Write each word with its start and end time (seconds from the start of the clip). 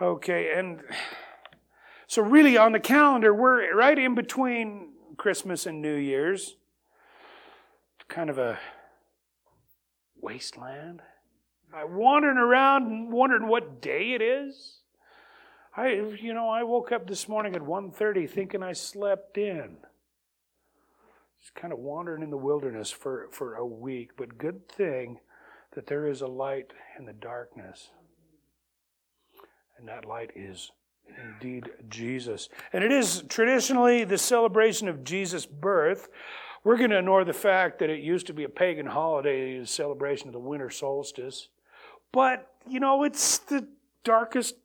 Okay, 0.00 0.52
and 0.54 0.80
so 2.06 2.22
really 2.22 2.56
on 2.56 2.70
the 2.70 2.78
calendar, 2.78 3.34
we're 3.34 3.74
right 3.74 3.98
in 3.98 4.14
between 4.14 4.90
Christmas 5.16 5.66
and 5.66 5.82
New 5.82 5.96
Year's. 5.96 6.56
Kind 8.06 8.30
of 8.30 8.38
a 8.38 8.60
wasteland. 10.20 11.02
I'm 11.74 11.96
wandering 11.96 12.38
around 12.38 12.84
and 12.84 13.12
wondering 13.12 13.48
what 13.48 13.82
day 13.82 14.12
it 14.12 14.22
is. 14.22 14.78
I, 15.76 15.88
you 15.90 16.32
know, 16.32 16.48
I 16.48 16.62
woke 16.62 16.92
up 16.92 17.08
this 17.08 17.28
morning 17.28 17.56
at 17.56 17.62
1.30 17.62 18.30
thinking 18.30 18.62
I 18.62 18.74
slept 18.74 19.36
in. 19.36 19.78
Just 21.40 21.56
kind 21.56 21.72
of 21.72 21.80
wandering 21.80 22.22
in 22.22 22.30
the 22.30 22.36
wilderness 22.36 22.92
for, 22.92 23.28
for 23.32 23.56
a 23.56 23.66
week, 23.66 24.10
but 24.16 24.38
good 24.38 24.68
thing 24.68 25.18
that 25.74 25.88
there 25.88 26.06
is 26.06 26.20
a 26.20 26.28
light 26.28 26.72
in 26.98 27.04
the 27.04 27.12
darkness. 27.12 27.90
And 29.78 29.88
that 29.88 30.04
light 30.04 30.32
is 30.34 30.72
indeed 31.16 31.70
Jesus. 31.88 32.48
And 32.72 32.84
it 32.84 32.92
is 32.92 33.24
traditionally 33.28 34.04
the 34.04 34.18
celebration 34.18 34.88
of 34.88 35.04
Jesus' 35.04 35.46
birth. 35.46 36.08
We're 36.64 36.76
going 36.76 36.90
to 36.90 36.98
ignore 36.98 37.24
the 37.24 37.32
fact 37.32 37.78
that 37.78 37.88
it 37.88 38.00
used 38.00 38.26
to 38.26 38.34
be 38.34 38.44
a 38.44 38.48
pagan 38.48 38.86
holiday, 38.86 39.60
the 39.60 39.66
celebration 39.66 40.26
of 40.26 40.32
the 40.32 40.40
winter 40.40 40.70
solstice. 40.70 41.48
But, 42.12 42.50
you 42.68 42.80
know, 42.80 43.04
it's 43.04 43.38
the 43.38 43.68
darkest, 44.02 44.56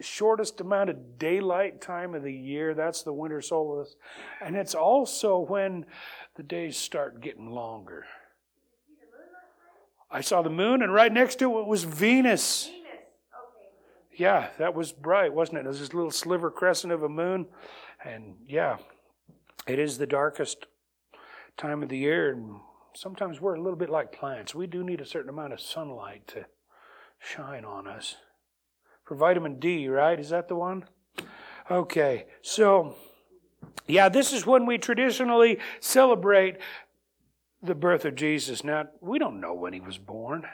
shortest 0.00 0.60
amount 0.60 0.90
of 0.90 1.18
daylight 1.18 1.80
time 1.80 2.14
of 2.14 2.22
the 2.22 2.32
year. 2.32 2.74
That's 2.74 3.02
the 3.02 3.12
winter 3.12 3.40
solstice. 3.40 3.96
And 4.42 4.56
it's 4.56 4.74
also 4.74 5.38
when 5.38 5.86
the 6.34 6.42
days 6.42 6.76
start 6.76 7.20
getting 7.20 7.50
longer. 7.50 8.04
I 10.10 10.20
saw 10.20 10.42
the 10.42 10.50
moon, 10.50 10.82
and 10.82 10.92
right 10.92 11.12
next 11.12 11.38
to 11.40 11.58
it 11.58 11.66
was 11.66 11.84
Venus. 11.84 12.70
Yeah, 14.16 14.48
that 14.58 14.74
was 14.74 14.92
bright, 14.92 15.34
wasn't 15.34 15.58
it? 15.58 15.66
It 15.66 15.68
was 15.68 15.80
this 15.80 15.92
little 15.94 16.10
sliver 16.10 16.50
crescent 16.50 16.92
of 16.92 17.02
a 17.02 17.08
moon. 17.08 17.46
And 18.04 18.36
yeah, 18.48 18.78
it 19.66 19.78
is 19.78 19.98
the 19.98 20.06
darkest 20.06 20.66
time 21.56 21.82
of 21.82 21.90
the 21.90 21.98
year. 21.98 22.32
And 22.32 22.56
sometimes 22.94 23.40
we're 23.40 23.54
a 23.54 23.60
little 23.60 23.78
bit 23.78 23.90
like 23.90 24.12
plants. 24.12 24.54
We 24.54 24.66
do 24.66 24.82
need 24.82 25.00
a 25.00 25.06
certain 25.06 25.28
amount 25.28 25.52
of 25.52 25.60
sunlight 25.60 26.26
to 26.28 26.46
shine 27.18 27.64
on 27.64 27.86
us. 27.86 28.16
For 29.04 29.14
vitamin 29.14 29.60
D, 29.60 29.86
right? 29.88 30.18
Is 30.18 30.30
that 30.30 30.48
the 30.48 30.56
one? 30.56 30.84
Okay, 31.70 32.26
so 32.42 32.96
yeah, 33.86 34.08
this 34.08 34.32
is 34.32 34.46
when 34.46 34.66
we 34.66 34.78
traditionally 34.78 35.58
celebrate 35.80 36.56
the 37.62 37.74
birth 37.74 38.04
of 38.04 38.14
Jesus. 38.14 38.64
Now, 38.64 38.88
we 39.00 39.18
don't 39.18 39.40
know 39.40 39.54
when 39.54 39.72
he 39.72 39.80
was 39.80 39.98
born, 39.98 40.46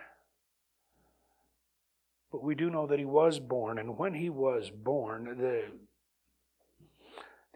but 2.33 2.42
we 2.42 2.55
do 2.55 2.70
know 2.70 2.86
that 2.86 2.98
he 2.98 3.05
was 3.05 3.38
born. 3.38 3.78
And 3.78 3.98
when 3.98 4.14
he 4.14 4.30
was 4.30 4.70
born, 4.70 5.25
the, 5.38 5.64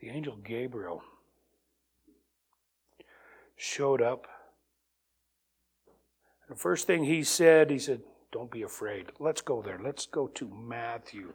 the 0.01 0.11
angel 0.11 0.37
Gabriel 0.37 1.03
showed 3.57 4.03
up. 4.03 4.27
And 6.47 6.57
the 6.57 6.61
first 6.61 6.87
thing 6.87 7.05
he 7.05 7.25
said, 7.25 7.71
he 7.71 7.79
said, 7.79 8.03
Don't 8.31 8.51
be 8.51 8.63
afraid. 8.63 9.07
Let's 9.19 9.41
go 9.41 9.63
there. 9.63 9.81
Let's 9.83 10.05
go 10.05 10.29
to 10.29 10.47
Matthew 10.55 11.33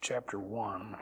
chapter 0.00 0.40
1. 0.40 0.96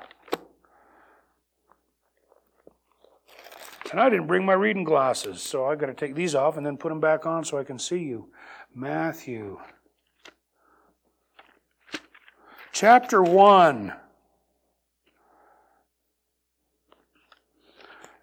And 3.91 3.99
I 3.99 4.11
didn't 4.11 4.27
bring 4.27 4.45
my 4.45 4.53
reading 4.53 4.85
glasses, 4.85 5.41
so 5.41 5.65
I 5.65 5.75
got 5.75 5.87
to 5.87 5.95
take 5.95 6.15
these 6.15 6.35
off 6.35 6.59
and 6.59 6.67
then 6.67 6.77
put 6.77 6.91
them 6.91 7.01
back 7.01 7.25
on 7.25 7.43
so 7.43 7.57
I 7.57 7.65
can 7.65 7.79
see 7.79 8.01
you. 8.01 8.29
Matthew 8.75 9.59
chapter 12.81 13.21
1 13.21 13.93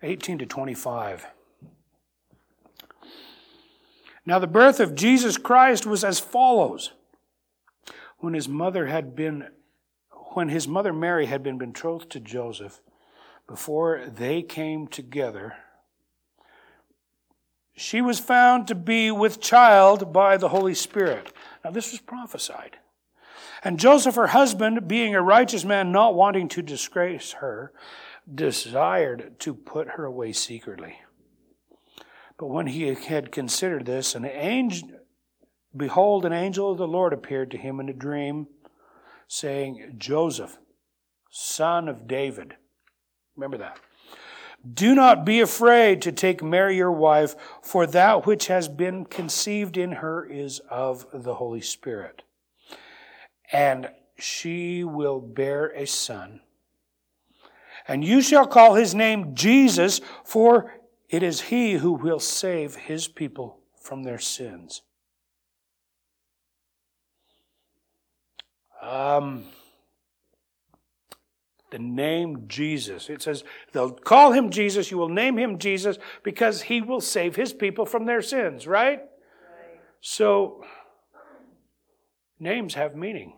18 0.01 0.37
to 0.37 0.45
25. 0.45 1.27
Now, 4.25 4.39
the 4.39 4.47
birth 4.47 4.79
of 4.79 4.95
Jesus 4.95 5.37
Christ 5.37 5.85
was 5.85 6.05
as 6.05 6.21
follows. 6.21 6.93
When 8.19 8.33
his 8.33 8.47
mother 8.47 8.85
had 8.85 9.13
been, 9.13 9.49
when 10.35 10.47
his 10.47 10.69
mother 10.69 10.93
Mary 10.93 11.25
had 11.25 11.43
been 11.43 11.57
betrothed 11.57 12.09
to 12.11 12.21
Joseph, 12.21 12.79
before 13.49 14.05
they 14.07 14.41
came 14.41 14.87
together, 14.87 15.55
she 17.75 18.01
was 18.01 18.19
found 18.19 18.69
to 18.69 18.75
be 18.75 19.11
with 19.11 19.41
child 19.41 20.13
by 20.13 20.37
the 20.37 20.47
Holy 20.47 20.75
Spirit. 20.75 21.33
Now, 21.65 21.71
this 21.71 21.91
was 21.91 21.99
prophesied. 21.99 22.77
And 23.65 23.79
Joseph, 23.79 24.13
her 24.13 24.27
husband, 24.27 24.87
being 24.87 25.15
a 25.15 25.21
righteous 25.23 25.65
man, 25.65 25.91
not 25.91 26.13
wanting 26.13 26.47
to 26.49 26.61
disgrace 26.61 27.31
her, 27.33 27.73
desired 28.33 29.39
to 29.39 29.55
put 29.55 29.89
her 29.89 30.05
away 30.05 30.33
secretly. 30.33 30.99
But 32.37 32.47
when 32.47 32.67
he 32.67 32.93
had 32.93 33.31
considered 33.31 33.87
this, 33.87 34.13
an 34.13 34.23
angel, 34.23 34.89
behold, 35.75 36.25
an 36.25 36.31
angel 36.31 36.71
of 36.71 36.77
the 36.77 36.87
Lord 36.87 37.11
appeared 37.11 37.49
to 37.51 37.57
him 37.57 37.79
in 37.79 37.89
a 37.89 37.93
dream, 37.93 38.45
saying, 39.27 39.95
Joseph, 39.97 40.59
son 41.31 41.89
of 41.89 42.07
David. 42.07 42.55
Remember 43.35 43.57
that. 43.57 43.79
Do 44.71 44.93
not 44.93 45.25
be 45.25 45.41
afraid 45.41 46.03
to 46.03 46.11
take 46.11 46.43
Mary 46.43 46.77
your 46.77 46.91
wife, 46.91 47.35
for 47.63 47.87
that 47.87 48.27
which 48.27 48.45
has 48.45 48.67
been 48.67 49.05
conceived 49.05 49.75
in 49.75 49.93
her 49.93 50.23
is 50.23 50.59
of 50.69 51.07
the 51.11 51.35
Holy 51.35 51.61
Spirit. 51.61 52.21
And 53.51 53.89
she 54.17 54.83
will 54.83 55.19
bear 55.19 55.67
a 55.67 55.85
son. 55.85 56.41
And 57.87 58.03
you 58.03 58.21
shall 58.21 58.47
call 58.47 58.75
his 58.75 58.95
name 58.95 59.35
Jesus, 59.35 60.01
for 60.23 60.73
it 61.09 61.21
is 61.21 61.41
he 61.41 61.73
who 61.73 61.93
will 61.93 62.19
save 62.19 62.75
his 62.75 63.07
people 63.07 63.59
from 63.79 64.03
their 64.03 64.19
sins. 64.19 64.81
Um, 68.81 69.45
the 71.71 71.79
name 71.79 72.45
Jesus. 72.47 73.09
It 73.09 73.21
says, 73.21 73.43
they'll 73.71 73.91
call 73.91 74.31
him 74.31 74.49
Jesus, 74.49 74.91
you 74.91 74.97
will 74.97 75.09
name 75.09 75.37
him 75.37 75.57
Jesus 75.57 75.97
because 76.23 76.63
he 76.63 76.81
will 76.81 77.01
save 77.01 77.35
his 77.35 77.53
people 77.53 77.85
from 77.85 78.05
their 78.05 78.21
sins, 78.21 78.65
right? 78.67 78.99
right. 78.99 79.79
So, 80.01 80.63
names 82.45 82.75
have 82.75 82.95
meaning. 82.95 83.33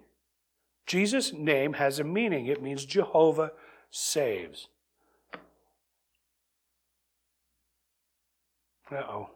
Jesus' 0.86 1.34
name 1.34 1.74
has 1.74 2.00
a 2.00 2.04
meaning. 2.04 2.46
It 2.46 2.62
means 2.62 2.86
Jehovah 2.86 3.52
saves. 3.90 4.68
Uh 8.92 8.96
oh. 8.96 9.30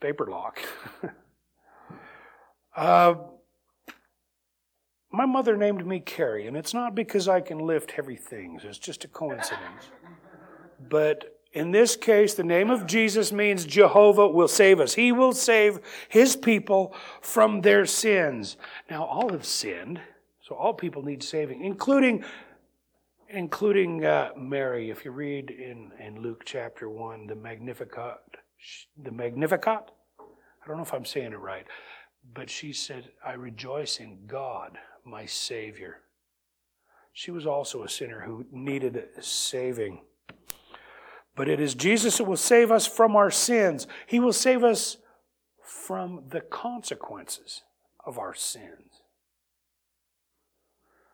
Paper 0.00 0.26
lock. 0.26 0.60
uh, 2.76 3.14
my 5.10 5.26
mother 5.26 5.56
named 5.56 5.86
me 5.86 6.00
Carrie, 6.00 6.46
and 6.46 6.56
it's 6.56 6.74
not 6.74 6.94
because 6.94 7.28
I 7.28 7.40
can 7.40 7.58
lift 7.58 7.92
heavy 7.92 8.16
things, 8.16 8.64
it's 8.64 8.78
just 8.78 9.04
a 9.04 9.08
coincidence. 9.08 9.90
But 10.88 11.33
in 11.54 11.70
this 11.70 11.94
case, 11.94 12.34
the 12.34 12.42
name 12.42 12.68
of 12.68 12.84
Jesus 12.84 13.30
means 13.30 13.64
Jehovah 13.64 14.28
will 14.28 14.48
save 14.48 14.80
us. 14.80 14.94
He 14.94 15.12
will 15.12 15.32
save 15.32 15.78
his 16.08 16.34
people 16.34 16.92
from 17.20 17.60
their 17.60 17.86
sins. 17.86 18.56
Now, 18.90 19.04
all 19.04 19.30
have 19.30 19.46
sinned, 19.46 20.00
so 20.42 20.56
all 20.56 20.74
people 20.74 21.02
need 21.02 21.22
saving, 21.22 21.64
including 21.64 22.24
including 23.28 24.04
uh, 24.04 24.30
Mary. 24.36 24.90
If 24.90 25.04
you 25.04 25.10
read 25.12 25.50
in, 25.50 25.90
in 25.98 26.20
Luke 26.20 26.42
chapter 26.44 26.88
1, 26.88 27.26
the 27.26 27.34
Magnificat, 27.34 28.18
the 29.02 29.10
Magnificat, 29.10 29.90
I 30.20 30.68
don't 30.68 30.76
know 30.76 30.82
if 30.82 30.94
I'm 30.94 31.04
saying 31.04 31.32
it 31.32 31.38
right, 31.38 31.66
but 32.34 32.50
she 32.50 32.72
said, 32.72 33.10
I 33.24 33.32
rejoice 33.32 33.98
in 33.98 34.26
God, 34.26 34.78
my 35.04 35.26
Savior. 35.26 35.98
She 37.12 37.30
was 37.30 37.46
also 37.46 37.84
a 37.84 37.88
sinner 37.88 38.20
who 38.20 38.44
needed 38.50 39.02
saving. 39.20 40.00
But 41.36 41.48
it 41.48 41.60
is 41.60 41.74
Jesus 41.74 42.18
who 42.18 42.24
will 42.24 42.36
save 42.36 42.70
us 42.70 42.86
from 42.86 43.16
our 43.16 43.30
sins. 43.30 43.86
He 44.06 44.20
will 44.20 44.32
save 44.32 44.62
us 44.62 44.98
from 45.62 46.22
the 46.28 46.40
consequences 46.40 47.62
of 48.04 48.18
our 48.18 48.34
sins. 48.34 49.02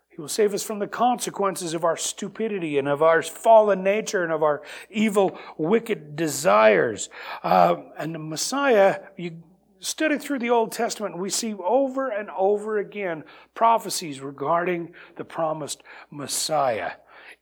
He 0.08 0.20
will 0.20 0.28
save 0.28 0.52
us 0.52 0.62
from 0.62 0.80
the 0.80 0.86
consequences 0.86 1.72
of 1.72 1.84
our 1.84 1.96
stupidity 1.96 2.78
and 2.78 2.88
of 2.88 3.02
our 3.02 3.22
fallen 3.22 3.82
nature 3.82 4.22
and 4.22 4.32
of 4.32 4.42
our 4.42 4.60
evil, 4.90 5.38
wicked 5.56 6.16
desires. 6.16 7.08
Uh, 7.42 7.76
and 7.96 8.14
the 8.14 8.18
Messiah, 8.18 9.00
you 9.16 9.42
study 9.78 10.18
through 10.18 10.40
the 10.40 10.50
Old 10.50 10.72
Testament, 10.72 11.16
we 11.16 11.30
see 11.30 11.54
over 11.54 12.10
and 12.10 12.28
over 12.36 12.78
again 12.78 13.24
prophecies 13.54 14.20
regarding 14.20 14.92
the 15.16 15.24
promised 15.24 15.82
Messiah. 16.10 16.92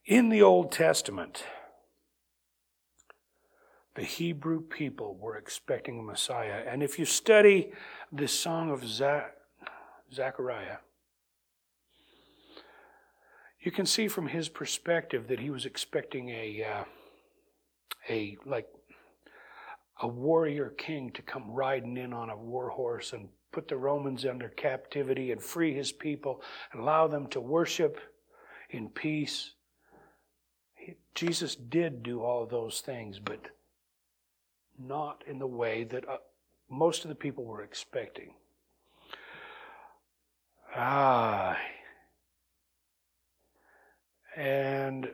In 0.06 0.28
the 0.28 0.42
Old 0.42 0.70
Testament, 0.70 1.44
the 3.98 4.04
Hebrew 4.04 4.60
people 4.60 5.18
were 5.20 5.36
expecting 5.36 5.98
a 5.98 6.02
Messiah. 6.02 6.62
And 6.68 6.84
if 6.84 7.00
you 7.00 7.04
study 7.04 7.72
the 8.12 8.28
song 8.28 8.70
of 8.70 8.84
Zachariah, 10.14 10.76
you 13.60 13.72
can 13.72 13.86
see 13.86 14.06
from 14.06 14.28
his 14.28 14.48
perspective 14.48 15.26
that 15.26 15.40
he 15.40 15.50
was 15.50 15.66
expecting 15.66 16.28
a, 16.28 16.62
uh, 16.62 16.84
a 18.08 18.36
like 18.46 18.68
a 20.00 20.06
warrior 20.06 20.72
king 20.78 21.10
to 21.14 21.22
come 21.22 21.50
riding 21.50 21.96
in 21.96 22.12
on 22.12 22.30
a 22.30 22.36
war 22.36 22.68
horse 22.68 23.12
and 23.12 23.28
put 23.50 23.66
the 23.66 23.76
Romans 23.76 24.24
under 24.24 24.48
captivity 24.48 25.32
and 25.32 25.42
free 25.42 25.74
his 25.74 25.90
people 25.90 26.40
and 26.70 26.82
allow 26.82 27.08
them 27.08 27.26
to 27.30 27.40
worship 27.40 27.98
in 28.70 28.90
peace. 28.90 29.54
Jesus 31.16 31.56
did 31.56 32.04
do 32.04 32.22
all 32.22 32.46
those 32.46 32.80
things, 32.80 33.18
but 33.18 33.40
not 34.78 35.24
in 35.26 35.38
the 35.38 35.46
way 35.46 35.84
that 35.84 36.08
uh, 36.08 36.16
most 36.70 37.04
of 37.04 37.08
the 37.08 37.14
people 37.14 37.44
were 37.44 37.62
expecting. 37.62 38.34
Ah. 40.74 41.58
And 44.36 45.08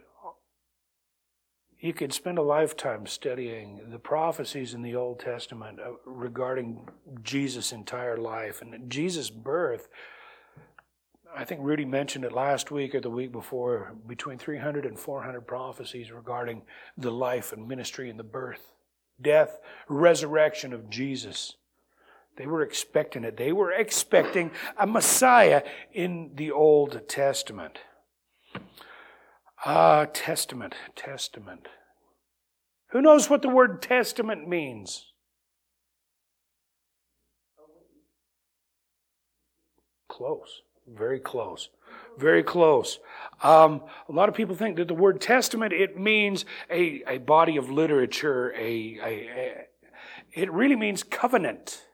you 1.85 1.93
could 1.93 2.15
spend 2.15 2.39
a 2.39 2.43
lifetime 2.43 3.07
studying 3.07 3.79
the 3.91 3.99
prophecies 3.99 4.73
in 4.73 4.81
the 4.81 4.95
Old 4.95 5.21
Testament 5.21 5.79
uh, 5.79 5.93
regarding 6.07 6.89
Jesus' 7.23 7.73
entire 7.73 8.17
life 8.17 8.63
and 8.63 8.89
Jesus' 8.91 9.29
birth. 9.29 9.89
I 11.37 11.45
think 11.45 11.61
Rudy 11.63 11.85
mentioned 11.85 12.25
it 12.25 12.33
last 12.33 12.71
week 12.71 12.95
or 12.95 13.01
the 13.01 13.11
week 13.11 13.33
before 13.33 13.93
between 14.07 14.39
300 14.39 14.87
and 14.87 14.99
400 14.99 15.43
prophecies 15.43 16.11
regarding 16.11 16.63
the 16.97 17.11
life 17.11 17.53
and 17.53 17.69
ministry 17.69 18.09
and 18.09 18.19
the 18.19 18.25
birth, 18.25 18.71
death, 19.21 19.59
resurrection 19.89 20.73
of 20.73 20.91
Jesus. 20.91 21.55
They 22.37 22.47
were 22.47 22.63
expecting 22.63 23.25
it. 23.25 23.37
They 23.37 23.53
were 23.53 23.73
expecting 23.73 24.51
a 24.77 24.87
Messiah 24.87 25.63
in 25.93 26.33
the 26.35 26.51
Old 26.51 27.09
Testament. 27.09 27.79
Ah, 29.65 30.07
Testament, 30.13 30.75
Testament. 30.97 31.69
Who 32.91 33.01
knows 33.01 33.31
what 33.31 33.43
the 33.43 33.49
word 33.49 33.81
Testament 33.81 34.49
means? 34.49 35.13
Close. 40.09 40.63
Very 40.87 41.19
close. 41.19 41.71
Very 42.19 42.43
close. 42.43 42.99
Um, 43.43 43.83
a 44.09 44.13
lot 44.13 44.29
of 44.29 44.35
people 44.35 44.55
think 44.55 44.77
that 44.77 44.89
the 44.89 44.95
word 44.95 45.21
testament, 45.21 45.73
it 45.73 45.99
means 45.99 46.45
a, 46.71 47.03
a 47.07 47.19
body 47.19 47.57
of 47.57 47.71
literature, 47.71 48.53
a, 48.57 48.99
a, 49.03 49.29
a 49.37 49.67
it 50.33 50.51
really 50.53 50.77
means 50.77 51.03
covenant 51.03 51.85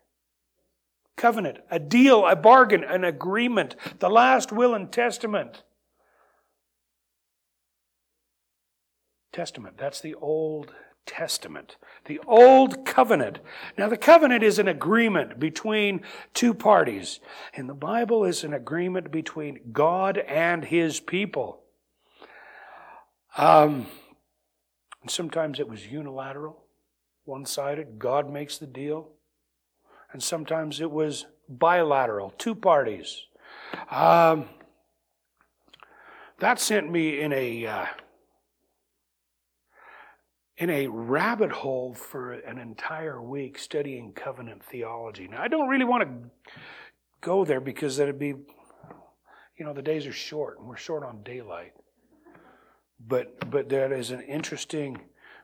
covenant, 1.20 1.58
a 1.70 1.78
deal, 1.78 2.26
a 2.26 2.34
bargain, 2.34 2.82
an 2.82 3.04
agreement, 3.04 3.76
the 3.98 4.08
last 4.08 4.50
will 4.50 4.74
and 4.74 4.90
testament. 4.90 5.62
Testament, 9.30 9.76
that's 9.76 10.00
the 10.00 10.14
Old 10.14 10.72
Testament, 11.06 11.76
the 12.06 12.20
Old 12.26 12.84
Covenant. 12.84 13.40
Now, 13.76 13.88
the 13.88 13.96
covenant 13.96 14.42
is 14.42 14.58
an 14.58 14.68
agreement 14.68 15.40
between 15.40 16.02
two 16.34 16.54
parties, 16.54 17.20
and 17.54 17.68
the 17.68 17.74
Bible 17.74 18.24
is 18.24 18.44
an 18.44 18.52
agreement 18.52 19.10
between 19.10 19.60
God 19.72 20.18
and 20.18 20.64
His 20.64 21.00
people. 21.00 21.62
Um, 23.36 23.86
and 25.02 25.10
sometimes 25.10 25.60
it 25.60 25.68
was 25.68 25.86
unilateral, 25.86 26.62
one 27.24 27.46
sided. 27.46 27.98
God 27.98 28.30
makes 28.30 28.58
the 28.58 28.66
deal 28.66 29.12
and 30.12 30.22
sometimes 30.22 30.80
it 30.80 30.90
was 30.90 31.26
bilateral, 31.48 32.32
two 32.38 32.54
parties. 32.54 33.26
Um, 33.90 34.46
that 36.38 36.58
sent 36.58 36.90
me 36.90 37.20
in 37.20 37.32
a 37.32 37.66
uh, 37.66 37.86
in 40.60 40.68
a 40.68 40.86
rabbit 40.88 41.50
hole 41.50 41.94
for 41.94 42.34
an 42.34 42.58
entire 42.58 43.20
week 43.20 43.58
studying 43.58 44.12
covenant 44.12 44.62
theology. 44.62 45.26
Now, 45.26 45.40
I 45.40 45.48
don't 45.48 45.68
really 45.68 45.86
want 45.86 46.02
to 46.04 46.30
go 47.22 47.46
there 47.46 47.62
because 47.62 47.96
that'd 47.96 48.18
be, 48.18 48.34
you 49.56 49.64
know, 49.64 49.72
the 49.72 49.80
days 49.80 50.06
are 50.06 50.12
short 50.12 50.58
and 50.58 50.68
we're 50.68 50.76
short 50.76 51.02
on 51.02 51.22
daylight. 51.22 51.72
But 53.08 53.50
but 53.50 53.70
that 53.70 53.90
is 53.90 54.10
an 54.10 54.20
interesting, 54.20 55.00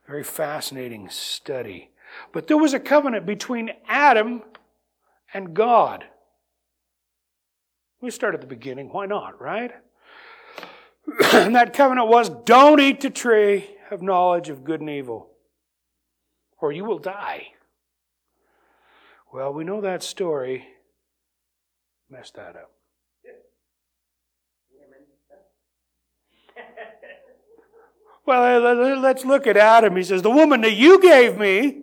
very 0.06 0.22
fascinating 0.22 1.08
study. 1.08 1.92
But 2.32 2.46
there 2.46 2.58
was 2.58 2.74
a 2.74 2.80
covenant 2.80 3.24
between 3.24 3.70
Adam 3.88 4.42
and 5.32 5.54
God. 5.54 6.04
We 8.02 8.10
start 8.10 8.34
at 8.34 8.42
the 8.42 8.46
beginning. 8.46 8.90
Why 8.92 9.06
not, 9.06 9.40
right? 9.40 9.70
and 11.32 11.56
that 11.56 11.72
covenant 11.72 12.08
was 12.08 12.28
don't 12.44 12.80
eat 12.80 13.00
the 13.00 13.08
tree 13.08 13.75
of 13.90 14.02
knowledge 14.02 14.48
of 14.48 14.64
good 14.64 14.80
and 14.80 14.90
evil, 14.90 15.30
or 16.58 16.72
you 16.72 16.84
will 16.84 16.98
die. 16.98 17.48
Well, 19.32 19.52
we 19.52 19.64
know 19.64 19.80
that 19.80 20.02
story. 20.02 20.66
Messed 22.08 22.34
that 22.34 22.56
up. 22.56 22.70
Well, 28.24 28.98
let's 28.98 29.24
look 29.24 29.46
at 29.46 29.56
Adam. 29.56 29.94
He 29.94 30.02
says, 30.02 30.20
The 30.22 30.30
woman 30.30 30.62
that 30.62 30.72
you 30.72 31.00
gave 31.00 31.38
me, 31.38 31.82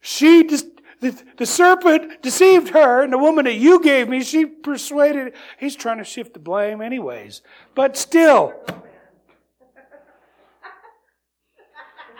She 0.00 0.44
just, 0.44 0.66
the, 1.00 1.22
the 1.36 1.46
serpent 1.46 2.22
deceived 2.22 2.70
her, 2.70 3.02
and 3.02 3.12
the 3.12 3.18
woman 3.18 3.44
that 3.44 3.54
you 3.54 3.82
gave 3.82 4.08
me, 4.08 4.22
she 4.22 4.46
persuaded. 4.46 5.34
He's 5.58 5.76
trying 5.76 5.98
to 5.98 6.04
shift 6.04 6.32
the 6.32 6.38
blame, 6.40 6.80
anyways. 6.80 7.42
But 7.74 7.96
still. 7.96 8.54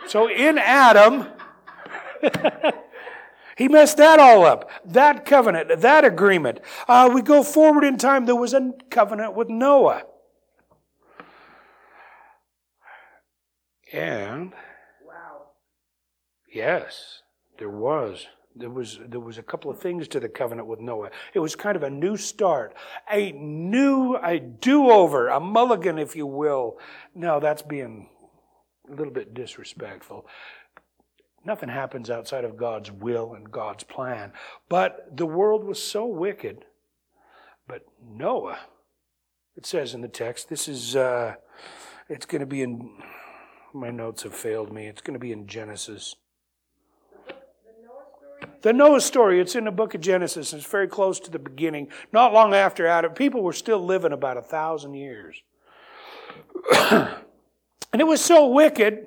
So 0.07 0.29
in 0.29 0.57
Adam, 0.57 1.27
he 3.57 3.67
messed 3.67 3.97
that 3.97 4.19
all 4.19 4.45
up. 4.45 4.69
That 4.85 5.25
covenant, 5.25 5.81
that 5.81 6.05
agreement. 6.05 6.59
Uh, 6.87 7.09
we 7.13 7.21
go 7.21 7.43
forward 7.43 7.83
in 7.83 7.97
time, 7.97 8.25
there 8.25 8.35
was 8.35 8.53
a 8.53 8.71
covenant 8.89 9.35
with 9.35 9.49
Noah. 9.49 10.03
And, 13.91 14.53
wow. 15.05 15.47
yes, 16.53 17.21
there 17.57 17.69
was. 17.69 18.27
There 18.59 18.69
was, 18.69 18.99
there 19.07 19.19
was 19.19 19.37
a 19.37 19.43
couple 19.43 19.69
of 19.69 19.79
things 19.79 20.07
to 20.09 20.19
the 20.19 20.29
covenant 20.29 20.67
with 20.67 20.79
Noah. 20.79 21.11
It 21.33 21.39
was 21.39 21.55
kind 21.55 21.75
of 21.75 21.83
a 21.83 21.89
new 21.89 22.17
start, 22.17 22.75
a 23.11 23.31
new, 23.31 24.17
a 24.17 24.39
do-over, 24.39 25.27
a 25.27 25.39
mulligan, 25.39 25.97
if 25.97 26.15
you 26.15 26.25
will. 26.25 26.77
No, 27.13 27.39
that's 27.39 27.61
being 27.61 28.09
a 28.89 28.95
little 28.95 29.13
bit 29.13 29.33
disrespectful. 29.33 30.25
Nothing 31.45 31.69
happens 31.69 32.09
outside 32.09 32.43
of 32.43 32.57
God's 32.57 32.91
will 32.91 33.33
and 33.33 33.51
God's 33.51 33.83
plan. 33.83 34.33
But 34.67 35.15
the 35.15 35.25
world 35.25 35.63
was 35.63 35.81
so 35.81 36.05
wicked. 36.05 36.65
But 37.67 37.83
Noah, 38.05 38.59
it 39.55 39.65
says 39.65 39.93
in 39.93 40.01
the 40.01 40.07
text, 40.07 40.49
this 40.49 40.67
is, 40.67 40.95
uh, 40.95 41.35
it's 42.09 42.25
going 42.25 42.41
to 42.41 42.45
be 42.47 42.61
in, 42.61 42.89
my 43.73 43.91
notes 43.91 44.23
have 44.23 44.35
failed 44.35 44.73
me. 44.73 44.87
It's 44.87 45.01
going 45.01 45.13
to 45.13 45.19
be 45.19 45.31
in 45.31 45.47
Genesis. 45.47 46.15
The 48.67 48.73
Noah 48.73 48.99
story, 48.99 49.39
it's 49.39 49.55
in 49.55 49.63
the 49.63 49.71
book 49.71 49.95
of 49.95 50.01
Genesis. 50.01 50.51
It's 50.51 50.65
very 50.65 50.89
close 50.89 51.21
to 51.21 51.31
the 51.31 51.39
beginning. 51.39 51.87
Not 52.11 52.33
long 52.33 52.53
after 52.53 52.85
Adam, 52.85 53.13
people 53.13 53.41
were 53.41 53.53
still 53.53 53.79
living 53.79 54.11
about 54.11 54.35
a 54.35 54.41
thousand 54.41 54.95
years. 54.95 55.41
and 56.81 57.15
it 57.93 58.05
was 58.05 58.19
so 58.19 58.47
wicked 58.47 59.05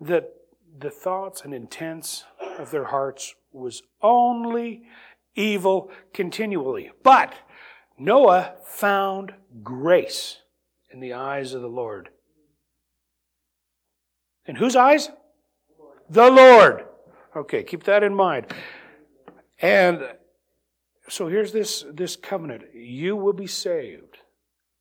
that 0.00 0.32
the 0.76 0.90
thoughts 0.90 1.42
and 1.42 1.54
intents 1.54 2.24
of 2.58 2.72
their 2.72 2.86
hearts 2.86 3.32
was 3.52 3.80
only 4.02 4.82
evil 5.36 5.92
continually. 6.12 6.90
But 7.04 7.32
Noah 7.96 8.54
found 8.64 9.34
grace 9.62 10.38
in 10.90 10.98
the 10.98 11.12
eyes 11.12 11.54
of 11.54 11.62
the 11.62 11.68
Lord. 11.68 12.08
In 14.46 14.56
whose 14.56 14.74
eyes? 14.74 15.10
The 16.10 16.30
Lord. 16.30 16.84
Okay, 17.36 17.62
keep 17.62 17.84
that 17.84 18.02
in 18.02 18.14
mind. 18.14 18.46
And 19.60 20.08
so 21.08 21.28
here's 21.28 21.52
this, 21.52 21.84
this 21.92 22.16
covenant. 22.16 22.74
You 22.74 23.16
will 23.16 23.32
be 23.32 23.46
saved. 23.46 24.18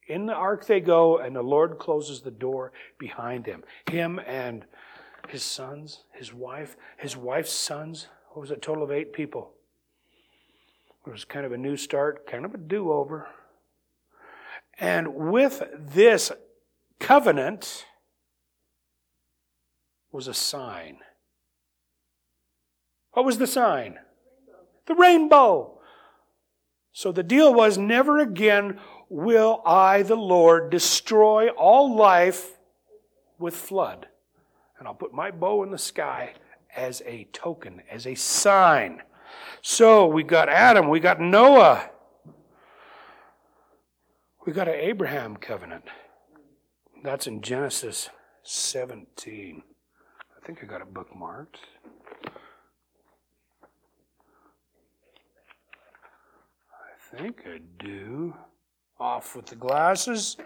In 0.07 0.25
the 0.25 0.33
ark 0.33 0.65
they 0.65 0.79
go, 0.79 1.17
and 1.17 1.35
the 1.35 1.41
Lord 1.41 1.77
closes 1.79 2.21
the 2.21 2.31
door 2.31 2.71
behind 2.97 3.45
him. 3.45 3.63
Him 3.89 4.19
and 4.25 4.65
his 5.27 5.43
sons, 5.43 6.03
his 6.13 6.33
wife, 6.33 6.77
his 6.97 7.17
wife's 7.17 7.51
sons. 7.51 8.07
What 8.29 8.41
was? 8.41 8.51
A 8.51 8.55
total 8.55 8.83
of 8.83 8.91
eight 8.91 9.13
people. 9.13 9.51
It 11.05 11.11
was 11.11 11.25
kind 11.25 11.45
of 11.45 11.51
a 11.51 11.57
new 11.57 11.77
start, 11.77 12.27
kind 12.27 12.45
of 12.45 12.53
a 12.53 12.57
do 12.57 12.91
over. 12.91 13.27
And 14.79 15.15
with 15.15 15.63
this 15.73 16.31
covenant 16.99 17.85
was 20.11 20.27
a 20.27 20.33
sign. 20.33 20.99
What 23.17 23.25
was 23.25 23.39
the 23.39 23.47
sign? 23.47 23.97
The 24.85 24.93
rainbow. 24.93 25.79
So 26.91 27.11
the 27.11 27.23
deal 27.23 27.51
was 27.51 27.75
never 27.75 28.19
again 28.19 28.79
will 29.09 29.63
I, 29.65 30.03
the 30.03 30.15
Lord, 30.15 30.69
destroy 30.69 31.49
all 31.49 31.95
life 31.95 32.59
with 33.39 33.55
flood. 33.55 34.07
And 34.77 34.87
I'll 34.87 34.93
put 34.93 35.15
my 35.15 35.31
bow 35.31 35.63
in 35.63 35.71
the 35.71 35.79
sky 35.79 36.35
as 36.75 37.01
a 37.07 37.27
token, 37.33 37.81
as 37.89 38.05
a 38.05 38.13
sign. 38.13 39.01
So 39.63 40.05
we 40.05 40.21
got 40.21 40.47
Adam, 40.47 40.87
we 40.87 40.99
got 40.99 41.19
Noah, 41.19 41.89
we 44.45 44.53
got 44.53 44.67
an 44.67 44.75
Abraham 44.75 45.37
covenant. 45.37 45.85
That's 47.03 47.25
in 47.25 47.41
Genesis 47.41 48.11
17. 48.43 49.63
I 50.39 50.45
think 50.45 50.59
I 50.61 50.67
got 50.67 50.81
it 50.81 50.93
bookmarked. 50.93 51.55
I 57.06 57.06
think 57.17 57.43
I 57.47 57.59
do. 57.79 58.35
Off 58.99 59.35
with 59.35 59.47
the 59.47 59.55
glasses. 59.55 60.37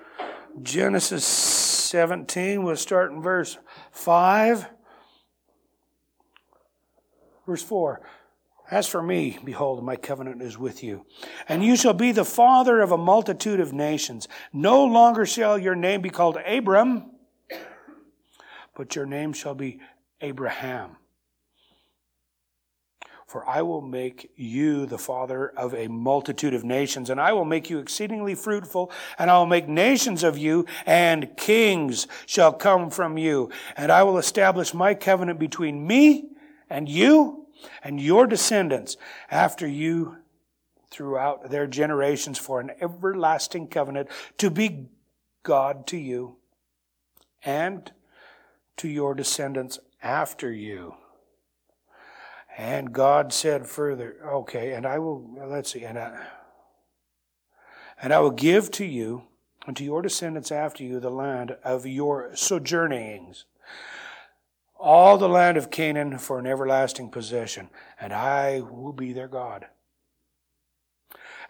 Genesis 0.61 1.25
17, 1.25 2.63
we'll 2.63 2.75
start 2.75 3.11
in 3.11 3.21
verse 3.21 3.57
5. 3.91 4.67
Verse 7.45 7.63
4 7.63 8.01
As 8.69 8.87
for 8.87 9.01
me, 9.01 9.39
behold, 9.43 9.83
my 9.83 9.95
covenant 9.95 10.41
is 10.41 10.57
with 10.57 10.83
you, 10.83 11.05
and 11.47 11.63
you 11.63 11.75
shall 11.75 11.93
be 11.93 12.11
the 12.11 12.25
father 12.25 12.81
of 12.81 12.91
a 12.91 12.97
multitude 12.97 13.59
of 13.59 13.73
nations. 13.73 14.27
No 14.53 14.83
longer 14.83 15.25
shall 15.25 15.57
your 15.57 15.75
name 15.75 16.01
be 16.01 16.09
called 16.09 16.37
Abram, 16.45 17.11
but 18.75 18.95
your 18.95 19.05
name 19.05 19.33
shall 19.33 19.55
be 19.55 19.79
Abraham. 20.21 20.97
For 23.31 23.47
I 23.47 23.61
will 23.61 23.79
make 23.81 24.29
you 24.35 24.85
the 24.85 24.97
father 24.97 25.53
of 25.55 25.73
a 25.73 25.87
multitude 25.87 26.53
of 26.53 26.65
nations, 26.65 27.09
and 27.09 27.17
I 27.17 27.31
will 27.31 27.45
make 27.45 27.69
you 27.69 27.79
exceedingly 27.79 28.35
fruitful, 28.35 28.91
and 29.17 29.31
I 29.31 29.37
will 29.37 29.45
make 29.45 29.69
nations 29.69 30.21
of 30.21 30.37
you, 30.37 30.65
and 30.85 31.37
kings 31.37 32.07
shall 32.25 32.51
come 32.51 32.89
from 32.89 33.17
you. 33.17 33.49
And 33.77 33.89
I 33.89 34.03
will 34.03 34.17
establish 34.17 34.73
my 34.73 34.93
covenant 34.93 35.39
between 35.39 35.87
me 35.87 36.25
and 36.69 36.89
you 36.89 37.45
and 37.81 38.01
your 38.01 38.27
descendants 38.27 38.97
after 39.29 39.65
you 39.65 40.17
throughout 40.89 41.49
their 41.49 41.67
generations 41.67 42.37
for 42.37 42.59
an 42.59 42.71
everlasting 42.81 43.69
covenant 43.69 44.09
to 44.39 44.49
be 44.49 44.89
God 45.43 45.87
to 45.87 45.97
you 45.97 46.35
and 47.45 47.93
to 48.75 48.89
your 48.89 49.15
descendants 49.15 49.79
after 50.03 50.51
you. 50.51 50.95
And 52.61 52.93
God 52.93 53.33
said 53.33 53.65
further, 53.65 54.17
okay, 54.23 54.73
and 54.73 54.85
I 54.85 54.99
will, 54.99 55.27
let's 55.47 55.73
see, 55.73 55.83
and 55.83 55.97
I, 55.97 56.27
and 57.99 58.13
I 58.13 58.19
will 58.19 58.29
give 58.29 58.69
to 58.71 58.85
you 58.85 59.23
and 59.65 59.75
to 59.77 59.83
your 59.83 60.03
descendants 60.03 60.51
after 60.51 60.83
you 60.83 60.99
the 60.99 61.09
land 61.09 61.57
of 61.63 61.87
your 61.87 62.35
sojournings 62.35 63.45
all 64.81 65.17
the 65.17 65.29
land 65.29 65.57
of 65.57 65.69
Canaan 65.69 66.17
for 66.17 66.39
an 66.39 66.47
everlasting 66.47 67.09
possession, 67.09 67.69
and 67.99 68.11
I 68.11 68.61
will 68.61 68.93
be 68.93 69.13
their 69.13 69.27
God. 69.27 69.67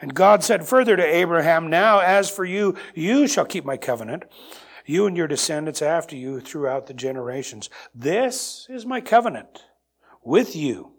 And 0.01 0.13
God 0.13 0.43
said 0.43 0.67
further 0.67 0.97
to 0.97 1.03
Abraham, 1.03 1.69
Now 1.69 1.99
as 1.99 2.29
for 2.29 2.43
you, 2.43 2.75
you 2.93 3.27
shall 3.27 3.45
keep 3.45 3.63
my 3.63 3.77
covenant, 3.77 4.23
you 4.85 5.05
and 5.05 5.15
your 5.15 5.27
descendants 5.27 5.81
after 5.81 6.15
you 6.15 6.41
throughout 6.41 6.87
the 6.87 6.93
generations. 6.93 7.69
This 7.95 8.67
is 8.69 8.85
my 8.85 8.99
covenant 8.99 9.63
with 10.23 10.55
you, 10.55 10.90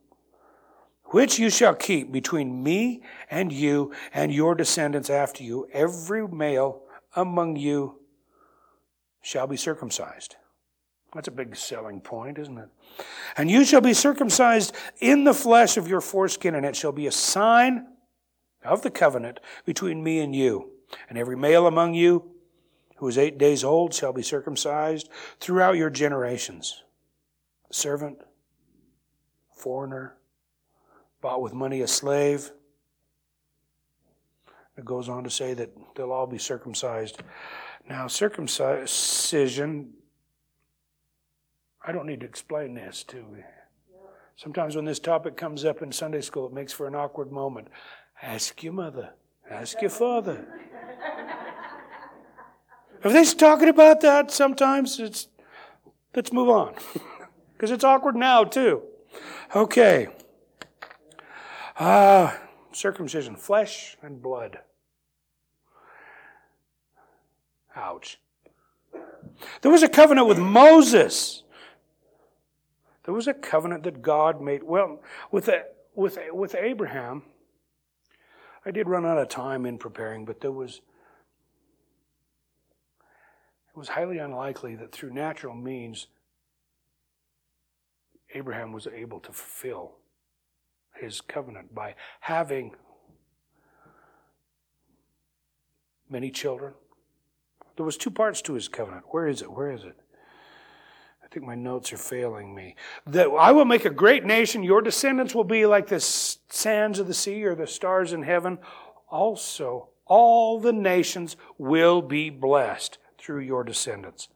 which 1.13 1.39
you 1.39 1.49
shall 1.49 1.75
keep 1.75 2.11
between 2.11 2.63
me 2.63 3.03
and 3.31 3.53
you 3.53 3.93
and 4.13 4.33
your 4.33 4.55
descendants 4.55 5.09
after 5.09 5.45
you. 5.45 5.69
Every 5.73 6.27
male 6.27 6.83
among 7.15 7.57
you 7.57 8.01
shall 9.23 9.47
be 9.47 9.57
circumcised. 9.57 10.37
That's 11.15 11.29
a 11.29 11.33
big 11.33 11.55
selling 11.55 12.01
point, 12.01 12.39
isn't 12.39 12.59
it? 12.59 12.69
And 13.37 13.51
you 13.51 13.65
shall 13.65 13.83
be 13.83 13.95
circumcised 13.95 14.75
in 14.99 15.25
the 15.25 15.35
flesh 15.35 15.77
of 15.77 15.87
your 15.87 16.01
foreskin, 16.01 16.55
and 16.55 16.65
it 16.65 16.75
shall 16.75 16.93
be 16.93 17.07
a 17.07 17.13
sign 17.13 17.87
of 18.65 18.83
the 18.83 18.91
covenant 18.91 19.39
between 19.67 20.03
me 20.03 20.21
and 20.21 20.35
you. 20.35 20.71
And 21.09 21.19
every 21.19 21.37
male 21.37 21.67
among 21.67 21.95
you 21.95 22.31
who 22.97 23.09
is 23.09 23.19
eight 23.19 23.37
days 23.37 23.63
old 23.63 23.93
shall 23.93 24.13
be 24.13 24.23
circumcised 24.23 25.09
throughout 25.41 25.77
your 25.77 25.91
generations. 25.91 26.83
Servant, 27.71 28.19
foreigner, 29.55 30.17
bought 31.23 31.41
with 31.41 31.55
money 31.55 31.81
a 31.81 31.89
slave. 31.89 32.53
It 34.77 34.85
goes 34.85 35.09
on 35.09 35.25
to 35.25 35.31
say 35.31 35.55
that 35.55 35.71
they'll 35.95 36.13
all 36.13 36.27
be 36.27 36.39
circumcised. 36.39 37.23
Now, 37.89 38.07
circumcision 38.09 39.95
I 41.85 41.93
don't 41.93 42.07
need 42.07 42.21
to 42.21 42.27
explain 42.27 42.75
this 42.75 43.03
to 43.05 43.17
you. 43.17 43.45
Sometimes 44.37 44.77
when 44.77 44.85
this 44.85 44.99
topic 44.99 45.37
comes 45.37 45.65
up 45.65 45.83
in 45.83 45.91
Sunday 45.93 46.21
school, 46.21 46.47
it 46.47 46.53
makes 46.53 46.73
for 46.73 46.87
an 46.87 46.95
awkward 46.95 47.33
moment. 47.33 47.69
Ask 48.23 48.63
your 48.63 48.73
mother. 48.73 49.11
Ask 49.51 49.81
your 49.81 49.91
father. 49.91 50.47
if 53.03 53.13
they're 53.13 53.25
talking 53.25 53.69
about 53.69 54.01
that, 54.03 54.31
sometimes 54.31 55.01
it's 55.01 55.29
let's 56.15 56.33
move 56.33 56.49
on 56.49 56.75
because 57.53 57.71
it's 57.71 57.85
awkward 57.85 58.17
now 58.17 58.45
too. 58.45 58.83
Okay. 59.55 60.09
Ah, 61.79 62.35
uh, 62.35 62.39
circumcision, 62.73 63.37
flesh 63.37 63.97
and 64.03 64.23
blood. 64.23 64.59
Ouch. 67.75 68.19
There 69.63 69.71
was 69.71 69.83
a 69.83 69.89
covenant 69.89 70.27
with 70.27 70.39
Moses. 70.39 71.43
There 73.05 73.15
was 73.15 73.27
a 73.27 73.35
covenant 73.35 73.85
that 73.85 74.03
God 74.03 74.41
made. 74.41 74.63
Well, 74.63 75.01
with, 75.31 75.49
with, 75.95 76.19
with 76.33 76.55
Abraham, 76.55 77.23
I 78.65 78.71
did 78.71 78.89
run 78.89 79.07
out 79.07 79.19
of 79.19 79.29
time 79.29 79.67
in 79.67 79.79
preparing, 79.79 80.25
but 80.25 80.41
there 80.41 80.53
was. 80.53 80.81
It 83.75 83.79
was 83.79 83.89
highly 83.89 84.19
unlikely 84.19 84.77
that 84.77 84.93
through 84.93 85.15
natural 85.15 85.55
means 85.55 86.09
Abraham 88.35 88.71
was 88.71 88.87
able 88.87 89.19
to 89.21 89.33
fulfill 89.33 89.93
his 91.03 91.21
covenant 91.21 91.75
by 91.75 91.95
having 92.21 92.75
many 96.09 96.31
children. 96.31 96.75
There 97.77 97.87
was 97.87 97.97
two 97.97 98.11
parts 98.11 98.43
to 98.43 98.55
his 98.55 98.69
covenant. 98.69 99.05
Where 99.09 99.27
is 99.27 99.43
it? 99.43 99.51
Where 99.51 99.73
is 99.73 99.85
it? 99.85 99.97
I 101.25 101.29
think 101.33 101.47
my 101.47 101.55
notes 101.55 101.93
are 101.93 101.99
failing 101.99 102.55
me. 102.55 102.77
That 103.07 103.29
I 103.29 103.53
will 103.53 103.65
make 103.65 103.87
a 103.87 103.91
great 103.91 104.25
nation. 104.25 104.63
Your 104.63 104.83
descendants 104.83 105.35
will 105.35 105.45
be 105.45 105.65
like 105.65 105.89
the 105.89 106.01
sands 106.01 106.99
of 106.99 107.07
the 107.07 107.15
sea 107.15 107.43
or 107.45 107.55
the 107.55 107.67
stars 107.67 108.13
in 108.13 108.23
heaven. 108.23 108.59
Also, 109.09 109.89
all 110.07 110.61
the 110.61 110.73
nations 110.73 111.37
will 111.57 112.03
be 112.03 112.29
blessed 112.29 112.99
through 113.19 113.41
your 113.41 113.65
descendants. 113.65 114.29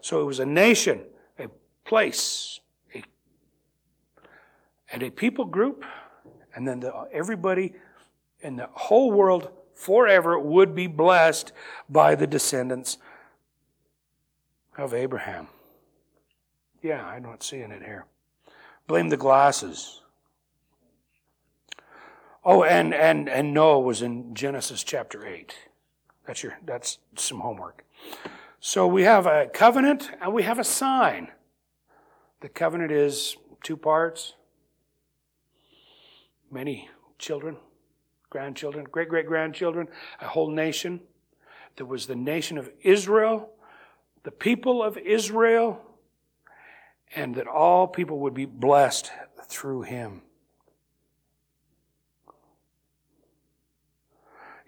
So 0.00 0.20
it 0.20 0.24
was 0.24 0.40
a 0.40 0.46
nation, 0.46 1.02
a 1.38 1.46
place, 1.84 2.58
a, 2.94 3.04
and 4.92 5.02
a 5.02 5.10
people 5.10 5.44
group, 5.44 5.84
and 6.54 6.66
then 6.66 6.80
the, 6.80 7.08
everybody 7.12 7.74
in 8.40 8.56
the 8.56 8.68
whole 8.72 9.10
world 9.10 9.50
forever 9.74 10.38
would 10.38 10.74
be 10.74 10.86
blessed 10.86 11.52
by 11.88 12.14
the 12.14 12.26
descendants 12.26 12.98
of 14.76 14.94
Abraham. 14.94 15.48
Yeah, 16.82 17.04
I'm 17.06 17.22
not 17.22 17.42
seeing 17.42 17.70
it 17.70 17.82
here. 17.82 18.06
Blame 18.86 19.08
the 19.08 19.16
glasses. 19.16 20.00
Oh, 22.44 22.64
and 22.64 22.94
and 22.94 23.28
and 23.28 23.52
Noah 23.52 23.80
was 23.80 24.00
in 24.00 24.34
Genesis 24.34 24.82
chapter 24.82 25.26
eight. 25.26 25.54
That's 26.26 26.42
your 26.42 26.58
that's 26.64 26.98
some 27.16 27.40
homework. 27.40 27.84
So 28.60 28.86
we 28.86 29.02
have 29.02 29.26
a 29.26 29.46
covenant 29.46 30.10
and 30.20 30.32
we 30.32 30.42
have 30.42 30.58
a 30.58 30.64
sign. 30.64 31.28
The 32.40 32.48
covenant 32.48 32.92
is 32.92 33.36
two 33.62 33.76
parts. 33.76 34.34
Many 36.50 36.88
children, 37.18 37.56
grandchildren, 38.28 38.86
great 38.90 39.08
great 39.08 39.26
grandchildren, 39.26 39.88
a 40.20 40.26
whole 40.26 40.50
nation. 40.50 41.00
There 41.76 41.86
was 41.86 42.06
the 42.06 42.16
nation 42.16 42.58
of 42.58 42.70
Israel, 42.82 43.50
the 44.24 44.30
people 44.30 44.82
of 44.82 44.98
Israel, 44.98 45.80
and 47.14 47.34
that 47.36 47.46
all 47.46 47.86
people 47.86 48.18
would 48.20 48.34
be 48.34 48.46
blessed 48.46 49.10
through 49.46 49.82
him. 49.82 50.22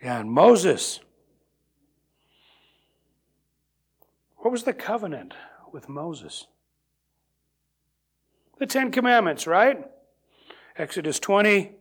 Yeah, 0.03 0.21
and 0.21 0.31
Moses. 0.31 1.01
What 4.39 4.51
was 4.51 4.65
the 4.65 4.73
covenant 4.73 5.35
with 5.71 5.89
Moses? 5.89 6.49
The 8.59 8.67
Ten 8.67 8.91
Commandments, 8.91 9.47
right? 9.47 9.89
Exodus 10.77 11.19
20. 11.19 11.73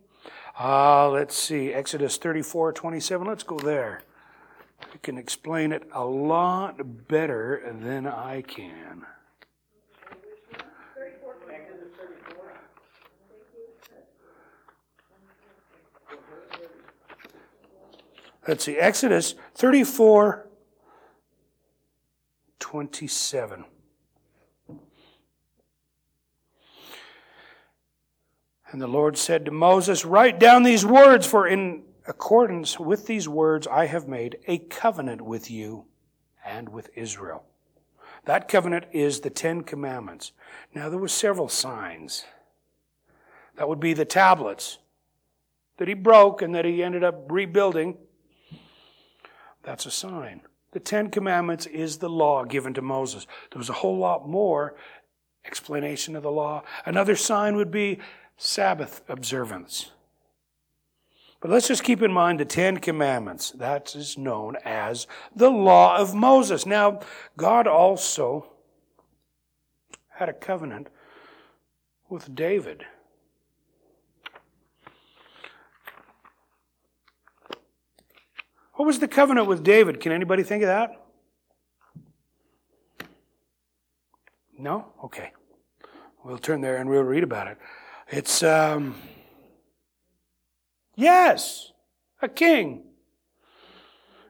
Uh, 0.60 1.08
let's 1.08 1.34
see, 1.34 1.72
Exodus 1.72 2.18
34 2.18 2.72
27. 2.72 3.26
Let's 3.26 3.42
go 3.42 3.58
there. 3.58 4.02
You 4.92 4.98
can 5.02 5.16
explain 5.16 5.72
it 5.72 5.88
a 5.92 6.04
lot 6.04 7.08
better 7.08 7.62
than 7.80 8.06
I 8.06 8.42
can. 8.42 9.06
Let's 18.46 18.64
see, 18.64 18.76
Exodus 18.76 19.36
34 19.54 20.48
27. 22.58 23.64
And 28.72 28.80
the 28.80 28.86
Lord 28.86 29.18
said 29.18 29.44
to 29.44 29.50
Moses, 29.50 30.04
Write 30.04 30.40
down 30.40 30.62
these 30.62 30.84
words, 30.84 31.26
for 31.26 31.46
in 31.46 31.82
accordance 32.06 32.80
with 32.80 33.06
these 33.06 33.28
words 33.28 33.66
I 33.66 33.84
have 33.84 34.08
made 34.08 34.38
a 34.48 34.58
covenant 34.58 35.20
with 35.20 35.50
you 35.50 35.84
and 36.44 36.70
with 36.70 36.90
Israel. 36.96 37.44
That 38.24 38.48
covenant 38.48 38.86
is 38.92 39.20
the 39.20 39.30
Ten 39.30 39.62
Commandments. 39.62 40.32
Now 40.74 40.88
there 40.88 40.98
were 40.98 41.08
several 41.08 41.50
signs. 41.50 42.24
That 43.56 43.68
would 43.68 43.80
be 43.80 43.92
the 43.92 44.06
tablets 44.06 44.78
that 45.76 45.88
he 45.88 45.94
broke 45.94 46.40
and 46.40 46.54
that 46.54 46.64
he 46.64 46.82
ended 46.82 47.04
up 47.04 47.30
rebuilding. 47.30 47.98
That's 49.62 49.84
a 49.84 49.90
sign. 49.90 50.40
The 50.70 50.80
Ten 50.80 51.10
Commandments 51.10 51.66
is 51.66 51.98
the 51.98 52.08
law 52.08 52.44
given 52.44 52.72
to 52.74 52.82
Moses. 52.82 53.26
There 53.50 53.58
was 53.58 53.68
a 53.68 53.74
whole 53.74 53.98
lot 53.98 54.26
more 54.26 54.76
explanation 55.44 56.16
of 56.16 56.22
the 56.22 56.30
law. 56.30 56.62
Another 56.86 57.16
sign 57.16 57.56
would 57.56 57.70
be 57.70 57.98
Sabbath 58.44 59.02
observance. 59.08 59.92
But 61.40 61.52
let's 61.52 61.68
just 61.68 61.84
keep 61.84 62.02
in 62.02 62.12
mind 62.12 62.40
the 62.40 62.44
Ten 62.44 62.78
Commandments. 62.78 63.52
That 63.52 63.94
is 63.94 64.18
known 64.18 64.56
as 64.64 65.06
the 65.34 65.48
law 65.48 65.96
of 65.96 66.12
Moses. 66.12 66.66
Now, 66.66 67.00
God 67.36 67.68
also 67.68 68.46
had 70.08 70.28
a 70.28 70.32
covenant 70.32 70.88
with 72.08 72.34
David. 72.34 72.84
What 78.74 78.86
was 78.86 78.98
the 78.98 79.06
covenant 79.06 79.46
with 79.46 79.62
David? 79.62 80.00
Can 80.00 80.10
anybody 80.10 80.42
think 80.42 80.64
of 80.64 80.66
that? 80.66 81.06
No? 84.58 84.92
Okay. 85.04 85.30
We'll 86.24 86.38
turn 86.38 86.60
there 86.60 86.78
and 86.78 86.90
we'll 86.90 87.02
read 87.02 87.22
about 87.22 87.46
it. 87.46 87.58
It's, 88.12 88.42
um, 88.42 88.94
yes, 90.96 91.72
a 92.20 92.28
king. 92.28 92.82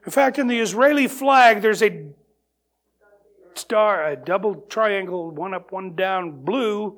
In 0.05 0.11
fact, 0.11 0.39
in 0.39 0.47
the 0.47 0.61
Israeli 0.61 1.09
flag, 1.09 1.61
there's 1.61 1.83
a 1.83 2.05
star, 3.55 4.07
a 4.07 4.15
double 4.15 4.55
triangle, 4.55 5.31
one 5.31 5.53
up, 5.53 5.73
one 5.73 5.97
down, 5.97 6.45
blue 6.45 6.97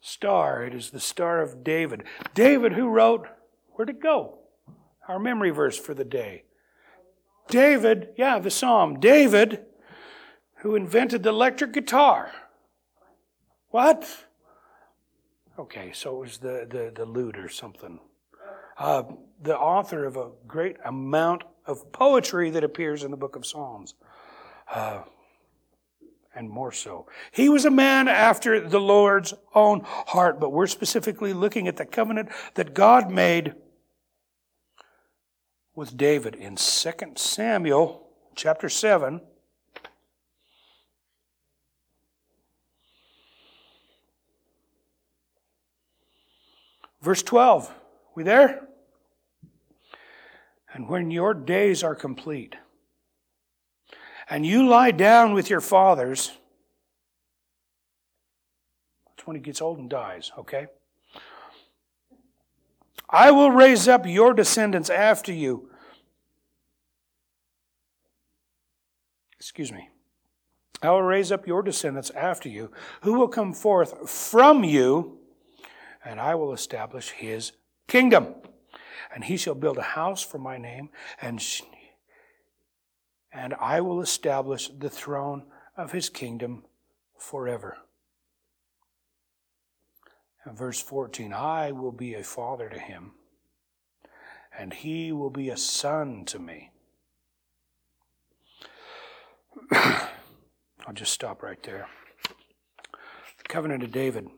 star. 0.00 0.64
It 0.64 0.74
is 0.74 0.92
the 0.92 0.98
Star 0.98 1.42
of 1.42 1.62
David. 1.62 2.04
David, 2.32 2.72
who 2.72 2.88
wrote, 2.88 3.26
Where'd 3.72 3.90
it 3.90 4.02
go? 4.02 4.38
Our 5.06 5.18
memory 5.18 5.50
verse 5.50 5.78
for 5.78 5.92
the 5.92 6.04
day. 6.04 6.44
David, 7.48 8.14
yeah, 8.16 8.38
the 8.38 8.50
psalm. 8.50 8.98
David, 8.98 9.66
who 10.62 10.74
invented 10.74 11.22
the 11.22 11.28
electric 11.28 11.74
guitar. 11.74 12.32
What? 13.68 14.23
Okay, 15.56 15.92
so 15.92 16.16
it 16.16 16.20
was 16.20 16.38
the, 16.38 16.66
the, 16.68 16.92
the 16.94 17.04
lute 17.04 17.38
or 17.38 17.48
something. 17.48 18.00
Uh, 18.76 19.04
the 19.40 19.56
author 19.56 20.04
of 20.04 20.16
a 20.16 20.30
great 20.48 20.76
amount 20.84 21.44
of 21.64 21.92
poetry 21.92 22.50
that 22.50 22.64
appears 22.64 23.04
in 23.04 23.12
the 23.12 23.16
book 23.16 23.36
of 23.36 23.46
Psalms. 23.46 23.94
Uh, 24.72 25.02
and 26.34 26.50
more 26.50 26.72
so. 26.72 27.06
He 27.30 27.48
was 27.48 27.64
a 27.64 27.70
man 27.70 28.08
after 28.08 28.60
the 28.60 28.80
Lord's 28.80 29.32
own 29.54 29.82
heart, 29.84 30.40
but 30.40 30.50
we're 30.50 30.66
specifically 30.66 31.32
looking 31.32 31.68
at 31.68 31.76
the 31.76 31.86
covenant 31.86 32.30
that 32.54 32.74
God 32.74 33.10
made 33.10 33.54
with 35.76 35.96
David 35.96 36.34
in 36.34 36.56
2 36.56 36.90
Samuel 37.14 38.08
chapter 38.34 38.68
7. 38.68 39.20
Verse 47.04 47.22
12. 47.22 47.70
We 48.14 48.22
there? 48.22 48.66
And 50.72 50.88
when 50.88 51.10
your 51.10 51.34
days 51.34 51.82
are 51.84 51.94
complete, 51.94 52.56
and 54.30 54.46
you 54.46 54.66
lie 54.66 54.90
down 54.90 55.34
with 55.34 55.50
your 55.50 55.60
fathers, 55.60 56.32
that's 59.06 59.26
when 59.26 59.36
he 59.36 59.42
gets 59.42 59.60
old 59.60 59.78
and 59.78 59.90
dies, 59.90 60.32
okay? 60.38 60.66
I 63.10 63.32
will 63.32 63.50
raise 63.50 63.86
up 63.86 64.06
your 64.06 64.32
descendants 64.32 64.88
after 64.88 65.30
you. 65.30 65.68
Excuse 69.38 69.70
me. 69.70 69.90
I 70.80 70.90
will 70.90 71.02
raise 71.02 71.30
up 71.30 71.46
your 71.46 71.62
descendants 71.62 72.08
after 72.10 72.48
you, 72.48 72.72
who 73.02 73.12
will 73.12 73.28
come 73.28 73.52
forth 73.52 74.08
from 74.08 74.64
you 74.64 75.18
and 76.04 76.20
I 76.20 76.34
will 76.34 76.52
establish 76.52 77.10
his 77.10 77.52
kingdom. 77.88 78.34
And 79.14 79.24
he 79.24 79.36
shall 79.36 79.54
build 79.54 79.78
a 79.78 79.82
house 79.82 80.22
for 80.22 80.38
my 80.38 80.58
name, 80.58 80.90
and, 81.20 81.42
and 83.32 83.54
I 83.54 83.80
will 83.80 84.00
establish 84.00 84.68
the 84.68 84.90
throne 84.90 85.44
of 85.76 85.92
his 85.92 86.08
kingdom 86.08 86.64
forever. 87.16 87.78
And 90.44 90.58
verse 90.58 90.80
14 90.80 91.32
I 91.32 91.72
will 91.72 91.92
be 91.92 92.14
a 92.14 92.24
father 92.24 92.68
to 92.68 92.78
him, 92.78 93.12
and 94.58 94.74
he 94.74 95.12
will 95.12 95.30
be 95.30 95.48
a 95.48 95.56
son 95.56 96.24
to 96.26 96.38
me. 96.38 96.70
I'll 99.72 100.92
just 100.92 101.12
stop 101.12 101.42
right 101.42 101.62
there. 101.62 101.86
The 103.38 103.48
covenant 103.48 103.84
of 103.84 103.92
David. 103.92 104.28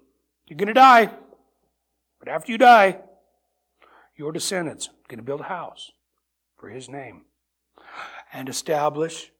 You're 0.47 0.59
going 0.59 0.69
to 0.69 0.75
die. 0.75 1.11
But 2.19 2.29
after 2.29 2.53
you 2.53 2.59
die, 2.59 2.99
your 4.17 4.33
descendants 4.33 4.89
are 4.89 5.09
going 5.09 5.19
to 5.19 5.25
build 5.25 5.41
a 5.41 5.45
house 5.45 5.93
for 6.57 6.71
his 6.71 6.89
name 6.89 7.27
and 8.33 8.49
establish 8.49 9.31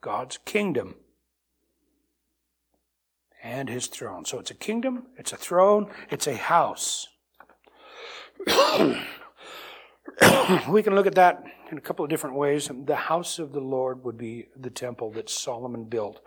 God's 0.00 0.38
kingdom 0.44 0.94
and 3.42 3.68
his 3.68 3.86
throne. 3.86 4.24
So 4.24 4.38
it's 4.38 4.50
a 4.50 4.54
kingdom, 4.54 5.04
it's 5.16 5.32
a 5.32 5.36
throne, 5.36 5.90
it's 6.10 6.26
a 6.26 6.34
house. 6.34 7.08
we 10.68 10.82
can 10.82 10.94
look 10.94 11.06
at 11.06 11.14
that 11.14 11.44
in 11.70 11.78
a 11.78 11.80
couple 11.80 12.04
of 12.04 12.10
different 12.10 12.36
ways. 12.36 12.70
The 12.86 12.96
house 12.96 13.38
of 13.38 13.52
the 13.52 13.60
Lord 13.60 14.04
would 14.04 14.18
be 14.18 14.48
the 14.56 14.70
temple 14.70 15.10
that 15.12 15.30
Solomon 15.30 15.84
built, 15.84 16.20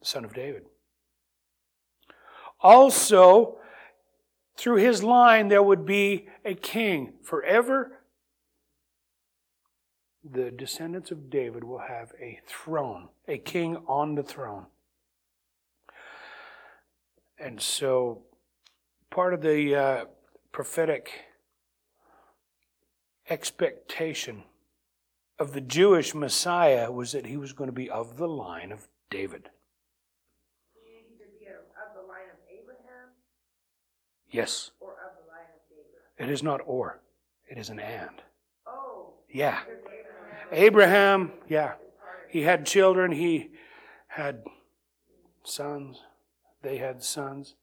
the 0.00 0.06
son 0.06 0.24
of 0.24 0.34
David. 0.34 0.64
Also, 2.62 3.58
through 4.56 4.76
his 4.76 5.02
line, 5.02 5.48
there 5.48 5.62
would 5.62 5.84
be 5.84 6.28
a 6.44 6.54
king. 6.54 7.14
Forever, 7.22 8.00
the 10.24 10.50
descendants 10.50 11.10
of 11.10 11.30
David 11.30 11.64
will 11.64 11.80
have 11.80 12.12
a 12.20 12.40
throne, 12.46 13.08
a 13.26 13.38
king 13.38 13.76
on 13.88 14.14
the 14.14 14.22
throne. 14.22 14.66
And 17.38 17.60
so, 17.60 18.22
part 19.10 19.34
of 19.34 19.42
the 19.42 19.74
uh, 19.74 20.04
prophetic 20.52 21.10
expectation 23.28 24.44
of 25.38 25.52
the 25.52 25.60
Jewish 25.60 26.14
Messiah 26.14 26.92
was 26.92 27.10
that 27.12 27.26
he 27.26 27.36
was 27.36 27.52
going 27.52 27.68
to 27.68 27.74
be 27.74 27.90
of 27.90 28.16
the 28.16 28.28
line 28.28 28.70
of 28.70 28.86
David. 29.10 29.48
Yes. 34.32 34.70
Or 34.80 34.90
of 34.90 34.96
the 35.22 35.30
line 35.30 35.46
of 35.54 35.60
David. 35.68 36.30
It 36.30 36.32
is 36.32 36.42
not 36.42 36.60
or. 36.64 37.00
It 37.48 37.58
is 37.58 37.68
an 37.68 37.78
and. 37.78 38.22
Oh. 38.66 39.12
Yeah. 39.30 39.60
Abraham, 40.50 41.32
yeah. 41.48 41.74
He 42.28 42.42
had 42.42 42.66
children. 42.66 43.12
He 43.12 43.50
had 44.08 44.42
sons. 45.44 46.00
They 46.62 46.78
had 46.78 47.02
sons. 47.02 47.54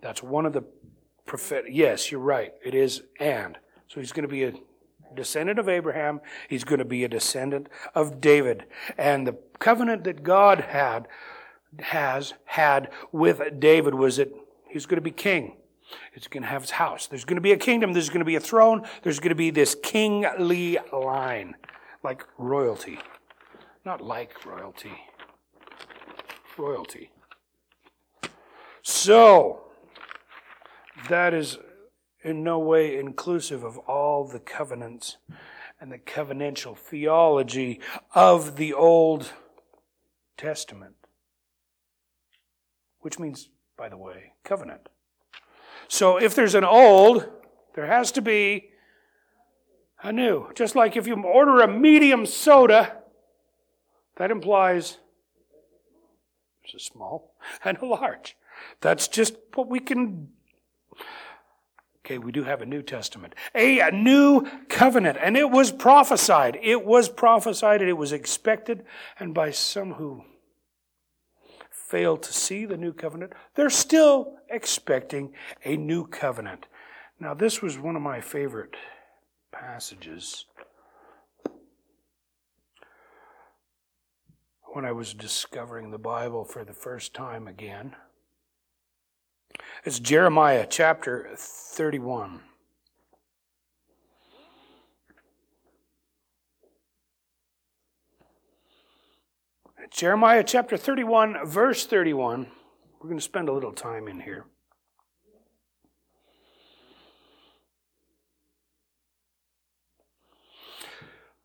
That's 0.00 0.22
one 0.22 0.46
of 0.46 0.52
the 0.54 0.64
prophetic. 1.26 1.72
Yes, 1.74 2.10
you're 2.10 2.20
right. 2.20 2.54
It 2.64 2.74
is 2.74 3.02
and. 3.20 3.58
So 3.88 4.00
he's 4.00 4.12
going 4.12 4.26
to 4.26 4.28
be 4.28 4.44
a 4.44 4.52
descendant 5.14 5.58
of 5.58 5.68
Abraham. 5.68 6.20
He's 6.48 6.64
going 6.64 6.78
to 6.78 6.84
be 6.84 7.04
a 7.04 7.08
descendant 7.08 7.68
of 7.94 8.20
David. 8.20 8.64
And 8.96 9.26
the 9.26 9.36
covenant 9.58 10.04
that 10.04 10.22
God 10.22 10.60
had, 10.60 11.08
has, 11.80 12.34
had 12.44 12.90
with 13.12 13.60
David 13.60 13.94
was 13.94 14.16
that 14.16 14.32
He's 14.68 14.86
going 14.86 14.96
to 14.96 15.02
be 15.02 15.10
king. 15.10 15.56
He's 16.12 16.28
going 16.28 16.42
to 16.42 16.48
have 16.48 16.62
his 16.62 16.72
house. 16.72 17.06
There's 17.06 17.24
going 17.24 17.36
to 17.36 17.42
be 17.42 17.52
a 17.52 17.56
kingdom. 17.56 17.92
There's 17.92 18.10
going 18.10 18.20
to 18.20 18.24
be 18.24 18.36
a 18.36 18.40
throne. 18.40 18.86
There's 19.02 19.20
going 19.20 19.30
to 19.30 19.34
be 19.34 19.50
this 19.50 19.74
kingly 19.74 20.78
line, 20.92 21.56
like 22.02 22.24
royalty. 22.36 22.98
Not 23.84 24.02
like 24.02 24.44
royalty. 24.44 24.92
Royalty. 26.58 27.10
So, 28.82 29.68
that 31.08 31.32
is 31.32 31.58
in 32.22 32.42
no 32.42 32.58
way 32.58 32.98
inclusive 32.98 33.64
of 33.64 33.78
all 33.78 34.26
the 34.26 34.40
covenants 34.40 35.16
and 35.80 35.92
the 35.92 35.98
covenantal 35.98 36.76
theology 36.76 37.80
of 38.14 38.56
the 38.56 38.74
Old 38.74 39.32
Testament. 40.36 40.96
Which 43.00 43.18
means, 43.18 43.50
by 43.78 43.88
the 43.88 43.96
way, 43.96 44.32
covenant. 44.44 44.88
So 45.86 46.18
if 46.18 46.34
there's 46.34 46.54
an 46.56 46.64
old, 46.64 47.26
there 47.74 47.86
has 47.86 48.12
to 48.12 48.20
be 48.20 48.70
a 50.02 50.12
new. 50.12 50.52
Just 50.54 50.74
like 50.76 50.96
if 50.96 51.06
you 51.06 51.14
order 51.22 51.60
a 51.60 51.68
medium 51.68 52.26
soda, 52.26 52.98
that 54.16 54.30
implies 54.30 54.98
there's 56.62 56.74
a 56.74 56.84
small 56.84 57.34
and 57.64 57.78
a 57.78 57.86
large. 57.86 58.36
That's 58.80 59.06
just 59.06 59.36
what 59.54 59.68
we 59.68 59.78
can 59.78 60.28
Okay, 62.04 62.16
we 62.16 62.32
do 62.32 62.44
have 62.44 62.62
a 62.62 62.66
New 62.66 62.80
Testament, 62.80 63.34
a, 63.54 63.80
a, 63.80 63.90
new 63.90 64.48
covenant, 64.70 65.18
and 65.20 65.36
it 65.36 65.50
was 65.50 65.70
prophesied. 65.70 66.58
It 66.62 66.82
was 66.82 67.10
prophesied 67.10 67.82
and 67.82 67.90
it 67.90 67.98
was 67.98 68.12
expected, 68.12 68.86
and 69.20 69.34
by 69.34 69.50
some 69.50 69.92
who 69.92 70.24
failed 71.88 72.22
to 72.22 72.32
see 72.32 72.66
the 72.66 72.76
new 72.76 72.92
covenant, 72.92 73.32
they're 73.54 73.70
still 73.70 74.36
expecting 74.50 75.32
a 75.64 75.76
new 75.76 76.06
covenant. 76.06 76.66
Now, 77.18 77.32
this 77.34 77.62
was 77.62 77.78
one 77.78 77.96
of 77.96 78.02
my 78.02 78.20
favorite 78.20 78.76
passages 79.50 80.44
when 84.72 84.84
I 84.84 84.92
was 84.92 85.14
discovering 85.14 85.90
the 85.90 85.98
Bible 85.98 86.44
for 86.44 86.62
the 86.62 86.74
first 86.74 87.14
time 87.14 87.48
again. 87.48 87.96
It's 89.84 89.98
Jeremiah 89.98 90.66
chapter 90.68 91.30
31. 91.36 92.42
Jeremiah 99.90 100.44
chapter 100.44 100.76
31, 100.76 101.46
verse 101.46 101.86
31. 101.86 102.46
We're 103.00 103.08
going 103.08 103.18
to 103.18 103.24
spend 103.24 103.48
a 103.48 103.52
little 103.52 103.72
time 103.72 104.06
in 104.06 104.20
here. 104.20 104.44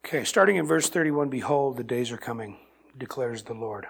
Okay, 0.06 0.26
starting 0.26 0.58
in 0.58 0.66
verse 0.66 0.90
31 0.90 1.30
Behold, 1.30 1.78
the 1.78 1.84
days 1.84 2.12
are 2.12 2.18
coming, 2.18 2.58
declares 2.98 3.44
the 3.44 3.54
Lord 3.54 3.88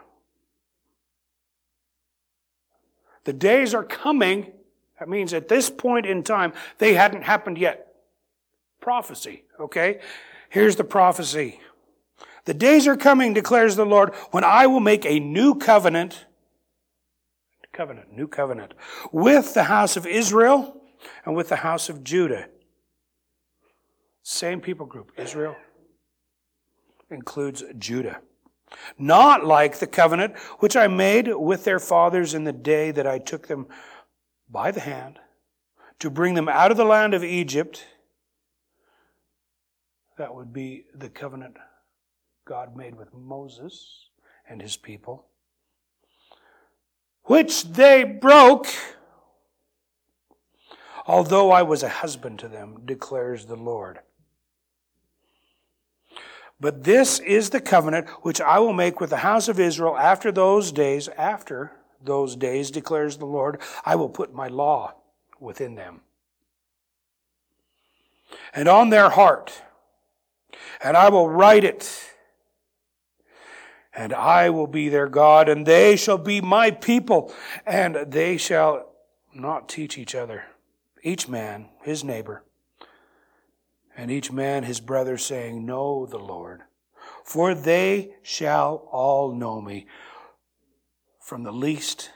The 3.23 3.33
days 3.33 3.73
are 3.73 3.83
coming. 3.83 4.51
That 4.99 5.09
means 5.09 5.33
at 5.33 5.47
this 5.47 5.69
point 5.69 6.05
in 6.05 6.23
time, 6.23 6.53
they 6.77 6.93
hadn't 6.93 7.23
happened 7.23 7.57
yet. 7.57 7.87
Prophecy, 8.79 9.43
okay? 9.59 9.99
Here's 10.49 10.75
the 10.75 10.83
prophecy. 10.83 11.59
The 12.45 12.53
days 12.53 12.87
are 12.87 12.97
coming, 12.97 13.33
declares 13.33 13.75
the 13.75 13.85
Lord, 13.85 14.13
when 14.31 14.43
I 14.43 14.67
will 14.67 14.79
make 14.79 15.05
a 15.05 15.19
new 15.19 15.55
covenant, 15.55 16.25
covenant, 17.71 18.11
new 18.11 18.27
covenant, 18.27 18.73
with 19.11 19.53
the 19.53 19.63
house 19.63 19.95
of 19.95 20.05
Israel 20.05 20.81
and 21.25 21.35
with 21.35 21.49
the 21.49 21.57
house 21.57 21.89
of 21.89 22.03
Judah. 22.03 22.47
Same 24.23 24.61
people 24.61 24.85
group. 24.85 25.11
Israel 25.17 25.55
includes 27.09 27.63
Judah 27.77 28.21
not 28.97 29.45
like 29.45 29.79
the 29.79 29.87
covenant 29.87 30.37
which 30.59 30.75
I 30.75 30.87
made 30.87 31.27
with 31.27 31.63
their 31.63 31.79
fathers 31.79 32.33
in 32.33 32.43
the 32.43 32.53
day 32.53 32.91
that 32.91 33.07
I 33.07 33.19
took 33.19 33.47
them 33.47 33.67
by 34.49 34.71
the 34.71 34.79
hand 34.79 35.19
to 35.99 36.09
bring 36.09 36.33
them 36.33 36.49
out 36.49 36.71
of 36.71 36.77
the 36.77 36.85
land 36.85 37.13
of 37.13 37.23
Egypt. 37.23 37.85
That 40.17 40.35
would 40.35 40.53
be 40.53 40.85
the 40.93 41.09
covenant 41.09 41.57
God 42.45 42.75
made 42.75 42.95
with 42.95 43.13
Moses 43.13 44.09
and 44.47 44.61
his 44.61 44.75
people, 44.75 45.25
which 47.23 47.63
they 47.63 48.03
broke, 48.03 48.67
although 51.07 51.51
I 51.51 51.61
was 51.61 51.83
a 51.83 51.89
husband 51.89 52.39
to 52.39 52.47
them, 52.47 52.81
declares 52.85 53.45
the 53.45 53.55
Lord. 53.55 53.99
But 56.59 56.83
this 56.83 57.19
is 57.19 57.49
the 57.49 57.61
covenant 57.61 58.09
which 58.21 58.39
I 58.39 58.59
will 58.59 58.73
make 58.73 58.99
with 58.99 59.09
the 59.09 59.17
house 59.17 59.47
of 59.47 59.59
Israel 59.59 59.97
after 59.97 60.31
those 60.31 60.71
days, 60.71 61.07
after 61.17 61.71
those 62.01 62.35
days, 62.35 62.71
declares 62.71 63.17
the 63.17 63.25
Lord. 63.25 63.61
I 63.85 63.95
will 63.95 64.09
put 64.09 64.33
my 64.33 64.47
law 64.47 64.95
within 65.39 65.75
them 65.75 66.01
and 68.53 68.67
on 68.67 68.89
their 68.89 69.09
heart, 69.09 69.61
and 70.83 70.95
I 70.95 71.09
will 71.09 71.29
write 71.29 71.63
it. 71.63 72.09
And 73.95 74.13
I 74.13 74.49
will 74.49 74.67
be 74.67 74.89
their 74.89 75.07
God, 75.07 75.47
and 75.47 75.65
they 75.65 75.95
shall 75.95 76.17
be 76.17 76.41
my 76.41 76.71
people, 76.71 77.33
and 77.65 77.95
they 78.07 78.37
shall 78.37 78.91
not 79.33 79.69
teach 79.69 79.97
each 79.97 80.15
other, 80.15 80.45
each 81.03 81.27
man 81.27 81.69
his 81.83 82.03
neighbor 82.03 82.43
and 83.95 84.09
each 84.11 84.31
man 84.31 84.63
his 84.63 84.79
brother, 84.79 85.17
saying, 85.17 85.65
Know 85.65 86.05
the 86.05 86.17
Lord. 86.17 86.61
For 87.23 87.53
they 87.53 88.15
shall 88.21 88.87
all 88.91 89.33
know 89.33 89.61
me. 89.61 89.87
From 91.19 91.43
the 91.43 91.53
least 91.53 92.11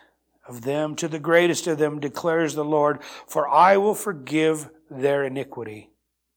of 0.48 0.62
them 0.62 0.96
to 0.96 1.08
the 1.08 1.20
greatest 1.20 1.68
of 1.68 1.78
them, 1.78 2.00
declares 2.00 2.56
the 2.56 2.66
Lord, 2.66 3.02
for 3.26 3.48
I 3.48 3.78
will 3.78 3.96
forgive 3.96 4.70
their 4.90 5.24
iniquity 5.24 5.92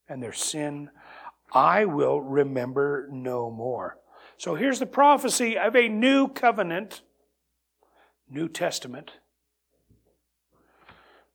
and 0.09 0.23
their 0.23 0.33
sin 0.33 0.91
I 1.53 1.85
will 1.85 2.21
remember 2.21 3.09
no 3.11 3.51
more. 3.51 3.99
So 4.41 4.55
here's 4.55 4.79
the 4.79 4.87
prophecy 4.87 5.59
of 5.59 5.77
a 5.77 5.87
new 5.87 6.27
covenant, 6.27 7.03
New 8.27 8.49
Testament, 8.49 9.11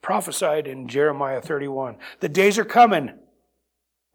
prophesied 0.02 0.66
in 0.66 0.88
Jeremiah 0.88 1.40
31. 1.40 1.98
The 2.20 2.30
days 2.30 2.58
are 2.58 2.66
coming 2.66 3.12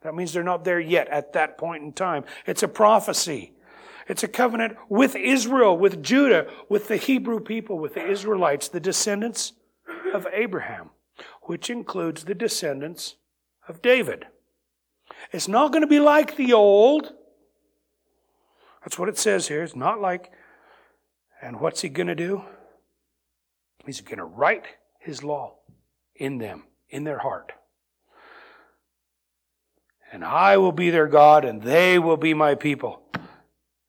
that 0.01 0.13
means 0.13 0.33
they're 0.33 0.43
not 0.43 0.65
there 0.65 0.81
yet 0.81 1.07
at 1.07 1.31
that 1.31 1.57
point 1.57 1.83
in 1.83 1.93
time. 1.93 2.25
It's 2.45 2.63
a 2.63 2.67
prophecy. 2.67 3.53
It's 4.09 4.23
a 4.23 4.27
covenant 4.27 4.75
with 4.89 5.15
Israel, 5.15 5.77
with 5.77 6.03
Judah, 6.03 6.51
with 6.67 6.89
the 6.89 6.97
Hebrew 6.97 7.39
people, 7.39 7.79
with 7.79 7.93
the 7.93 8.05
Israelites, 8.05 8.67
the 8.67 8.81
descendants 8.81 9.53
of 10.13 10.27
Abraham, 10.33 10.89
which 11.43 11.69
includes 11.69 12.25
the 12.25 12.35
descendants 12.35 13.15
of 13.69 13.81
David. 13.81 14.25
It's 15.31 15.47
not 15.47 15.71
going 15.71 15.79
to 15.79 15.87
be 15.87 16.01
like 16.01 16.35
the 16.35 16.51
old. 16.51 17.13
That's 18.83 18.97
what 18.97 19.09
it 19.09 19.17
says 19.17 19.47
here. 19.47 19.63
It's 19.63 19.75
not 19.75 20.01
like. 20.01 20.31
And 21.41 21.59
what's 21.59 21.81
he 21.81 21.89
going 21.89 22.07
to 22.07 22.15
do? 22.15 22.43
He's 23.85 24.01
going 24.01 24.19
to 24.19 24.25
write 24.25 24.65
his 24.99 25.23
law 25.23 25.55
in 26.15 26.37
them, 26.37 26.65
in 26.89 27.03
their 27.03 27.19
heart 27.19 27.53
and 30.11 30.25
I 30.25 30.57
will 30.57 30.73
be 30.73 30.89
their 30.89 31.07
God, 31.07 31.45
and 31.45 31.61
they 31.61 31.97
will 31.97 32.17
be 32.17 32.33
my 32.33 32.55
people. 32.55 33.01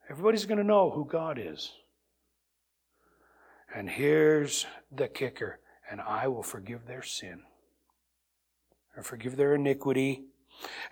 Everybody's 0.09 0.47
going 0.47 0.59
to 0.59 0.65
know 0.65 0.91
who 0.91 1.05
God 1.05 1.39
is. 1.39 1.73
And 3.75 3.91
here's 3.91 4.67
the 4.95 5.09
kicker 5.09 5.59
and 5.91 6.01
I 6.01 6.29
will 6.29 6.43
forgive 6.43 6.87
their 6.87 7.03
sin, 7.03 7.43
or 8.97 9.03
forgive 9.03 9.37
their 9.37 9.55
iniquity, 9.55 10.23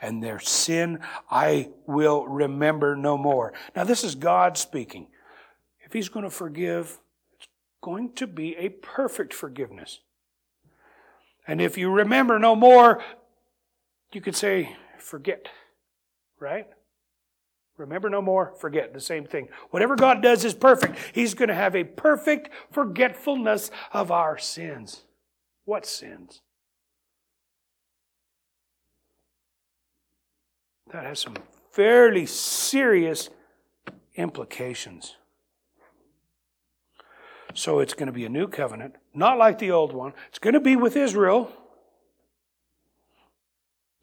and 0.00 0.22
their 0.22 0.38
sin 0.40 1.00
I 1.30 1.70
will 1.86 2.26
remember 2.26 2.96
no 2.96 3.16
more. 3.16 3.52
Now, 3.74 3.84
this 3.84 4.04
is 4.04 4.14
God 4.14 4.56
speaking. 4.58 5.08
If 5.80 5.92
He's 5.92 6.08
going 6.08 6.24
to 6.24 6.30
forgive, 6.30 6.98
it's 7.36 7.48
going 7.82 8.12
to 8.14 8.26
be 8.26 8.56
a 8.56 8.68
perfect 8.68 9.34
forgiveness. 9.34 10.00
And 11.46 11.60
if 11.60 11.76
you 11.76 11.90
remember 11.90 12.38
no 12.38 12.54
more, 12.54 13.02
you 14.12 14.20
could 14.20 14.36
say, 14.36 14.76
forget. 14.98 15.48
Right? 16.38 16.66
Remember 17.76 18.10
no 18.10 18.20
more, 18.20 18.52
forget. 18.58 18.92
The 18.92 19.00
same 19.00 19.24
thing. 19.24 19.48
Whatever 19.70 19.96
God 19.96 20.22
does 20.22 20.44
is 20.44 20.54
perfect. 20.54 20.98
He's 21.14 21.34
going 21.34 21.48
to 21.48 21.54
have 21.54 21.74
a 21.74 21.84
perfect 21.84 22.50
forgetfulness 22.70 23.70
of 23.92 24.10
our 24.10 24.36
sins. 24.36 25.04
What 25.64 25.86
sins? 25.86 26.42
That 30.92 31.04
has 31.04 31.20
some 31.20 31.36
fairly 31.72 32.26
serious 32.26 33.30
implications. 34.16 35.16
So 37.54 37.80
it's 37.80 37.94
going 37.94 38.06
to 38.06 38.12
be 38.12 38.24
a 38.24 38.28
new 38.28 38.48
covenant, 38.48 38.96
not 39.14 39.38
like 39.38 39.58
the 39.58 39.70
old 39.70 39.92
one. 39.92 40.12
It's 40.28 40.38
going 40.38 40.54
to 40.54 40.60
be 40.60 40.76
with 40.76 40.96
Israel. 40.96 41.52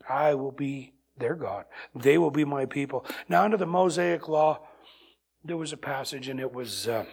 I 0.09 0.35
will 0.35 0.51
be 0.51 0.93
their 1.17 1.35
God. 1.35 1.65
They 1.95 2.17
will 2.17 2.31
be 2.31 2.45
my 2.45 2.65
people. 2.65 3.05
Now, 3.27 3.43
under 3.43 3.57
the 3.57 3.65
Mosaic 3.65 4.27
law, 4.27 4.67
there 5.43 5.57
was 5.57 5.73
a 5.73 5.77
passage 5.77 6.29
and 6.29 6.39
it 6.39 6.53
was 6.53 6.87
uh, 6.87 7.05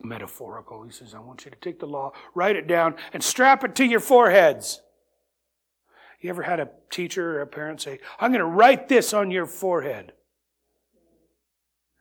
metaphorical. 0.00 0.82
He 0.82 0.90
says, 0.90 1.14
I 1.14 1.20
want 1.20 1.44
you 1.44 1.50
to 1.50 1.56
take 1.56 1.80
the 1.80 1.86
law, 1.86 2.12
write 2.34 2.56
it 2.56 2.66
down, 2.66 2.96
and 3.12 3.22
strap 3.22 3.64
it 3.64 3.74
to 3.76 3.84
your 3.84 4.00
foreheads. 4.00 4.82
You 6.22 6.30
ever 6.30 6.42
had 6.42 6.60
a 6.60 6.70
teacher 6.88 7.38
or 7.38 7.42
a 7.42 7.46
parent 7.46 7.80
say, 7.80 7.98
I'm 8.20 8.30
going 8.30 8.38
to 8.40 8.46
write 8.46 8.88
this 8.88 9.12
on 9.12 9.30
your 9.32 9.46
forehead? 9.46 10.12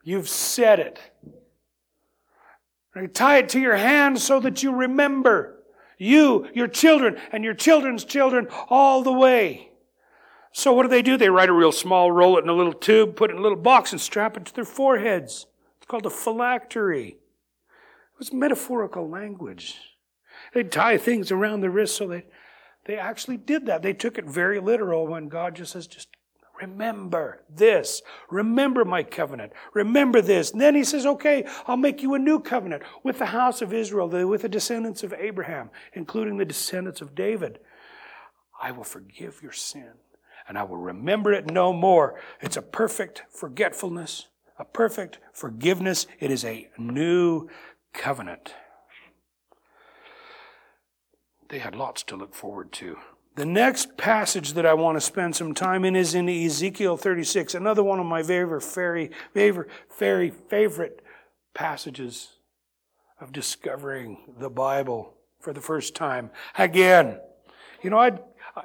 You've 0.03 0.29
said 0.29 0.79
it. 0.79 0.99
Tie 3.13 3.38
it 3.39 3.49
to 3.49 3.60
your 3.60 3.77
hand 3.77 4.19
so 4.19 4.39
that 4.39 4.62
you 4.62 4.73
remember 4.73 5.57
you, 5.97 6.47
your 6.53 6.67
children, 6.67 7.17
and 7.31 7.43
your 7.43 7.53
children's 7.53 8.03
children 8.03 8.47
all 8.69 9.03
the 9.03 9.13
way. 9.13 9.69
So 10.51 10.73
what 10.73 10.84
do 10.84 10.89
they 10.89 11.01
do? 11.01 11.15
They 11.15 11.29
write 11.29 11.49
a 11.49 11.53
real 11.53 11.71
small, 11.71 12.12
roll 12.12 12.38
it 12.38 12.43
in 12.43 12.49
a 12.49 12.53
little 12.53 12.73
tube, 12.73 13.15
put 13.15 13.29
it 13.29 13.34
in 13.34 13.39
a 13.39 13.43
little 13.43 13.57
box, 13.57 13.91
and 13.91 14.01
strap 14.01 14.36
it 14.36 14.45
to 14.45 14.53
their 14.53 14.65
foreheads. 14.65 15.45
It's 15.77 15.88
called 15.88 16.05
a 16.05 16.10
phylactery. 16.10 17.10
It 17.10 18.19
was 18.19 18.34
metaphorical 18.34 19.07
language. 19.10 19.77
They'd 20.53 20.71
tie 20.71 20.97
things 20.97 21.31
around 21.31 21.62
the 21.62 21.69
wrist 21.69 21.95
so 21.95 22.07
they, 22.07 22.25
they 22.86 22.98
actually 22.98 23.38
did 23.38 23.65
that. 23.67 23.82
They 23.82 23.94
took 23.94 24.17
it 24.17 24.26
very 24.26 24.60
literal 24.60 25.08
when 25.08 25.28
God 25.28 25.56
just 25.56 25.74
says, 25.74 25.88
just 25.88 26.10
remember 26.60 27.44
this. 27.50 28.02
Remember 28.30 28.86
my 28.86 29.04
covenant. 29.04 29.54
Remember 29.74 30.22
this. 30.22 30.52
And 30.52 30.62
then 30.62 30.76
he 30.76 30.84
says, 30.84 31.06
okay, 31.06 31.46
I'll 31.67 31.78
make 31.78 32.02
you 32.02 32.13
a 32.13 32.20
new 32.20 32.39
covenant 32.39 32.84
with 33.04 33.20
the 33.20 33.28
house 33.28 33.62
of 33.62 33.74
Israel, 33.74 34.08
with 34.28 34.44
the 34.44 34.50
descendants 34.50 35.04
of 35.04 35.13
Abraham, 35.13 35.70
including 35.94 36.38
the 36.38 36.46
descendants 36.46 37.02
of 37.02 37.15
David. 37.15 37.60
I 38.62 38.72
will 38.72 38.84
forgive 38.84 39.41
your 39.41 39.54
sin 39.54 39.94
and 40.48 40.58
I 40.58 40.63
will 40.63 40.78
remember 40.78 41.32
it 41.34 41.50
no 41.50 41.72
more. 41.74 42.20
It's 42.41 42.58
a 42.58 42.62
perfect 42.62 43.24
forgetfulness, 43.30 44.28
a 44.60 44.65
perfect 44.65 45.20
forgiveness. 45.34 46.08
It 46.20 46.30
is 46.30 46.44
a 46.44 46.70
new 46.78 47.48
covenant. 47.94 48.54
They 51.51 51.59
had 51.59 51.75
lots 51.75 52.01
to 52.03 52.15
look 52.15 52.33
forward 52.33 52.71
to. 52.73 52.97
The 53.35 53.45
next 53.45 53.97
passage 53.97 54.53
that 54.53 54.65
I 54.65 54.73
want 54.73 54.95
to 54.95 55.01
spend 55.01 55.35
some 55.35 55.53
time 55.53 55.83
in 55.83 55.97
is 55.97 56.15
in 56.15 56.29
Ezekiel 56.29 56.95
36, 56.95 57.53
another 57.53 57.83
one 57.83 57.99
of 57.99 58.05
my 58.05 58.23
favorite, 58.23 58.63
very, 58.63 59.11
very 59.97 60.29
favorite 60.29 61.01
passages 61.53 62.29
of 63.19 63.33
discovering 63.33 64.33
the 64.39 64.49
Bible 64.49 65.13
for 65.41 65.51
the 65.51 65.59
first 65.59 65.93
time. 65.93 66.31
Again, 66.57 67.19
you 67.81 67.89
know, 67.89 67.99
I'd 67.99 68.19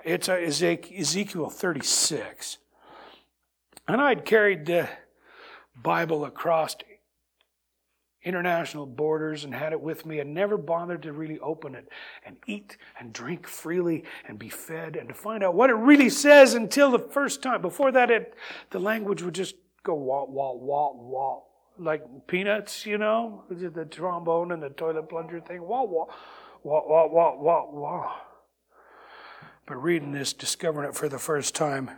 it's 0.04 0.28
Ezekiel 0.28 1.50
36. 1.50 2.58
And 3.88 4.00
I'd 4.00 4.24
carried 4.24 4.66
the 4.66 4.88
Bible 5.80 6.24
across 6.24 6.76
international 8.26 8.84
borders 8.86 9.44
and 9.44 9.54
had 9.54 9.72
it 9.72 9.80
with 9.80 10.04
me 10.04 10.18
and 10.18 10.34
never 10.34 10.58
bothered 10.58 11.02
to 11.04 11.12
really 11.12 11.38
open 11.38 11.76
it 11.76 11.88
and 12.24 12.36
eat 12.46 12.76
and 12.98 13.12
drink 13.12 13.46
freely 13.46 14.04
and 14.26 14.36
be 14.36 14.48
fed 14.48 14.96
and 14.96 15.08
to 15.08 15.14
find 15.14 15.44
out 15.44 15.54
what 15.54 15.70
it 15.70 15.74
really 15.74 16.10
says 16.10 16.52
until 16.52 16.90
the 16.90 16.98
first 16.98 17.40
time. 17.40 17.62
Before 17.62 17.92
that, 17.92 18.10
it, 18.10 18.34
the 18.70 18.80
language 18.80 19.22
would 19.22 19.34
just 19.34 19.54
go 19.84 19.94
wah, 19.94 20.24
wah, 20.24 20.52
wah, 20.52 20.90
wah, 20.92 21.40
like 21.78 22.02
peanuts, 22.26 22.84
you 22.84 22.98
know, 22.98 23.44
the 23.48 23.84
trombone 23.84 24.50
and 24.50 24.62
the 24.62 24.70
toilet 24.70 25.08
plunger 25.08 25.40
thing, 25.40 25.62
wah, 25.62 25.84
wah, 25.84 26.06
wah, 26.64 26.82
wah, 26.84 27.06
wah, 27.06 27.36
wah, 27.36 27.70
wah. 27.70 28.16
But 29.66 29.82
reading 29.82 30.10
this, 30.10 30.32
discovering 30.32 30.88
it 30.88 30.96
for 30.96 31.08
the 31.08 31.18
first 31.18 31.54
time, 31.54 31.90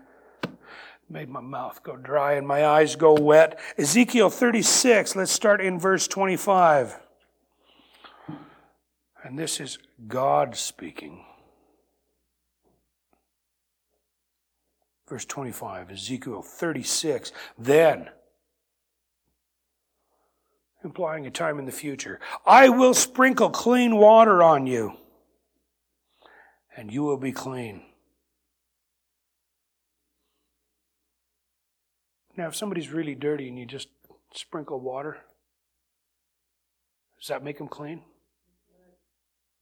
made 1.10 1.28
my 1.28 1.40
mouth 1.40 1.82
go 1.82 1.96
dry 1.96 2.34
and 2.34 2.46
my 2.46 2.66
eyes 2.66 2.96
go 2.96 3.14
wet. 3.14 3.58
Ezekiel 3.78 4.30
36, 4.30 5.16
let's 5.16 5.32
start 5.32 5.60
in 5.60 5.78
verse 5.78 6.06
25. 6.06 6.98
And 9.22 9.38
this 9.38 9.60
is 9.60 9.78
God 10.06 10.56
speaking. 10.56 11.24
Verse 15.08 15.24
25, 15.24 15.90
Ezekiel 15.90 16.42
36. 16.42 17.32
Then, 17.58 18.10
implying 20.84 21.26
a 21.26 21.30
time 21.30 21.58
in 21.58 21.64
the 21.64 21.72
future, 21.72 22.20
I 22.46 22.68
will 22.68 22.94
sprinkle 22.94 23.50
clean 23.50 23.96
water 23.96 24.42
on 24.42 24.66
you 24.66 24.96
and 26.78 26.92
you 26.92 27.02
will 27.02 27.16
be 27.16 27.32
clean. 27.32 27.82
Now, 32.38 32.46
if 32.46 32.54
somebody's 32.54 32.90
really 32.90 33.16
dirty 33.16 33.48
and 33.48 33.58
you 33.58 33.66
just 33.66 33.88
sprinkle 34.32 34.78
water, 34.78 35.18
does 37.18 37.26
that 37.26 37.42
make 37.42 37.58
them 37.58 37.66
clean? 37.66 38.02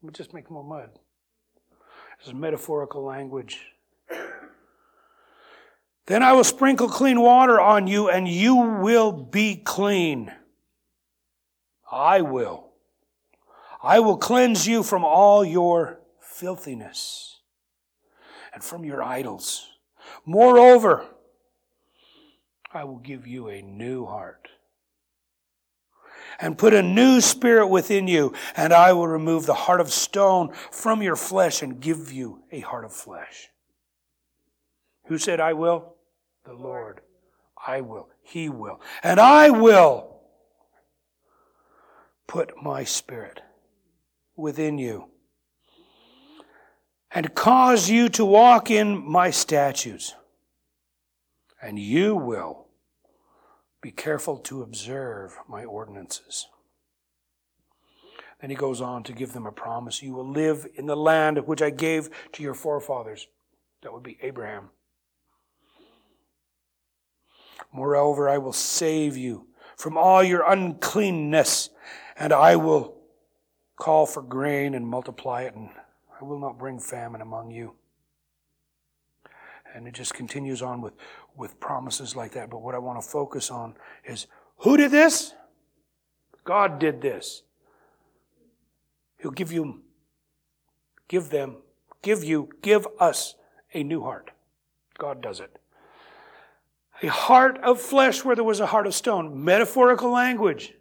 It 0.07 0.13
just 0.13 0.35
make 0.35 0.51
more 0.51 0.63
mud. 0.63 0.91
This 2.19 2.29
is 2.29 2.35
metaphorical 2.35 3.03
language. 3.03 3.63
Then 6.05 6.23
I 6.23 6.35
will 6.35 6.45
sprinkle 6.45 6.91
clean 6.91 7.19
water 7.19 7.59
on 7.59 7.87
you, 7.87 8.11
and 8.11 8.29
you 8.29 8.55
will 8.55 9.11
be 9.11 9.57
clean. 9.57 10.31
I 11.91 12.21
will. 12.21 12.73
I 13.83 14.01
will 14.01 14.19
cleanse 14.19 14.67
you 14.67 14.83
from 14.83 15.03
all 15.03 15.43
your 15.43 16.01
filthiness 16.21 17.41
and 18.53 18.63
from 18.63 18.85
your 18.85 19.03
idols. 19.03 19.67
Moreover, 20.27 21.07
I 22.77 22.85
will 22.85 22.99
give 22.99 23.27
you 23.27 23.49
a 23.49 23.63
new 23.63 24.05
heart 24.05 24.49
and 26.39 26.59
put 26.59 26.75
a 26.75 26.83
new 26.83 27.23
spirit 27.23 27.69
within 27.69 28.07
you, 28.07 28.35
and 28.55 28.71
I 28.75 28.93
will 28.93 29.09
remove 29.09 29.47
the 29.47 29.55
heart 29.55 29.81
of 29.81 29.91
stone 29.91 30.53
from 30.71 31.03
your 31.03 31.17
flesh 31.17 31.63
and 31.63 31.81
give 31.81 32.13
you 32.13 32.43
a 32.53 32.61
heart 32.61 32.85
of 32.85 32.93
flesh. 32.93 33.49
Who 35.07 35.17
said, 35.17 35.41
I 35.41 35.55
will? 35.55 35.95
The 36.45 36.53
Lord. 36.53 37.01
I 37.67 37.81
will. 37.81 38.11
He 38.23 38.51
will. 38.51 38.83
And 39.03 39.19
I 39.19 39.49
will 39.49 40.21
put 42.27 42.63
my 42.63 42.85
spirit 42.85 43.41
within 44.37 44.77
you 44.77 45.07
and 47.11 47.35
cause 47.35 47.89
you 47.89 48.11
to 48.11 48.25
walk 48.27 48.71
in 48.71 49.03
my 49.11 49.31
statutes. 49.31 50.15
And 51.63 51.79
you 51.79 52.15
will 52.15 52.66
be 53.83 53.91
careful 53.91 54.39
to 54.39 54.63
observe 54.63 55.37
my 55.49 55.65
ordinances. 55.65 56.47
Then 58.41 58.51
he 58.51 58.57
goes 58.57 58.81
on 58.81 59.03
to 59.05 59.13
give 59.13 59.33
them 59.33 59.47
a 59.47 59.53
promise. 59.53 60.03
You 60.03 60.13
will 60.13 60.29
live 60.29 60.67
in 60.75 60.87
the 60.87 60.97
land 60.97 61.39
which 61.47 61.63
I 61.63 61.71
gave 61.71 62.11
to 62.33 62.43
your 62.43 62.55
forefathers. 62.55 63.29
That 63.83 63.93
would 63.93 64.03
be 64.03 64.19
Abraham. 64.23 64.71
Moreover, 67.73 68.29
I 68.29 68.39
will 68.39 68.53
save 68.53 69.17
you 69.17 69.47
from 69.77 69.97
all 69.97 70.23
your 70.23 70.51
uncleanness, 70.51 71.71
and 72.19 72.33
I 72.33 72.57
will 72.57 72.97
call 73.77 74.07
for 74.07 74.23
grain 74.23 74.75
and 74.75 74.87
multiply 74.87 75.43
it 75.43 75.55
and 75.55 75.71
I 76.21 76.25
will 76.25 76.39
not 76.39 76.59
bring 76.59 76.79
famine 76.79 77.21
among 77.21 77.51
you. 77.51 77.75
And 79.77 79.87
it 79.87 79.93
just 79.93 80.15
continues 80.15 80.63
on 80.63 80.81
with, 80.81 80.95
with 81.37 81.61
promises 81.61 82.17
like 82.17 82.33
that. 82.33 82.49
But 82.49 82.63
what 82.63 82.75
I 82.75 82.79
want 82.79 82.99
to 82.99 83.07
focus 83.07 83.51
on 83.51 83.75
is 84.07 84.27
who 84.61 84.79
did 84.79 84.91
this? 84.91 85.35
God 86.45 86.79
did 86.79 87.03
this. 87.03 87.43
He'll 89.19 89.33
give 89.33 89.53
you, 89.53 89.83
give 91.09 91.29
them, 91.29 91.57
give 92.01 92.25
you, 92.25 92.49
give 92.63 92.87
us 92.99 93.35
a 93.75 93.83
new 93.83 94.01
heart. 94.01 94.31
God 94.97 95.21
does 95.21 95.41
it. 95.41 95.59
A 97.03 97.09
heart 97.09 97.59
of 97.63 97.79
flesh 97.79 98.25
where 98.25 98.35
there 98.35 98.45
was 98.45 98.61
a 98.61 98.67
heart 98.67 98.87
of 98.87 98.95
stone. 98.95 99.45
Metaphorical 99.45 100.11
language. 100.11 100.73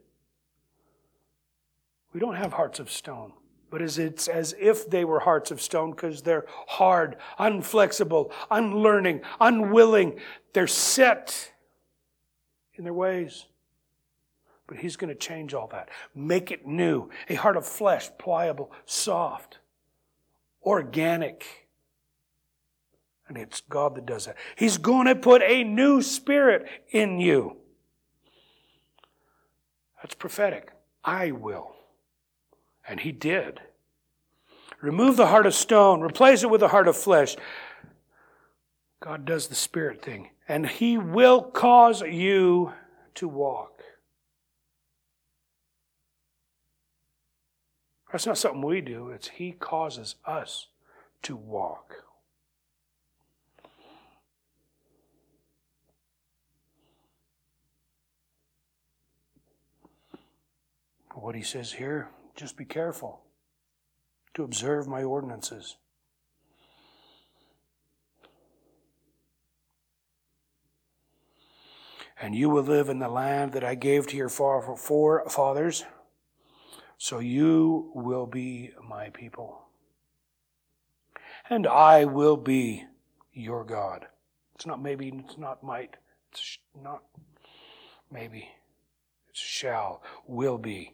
We 2.14 2.22
don't 2.22 2.36
have 2.36 2.54
hearts 2.54 2.80
of 2.80 2.90
stone 2.90 3.34
but 3.76 3.82
it's 3.82 4.30
as 4.30 4.56
if 4.58 4.90
they 4.90 5.04
were 5.04 5.20
hearts 5.20 5.52
of 5.52 5.62
stone 5.62 5.92
because 5.92 6.22
they're 6.22 6.46
hard, 6.66 7.18
unflexible, 7.38 8.32
unlearning, 8.50 9.20
unwilling. 9.42 10.18
They're 10.54 10.66
set 10.66 11.52
in 12.76 12.86
their 12.86 12.94
ways. 12.94 13.48
But 14.66 14.78
he's 14.78 14.96
going 14.96 15.10
to 15.10 15.20
change 15.20 15.54
all 15.54 15.68
that. 15.74 15.90
Make 16.16 16.52
it 16.52 16.66
new. 16.66 17.10
A 17.28 17.36
heart 17.36 17.58
of 17.58 17.68
flesh, 17.68 18.10
pliable, 18.18 18.72
soft, 18.86 19.58
organic. 20.64 21.68
And 23.28 23.38
it's 23.38 23.60
God 23.60 23.96
that 23.96 24.06
does 24.06 24.28
that. 24.28 24.38
He's 24.56 24.78
going 24.78 25.08
to 25.08 25.16
put 25.18 25.42
a 25.42 25.66
new 25.66 26.02
spirit 26.02 26.66
in 26.92 27.20
you. 27.20 27.58
That's 30.02 30.16
prophetic. 30.16 30.72
I 31.04 31.32
will 31.32 31.76
And 32.88 33.02
he 33.02 33.12
did. 33.12 33.60
Remove 34.82 35.18
the 35.18 35.28
heart 35.28 35.46
of 35.46 35.54
stone, 35.54 36.02
replace 36.02 36.44
it 36.44 36.50
with 36.50 36.62
a 36.62 36.68
heart 36.68 36.88
of 36.88 36.98
flesh. 36.98 37.36
God 39.00 39.26
does 39.26 39.48
the 39.48 39.56
spirit 39.56 40.02
thing, 40.02 40.30
and 40.48 40.68
he 40.68 40.98
will 40.98 41.42
cause 41.42 42.02
you 42.02 42.74
to 43.16 43.28
walk. 43.28 43.82
That's 48.12 48.26
not 48.26 48.38
something 48.38 48.62
we 48.62 48.82
do, 48.82 49.10
it's 49.10 49.30
he 49.30 49.52
causes 49.52 50.16
us 50.26 50.68
to 51.24 51.36
walk. 51.36 51.96
What 61.14 61.36
he 61.36 61.44
says 61.44 61.72
here, 61.74 62.10
just 62.36 62.58
be 62.58 62.66
careful 62.66 63.25
to 64.36 64.44
observe 64.44 64.88
my 64.88 65.04
ordinances. 65.04 65.78
And 72.22 72.36
you 72.36 72.50
will 72.50 72.64
live 72.64 72.88
in 72.90 73.00
the 73.00 73.10
land 73.10 73.54
that 73.54 73.64
I 73.64 73.76
gave 73.76 74.08
to 74.08 74.18
your 74.18 74.30
forefathers, 74.30 75.84
so 76.98 77.20
you 77.20 77.92
will 77.94 78.26
be 78.26 78.72
my 78.88 79.10
people. 79.10 79.64
And 81.50 81.68
I 81.68 82.06
will 82.06 82.38
be 82.38 82.86
your 83.34 83.66
God. 83.66 84.08
It's 84.56 84.66
not 84.66 84.82
maybe, 84.82 85.10
it's 85.10 85.38
not 85.38 85.62
might, 85.62 85.98
it's 86.32 86.58
not 86.82 87.04
maybe, 88.10 88.50
it's 89.30 89.40
shall, 89.40 90.02
will 90.26 90.58
be. 90.58 90.94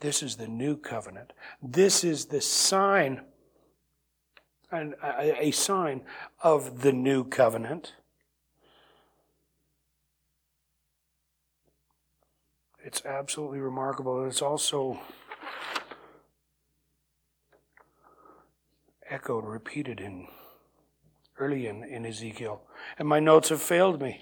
This 0.00 0.22
is 0.22 0.36
the 0.36 0.48
new 0.48 0.76
covenant. 0.76 1.32
This 1.62 2.04
is 2.04 2.26
the 2.26 2.40
sign, 2.40 3.20
and 4.72 4.94
a 5.02 5.50
sign 5.50 6.02
of 6.42 6.80
the 6.80 6.92
new 6.92 7.24
covenant. 7.24 7.92
It's 12.82 13.04
absolutely 13.04 13.60
remarkable. 13.60 14.24
It's 14.24 14.40
also 14.40 15.00
echoed, 19.08 19.44
repeated 19.44 20.00
in 20.00 20.28
early 21.38 21.66
in, 21.66 21.84
in 21.84 22.06
Ezekiel. 22.06 22.62
And 22.98 23.06
my 23.06 23.20
notes 23.20 23.50
have 23.50 23.60
failed 23.60 24.00
me. 24.00 24.20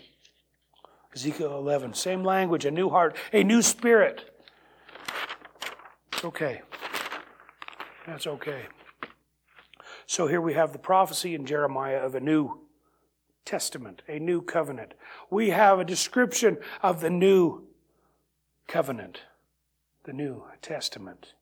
Ezekiel 1.15 1.57
11, 1.57 1.95
same 1.95 2.25
language, 2.25 2.65
a 2.65 2.71
new 2.71 2.91
heart, 2.91 3.17
a 3.33 3.45
new 3.45 3.63
spirit. 3.63 4.38
Okay. 6.25 6.63
That's 8.07 8.27
okay. 8.27 8.63
So 10.07 10.27
here 10.27 10.41
we 10.41 10.55
have 10.55 10.73
the 10.73 10.79
prophecy 10.79 11.35
in 11.35 11.47
Jeremiah 11.47 11.99
of 11.99 12.15
a 12.15 12.21
new 12.21 12.61
testament, 13.45 14.03
a 14.09 14.19
new 14.19 14.43
covenant. 14.43 14.95
We 15.31 15.51
have 15.51 15.79
a 15.79 15.85
description 15.85 16.59
of 16.83 17.01
the 17.01 17.11
new 17.11 17.69
covenant, 18.67 19.21
the 20.05 20.13
New 20.13 20.45
Testament. 20.61 21.35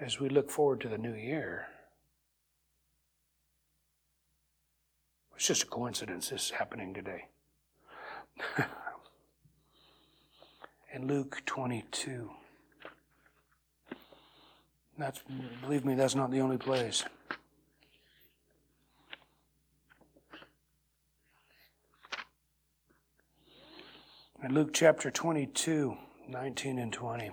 As 0.00 0.20
we 0.20 0.28
look 0.28 0.50
forward 0.50 0.80
to 0.82 0.88
the 0.88 0.98
new 0.98 1.14
year, 1.14 1.66
it's 5.34 5.46
just 5.46 5.64
a 5.64 5.66
coincidence 5.66 6.30
this 6.30 6.44
is 6.44 6.50
happening 6.50 6.94
today. 6.94 7.26
in 10.96 11.06
Luke 11.06 11.42
22. 11.44 12.30
That's, 14.96 15.20
believe 15.60 15.84
me, 15.84 15.94
that's 15.94 16.14
not 16.14 16.30
the 16.30 16.40
only 16.40 16.56
place. 16.56 17.04
In 24.42 24.54
Luke 24.54 24.70
chapter 24.72 25.10
22, 25.10 25.98
19 26.28 26.78
and 26.78 26.90
20, 26.90 27.30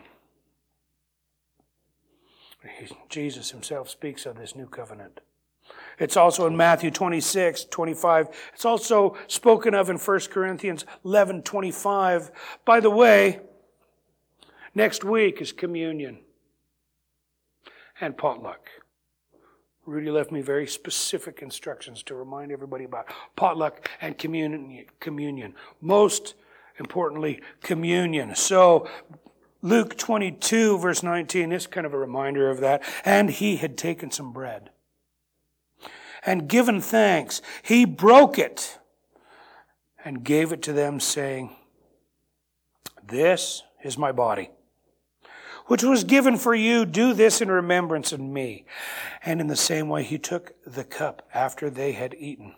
Jesus 3.08 3.52
himself 3.52 3.90
speaks 3.90 4.26
of 4.26 4.38
this 4.38 4.58
new 4.58 4.68
covenant. 4.68 5.22
It's 6.00 6.18
also 6.18 6.48
in 6.48 6.58
Matthew 6.58 6.92
26, 6.92 7.64
25. 7.66 8.28
It's 8.54 8.66
also 8.66 9.16
spoken 9.28 9.74
of 9.74 9.90
in 9.90 9.98
1 9.98 10.20
Corinthians 10.32 10.86
11, 11.06 11.44
25. 11.44 12.32
By 12.66 12.82
the 12.82 12.90
way, 12.90 13.40
Next 14.76 15.04
week 15.04 15.40
is 15.40 15.52
communion 15.52 16.20
and 18.02 18.18
potluck. 18.18 18.70
Rudy 19.86 20.10
left 20.10 20.32
me 20.32 20.42
very 20.42 20.66
specific 20.66 21.42
instructions 21.42 22.02
to 22.04 22.16
remind 22.16 22.52
everybody 22.52 22.86
about 22.86 23.08
potluck 23.36 23.90
and 24.02 24.18
communion. 24.18 24.86
communion. 25.00 25.54
Most 25.80 26.34
importantly, 26.80 27.42
communion. 27.62 28.36
So, 28.36 28.90
Luke 29.62 29.96
22, 29.98 30.80
verse 30.80 31.04
19, 31.04 31.52
is 31.52 31.68
kind 31.68 31.86
of 31.86 31.94
a 31.94 31.98
reminder 31.98 32.50
of 32.50 32.60
that. 32.62 32.82
And 33.06 33.30
he 33.30 33.58
had 33.58 33.78
taken 33.78 34.10
some 34.10 34.34
bread 34.34 34.72
and 36.26 36.48
given 36.48 36.82
thanks. 36.82 37.42
He 37.62 37.86
broke 37.86 38.40
it 38.40 38.80
and 40.04 40.24
gave 40.24 40.52
it 40.52 40.62
to 40.64 40.74
them, 40.74 41.00
saying, 41.00 41.56
This 43.06 43.62
is 43.84 43.98
my 43.98 44.12
body 44.12 44.50
which 45.68 45.84
was 45.84 46.04
given 46.04 46.38
for 46.38 46.54
you, 46.54 46.86
do 46.86 47.14
this 47.14 47.42
in 47.42 47.50
remembrance 47.50 48.12
of 48.12 48.20
me. 48.20 48.66
And 49.24 49.40
in 49.40 49.48
the 49.48 49.56
same 49.56 49.90
way, 49.90 50.04
he 50.04 50.18
took 50.18 50.54
the 50.66 50.84
cup 50.84 51.28
after 51.34 51.70
they 51.70 51.94
had 51.94 52.16
eaten, 52.20 52.56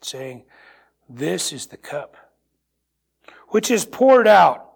saying, 0.00 0.44
This 1.08 1.52
is 1.52 1.66
the 1.66 1.76
cup 1.76 2.16
which 3.48 3.70
is 3.70 3.84
poured 3.84 4.26
out 4.26 4.72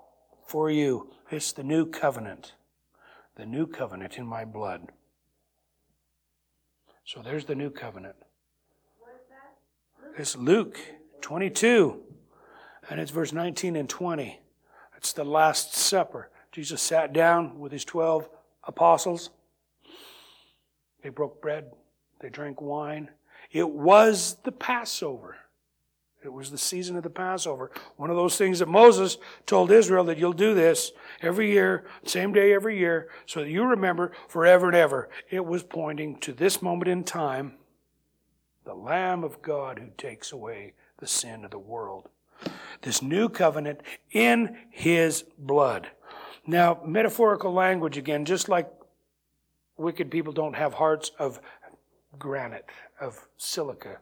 for 0.46 0.70
you. 0.70 1.10
It's 1.30 1.52
the 1.52 1.62
new 1.62 1.86
covenant, 1.86 2.54
the 3.36 3.46
new 3.46 3.66
covenant 3.66 4.18
in 4.18 4.26
my 4.26 4.44
blood. 4.44 4.88
So 7.04 7.22
there's 7.22 7.44
the 7.44 7.54
new 7.54 7.70
covenant. 7.70 8.16
It's 10.16 10.36
Luke 10.36 10.78
22, 11.20 12.00
and 12.88 13.00
it's 13.00 13.10
verse 13.10 13.32
19 13.32 13.76
and 13.76 13.88
20. 13.88 14.40
It's 14.96 15.12
the 15.12 15.24
Last 15.24 15.74
Supper. 15.74 16.30
Jesus 16.52 16.82
sat 16.82 17.12
down 17.12 17.58
with 17.58 17.72
his 17.72 17.84
12 17.84 18.28
apostles. 18.64 19.30
They 21.02 21.08
broke 21.08 21.40
bread, 21.40 21.72
they 22.20 22.28
drank 22.28 22.60
wine. 22.60 23.10
It 23.50 23.68
was 23.68 24.36
the 24.44 24.52
Passover. 24.52 25.36
It 26.22 26.32
was 26.32 26.50
the 26.50 26.58
season 26.58 26.96
of 26.96 27.02
the 27.02 27.10
Passover. 27.10 27.70
One 27.96 28.10
of 28.10 28.16
those 28.16 28.36
things 28.36 28.58
that 28.58 28.68
Moses 28.68 29.16
told 29.46 29.70
Israel 29.70 30.04
that 30.04 30.18
you'll 30.18 30.34
do 30.34 30.52
this 30.54 30.92
every 31.22 31.50
year, 31.50 31.86
same 32.04 32.32
day 32.32 32.52
every 32.52 32.78
year, 32.78 33.08
so 33.24 33.40
that 33.40 33.48
you 33.48 33.64
remember 33.64 34.12
forever 34.28 34.66
and 34.66 34.76
ever. 34.76 35.08
It 35.30 35.46
was 35.46 35.62
pointing 35.62 36.18
to 36.20 36.34
this 36.34 36.60
moment 36.60 36.88
in 36.88 37.04
time, 37.04 37.54
the 38.64 38.74
Lamb 38.74 39.24
of 39.24 39.40
God 39.40 39.78
who 39.78 39.88
takes 39.96 40.30
away 40.30 40.74
the 40.98 41.06
sin 41.06 41.44
of 41.44 41.52
the 41.52 41.58
world. 41.58 42.10
This 42.82 43.00
new 43.00 43.30
covenant 43.30 43.80
in 44.10 44.58
his 44.70 45.24
blood. 45.38 45.88
Now, 46.50 46.80
metaphorical 46.84 47.52
language 47.52 47.96
again, 47.96 48.24
just 48.24 48.48
like 48.48 48.68
wicked 49.76 50.10
people 50.10 50.32
don't 50.32 50.56
have 50.56 50.74
hearts 50.74 51.12
of 51.16 51.40
granite, 52.18 52.66
of 53.00 53.28
silica, 53.36 53.98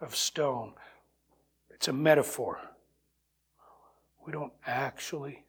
of 0.00 0.16
stone. 0.16 0.72
It's 1.70 1.86
a 1.86 1.92
metaphor. 1.92 2.58
We 4.26 4.32
don't 4.32 4.52
actually 4.66 5.44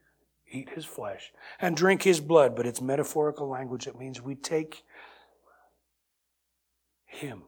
eat 0.47 0.69
his 0.69 0.85
flesh 0.85 1.33
and 1.59 1.75
drink 1.75 2.03
his 2.03 2.19
blood, 2.19 2.55
but 2.55 2.67
it's 2.67 2.81
metaphorical 2.81 3.49
language. 3.49 3.87
It 3.87 3.97
means 3.97 4.21
we 4.21 4.35
take 4.35 4.83
him 7.07 7.45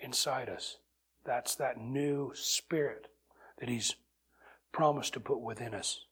inside 0.00 0.48
us. 0.48 0.76
That's 1.24 1.56
that 1.56 1.80
new 1.80 2.30
spirit 2.36 3.08
that 3.58 3.68
he's 3.68 3.96
promised 4.70 5.14
to 5.14 5.20
put 5.20 5.40
within 5.40 5.74
us. 5.74 6.04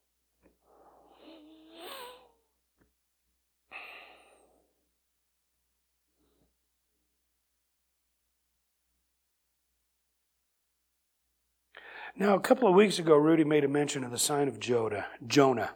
Now, 12.18 12.34
a 12.34 12.40
couple 12.40 12.66
of 12.66 12.74
weeks 12.74 12.98
ago, 12.98 13.14
Rudy 13.14 13.44
made 13.44 13.62
a 13.62 13.68
mention 13.68 14.02
of 14.02 14.10
the 14.10 14.18
sign 14.18 14.48
of 14.48 14.58
Jonah. 14.58 15.06
Jonah. 15.26 15.72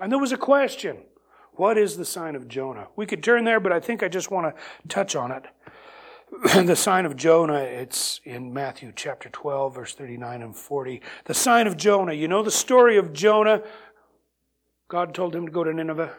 And 0.00 0.10
there 0.10 0.18
was 0.18 0.32
a 0.32 0.36
question. 0.36 1.04
What 1.52 1.78
is 1.78 1.96
the 1.96 2.04
sign 2.04 2.34
of 2.34 2.48
Jonah? 2.48 2.88
We 2.96 3.06
could 3.06 3.22
turn 3.22 3.44
there, 3.44 3.60
but 3.60 3.70
I 3.70 3.78
think 3.78 4.02
I 4.02 4.08
just 4.08 4.32
want 4.32 4.52
to 4.52 4.88
touch 4.88 5.14
on 5.14 5.30
it. 5.30 5.44
the 6.66 6.74
sign 6.74 7.06
of 7.06 7.14
Jonah, 7.14 7.60
it's 7.60 8.20
in 8.24 8.52
Matthew 8.52 8.92
chapter 8.96 9.28
12, 9.28 9.76
verse 9.76 9.94
39 9.94 10.42
and 10.42 10.56
40. 10.56 11.00
The 11.26 11.34
sign 11.34 11.68
of 11.68 11.76
Jonah. 11.76 12.14
You 12.14 12.26
know 12.26 12.42
the 12.42 12.50
story 12.50 12.96
of 12.96 13.12
Jonah? 13.12 13.62
God 14.88 15.14
told 15.14 15.36
him 15.36 15.46
to 15.46 15.52
go 15.52 15.62
to 15.62 15.72
Nineveh. 15.72 16.14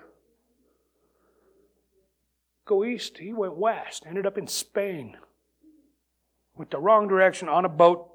Go 2.65 2.85
east. 2.85 3.17
He 3.17 3.33
went 3.33 3.57
west, 3.57 4.05
ended 4.07 4.25
up 4.25 4.37
in 4.37 4.47
Spain. 4.47 5.17
Went 6.55 6.71
the 6.71 6.79
wrong 6.79 7.09
direction 7.09 7.49
on 7.49 7.65
a 7.65 7.69
boat. 7.69 8.14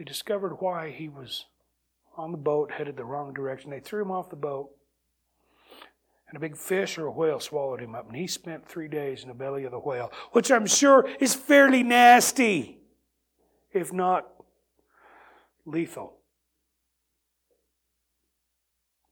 They 0.00 0.04
discovered 0.04 0.60
why 0.60 0.92
he 0.92 1.10
was 1.10 1.44
on 2.16 2.32
the 2.32 2.38
boat, 2.38 2.72
headed 2.72 2.96
the 2.96 3.04
wrong 3.04 3.34
direction. 3.34 3.70
They 3.70 3.80
threw 3.80 4.00
him 4.00 4.10
off 4.10 4.30
the 4.30 4.34
boat 4.34 4.70
and 6.26 6.38
a 6.38 6.40
big 6.40 6.56
fish 6.56 6.96
or 6.96 7.04
a 7.04 7.12
whale 7.12 7.38
swallowed 7.38 7.82
him 7.82 7.94
up, 7.94 8.06
and 8.08 8.16
he 8.16 8.26
spent 8.26 8.66
three 8.66 8.88
days 8.88 9.20
in 9.20 9.28
the 9.28 9.34
belly 9.34 9.64
of 9.64 9.72
the 9.72 9.78
whale, 9.78 10.10
which 10.32 10.50
I'm 10.50 10.64
sure 10.64 11.06
is 11.20 11.34
fairly 11.34 11.82
nasty, 11.82 12.78
if 13.74 13.92
not 13.92 14.26
lethal. 15.66 16.14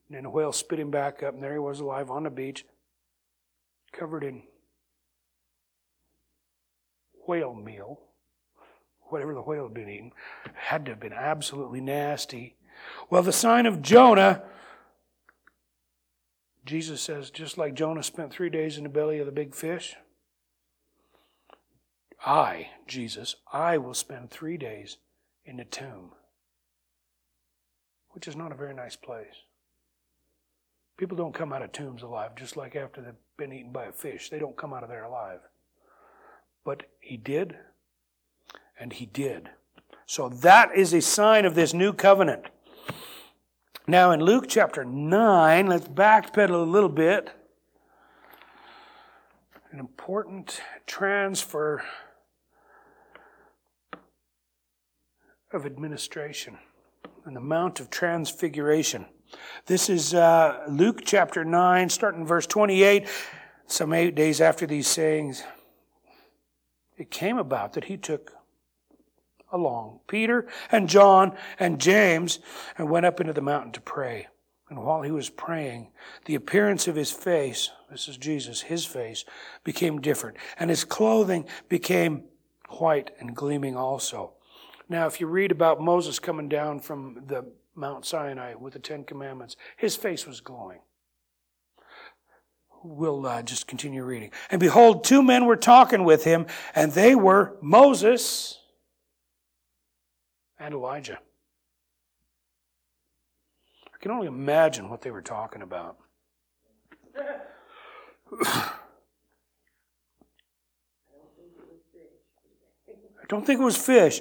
And 0.09 0.16
then 0.16 0.22
the 0.22 0.30
whale 0.30 0.53
spit 0.53 0.80
him 0.80 0.91
back 0.91 1.22
up, 1.22 1.34
and 1.34 1.43
there 1.43 1.53
he 1.53 1.59
was 1.59 1.80
alive 1.80 2.11
on 2.11 2.22
the 2.22 2.30
beach, 2.30 2.64
covered 3.93 4.24
in 4.24 4.45
whale 7.26 7.53
meal, 7.53 8.07
whatever 9.09 9.34
the 9.34 9.42
whale 9.42 9.64
had 9.64 9.74
been 9.74 9.88
eating. 9.88 10.12
Had 10.54 10.84
to 10.86 10.92
have 10.92 11.00
been 11.00 11.12
absolutely 11.12 11.80
nasty. 11.80 12.56
Well, 13.11 13.22
the 13.22 13.32
sign 13.32 13.66
of 13.66 13.82
Jonah 13.82 14.42
Jesus 16.68 17.00
says, 17.00 17.30
just 17.30 17.56
like 17.56 17.72
Jonah 17.72 18.02
spent 18.02 18.30
three 18.30 18.50
days 18.50 18.76
in 18.76 18.82
the 18.82 18.90
belly 18.90 19.18
of 19.20 19.24
the 19.24 19.32
big 19.32 19.54
fish, 19.54 19.96
I, 22.24 22.68
Jesus, 22.86 23.36
I 23.50 23.78
will 23.78 23.94
spend 23.94 24.30
three 24.30 24.59
days 24.59 24.98
in 25.46 25.56
the 25.56 25.64
tomb, 25.64 26.12
which 28.11 28.28
is 28.28 28.36
not 28.36 28.52
a 28.52 28.54
very 28.56 28.74
nice 28.74 28.96
place. 28.96 29.44
People 30.98 31.16
don't 31.16 31.34
come 31.34 31.54
out 31.54 31.62
of 31.62 31.72
tombs 31.72 32.02
alive, 32.02 32.36
just 32.36 32.54
like 32.54 32.76
after 32.76 33.00
they've 33.00 33.14
been 33.38 33.52
eaten 33.52 33.72
by 33.72 33.86
a 33.86 33.92
fish. 33.92 34.28
They 34.28 34.38
don't 34.38 34.56
come 34.56 34.74
out 34.74 34.82
of 34.82 34.90
there 34.90 35.04
alive. 35.04 35.40
But 36.66 36.82
he 37.00 37.16
did, 37.16 37.56
and 38.79 38.93
he 38.93 39.07
did. 39.07 39.51
So 40.07 40.29
that 40.29 40.74
is 40.74 40.93
a 40.93 41.01
sign 41.01 41.45
of 41.45 41.55
this 41.55 41.74
new 41.74 41.93
covenant. 41.93 42.47
Now, 43.87 44.11
in 44.11 44.20
Luke 44.20 44.47
chapter 44.49 44.85
9, 44.85 45.66
let's 45.66 45.89
backpedal 45.89 46.51
a 46.51 46.57
little 46.59 46.89
bit. 46.89 47.31
An 49.70 49.79
important 49.79 50.61
transfer 50.87 51.83
of 55.53 55.66
administration 55.66 56.59
and 57.24 57.37
the 57.37 57.41
Mount 57.41 57.81
of 57.81 57.91
Transfiguration. 57.91 59.07
This 59.66 59.91
is 59.91 60.14
uh, 60.14 60.64
Luke 60.68 61.03
chapter 61.05 61.45
9, 61.45 61.89
starting 61.91 62.26
verse 62.26 62.47
28. 62.47 63.07
Some 63.66 63.93
eight 63.93 64.14
days 64.14 64.41
after 64.41 64.66
these 64.66 64.87
sayings, 64.87 65.43
it 66.97 67.11
came 67.11 67.37
about 67.37 67.74
that 67.74 67.85
he 67.85 67.99
took 67.99 68.38
along, 69.53 70.01
Peter 70.07 70.46
and 70.70 70.88
John 70.88 71.36
and 71.59 71.80
James, 71.80 72.38
and 72.76 72.90
went 72.90 73.07
up 73.07 73.20
into 73.20 73.32
the 73.32 73.40
mountain 73.40 73.72
to 73.72 73.80
pray. 73.80 74.28
And 74.70 74.82
while 74.82 75.03
he 75.03 75.11
was 75.11 75.30
praying, 75.30 75.90
the 76.26 76.34
appearance 76.34 76.88
of 76.88 76.94
his 76.94 77.11
face, 77.11 77.70
this 77.90 78.07
is 78.07 78.18
Jesus, 78.18 78.62
his 78.62 78.84
face, 78.84 79.24
became 79.64 80.01
different, 80.01 80.36
and 80.59 80.68
his 80.68 80.84
clothing 80.84 81.46
became 81.68 82.24
white 82.68 83.11
and 83.18 83.34
gleaming 83.34 83.76
also. 83.76 84.34
Now, 84.88 85.07
if 85.07 85.20
you 85.20 85.26
read 85.26 85.53
about 85.53 85.80
Moses 85.80 86.18
coming 86.18 86.49
down 86.49 86.80
from 86.80 87.24
the 87.26 87.46
Mount 87.74 88.05
Sinai 88.05 88.55
with 88.55 88.74
the 88.74 88.78
Ten 88.78 89.05
Commandments, 89.05 89.57
his 89.76 89.96
face 89.96 90.26
was 90.26 90.40
glowing. 90.40 90.80
We'll 92.84 93.26
uh, 93.26 93.42
just 93.42 93.66
continue 93.66 94.05
reading. 94.05 94.30
And 94.51 94.61
behold, 94.61 95.03
two 95.03 95.22
men 95.22 95.46
were 95.46 95.57
talking 95.57 96.05
with 96.05 96.24
him, 96.24 96.46
and 96.74 96.92
they 96.92 97.14
were 97.14 97.57
Moses 97.61 98.59
and 100.59 100.74
Elijah. 100.74 101.18
I 103.94 103.98
can 104.00 104.11
only 104.11 104.26
imagine 104.26 104.88
what 104.88 105.02
they 105.02 105.11
were 105.11 105.22
talking 105.22 105.62
about. 105.62 105.96
I 108.40 108.70
don't 113.28 113.44
think 113.44 113.61
it 113.61 113.64
was 113.64 113.76
fish. 113.76 114.20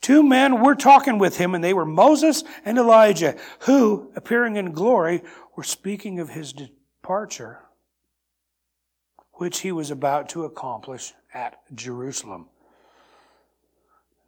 Two 0.00 0.22
men 0.22 0.62
were 0.62 0.74
talking 0.74 1.18
with 1.18 1.36
him, 1.38 1.54
and 1.54 1.64
they 1.64 1.72
were 1.72 1.86
Moses 1.86 2.44
and 2.64 2.76
Elijah, 2.76 3.36
who, 3.60 4.12
appearing 4.16 4.56
in 4.56 4.72
glory, 4.72 5.22
were 5.56 5.62
speaking 5.62 6.20
of 6.20 6.30
his 6.30 6.52
departure, 6.52 7.60
which 9.34 9.60
he 9.60 9.72
was 9.72 9.90
about 9.90 10.28
to 10.30 10.44
accomplish 10.44 11.14
at 11.32 11.58
Jerusalem. 11.74 12.48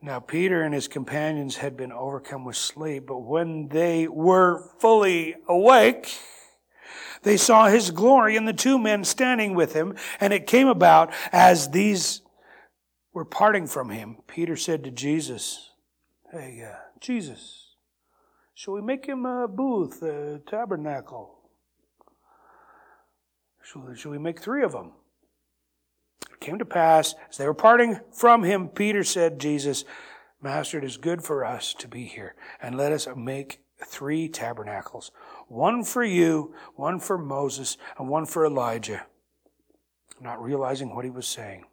Now, 0.06 0.20
Peter 0.20 0.62
and 0.62 0.72
his 0.72 0.86
companions 0.86 1.56
had 1.56 1.76
been 1.76 1.90
overcome 1.90 2.44
with 2.44 2.54
sleep, 2.54 3.08
but 3.08 3.24
when 3.24 3.66
they 3.66 4.06
were 4.06 4.70
fully 4.78 5.34
awake, 5.48 6.16
they 7.24 7.36
saw 7.36 7.66
his 7.66 7.90
glory 7.90 8.36
and 8.36 8.46
the 8.46 8.52
two 8.52 8.78
men 8.78 9.02
standing 9.02 9.52
with 9.52 9.72
him. 9.72 9.96
And 10.20 10.32
it 10.32 10.46
came 10.46 10.68
about 10.68 11.12
as 11.32 11.70
these 11.70 12.22
were 13.12 13.24
parting 13.24 13.66
from 13.66 13.90
him, 13.90 14.18
Peter 14.28 14.54
said 14.54 14.84
to 14.84 14.92
Jesus, 14.92 15.70
Hey, 16.30 16.64
uh, 16.64 16.76
Jesus, 17.00 17.74
shall 18.54 18.74
we 18.74 18.82
make 18.82 19.06
him 19.06 19.26
a 19.26 19.48
booth, 19.48 20.04
a 20.04 20.40
tabernacle? 20.46 21.36
Shall, 23.60 23.92
shall 23.96 24.12
we 24.12 24.18
make 24.18 24.38
three 24.38 24.62
of 24.62 24.70
them? 24.70 24.92
It 26.36 26.44
came 26.44 26.58
to 26.58 26.66
pass, 26.66 27.14
as 27.30 27.38
they 27.38 27.46
were 27.46 27.54
parting 27.54 27.98
from 28.12 28.42
him, 28.42 28.68
Peter 28.68 29.02
said, 29.02 29.40
Jesus, 29.40 29.86
Master, 30.42 30.76
it 30.76 30.84
is 30.84 30.98
good 30.98 31.22
for 31.22 31.46
us 31.46 31.72
to 31.78 31.88
be 31.88 32.04
here, 32.04 32.34
and 32.60 32.76
let 32.76 32.92
us 32.92 33.08
make 33.16 33.60
three 33.82 34.28
tabernacles 34.28 35.10
one 35.48 35.82
for 35.82 36.04
you, 36.04 36.54
one 36.74 37.00
for 37.00 37.16
Moses, 37.16 37.78
and 37.98 38.08
one 38.08 38.26
for 38.26 38.44
Elijah. 38.44 39.06
Not 40.20 40.42
realizing 40.42 40.94
what 40.94 41.06
he 41.06 41.10
was 41.10 41.26
saying. 41.26 41.64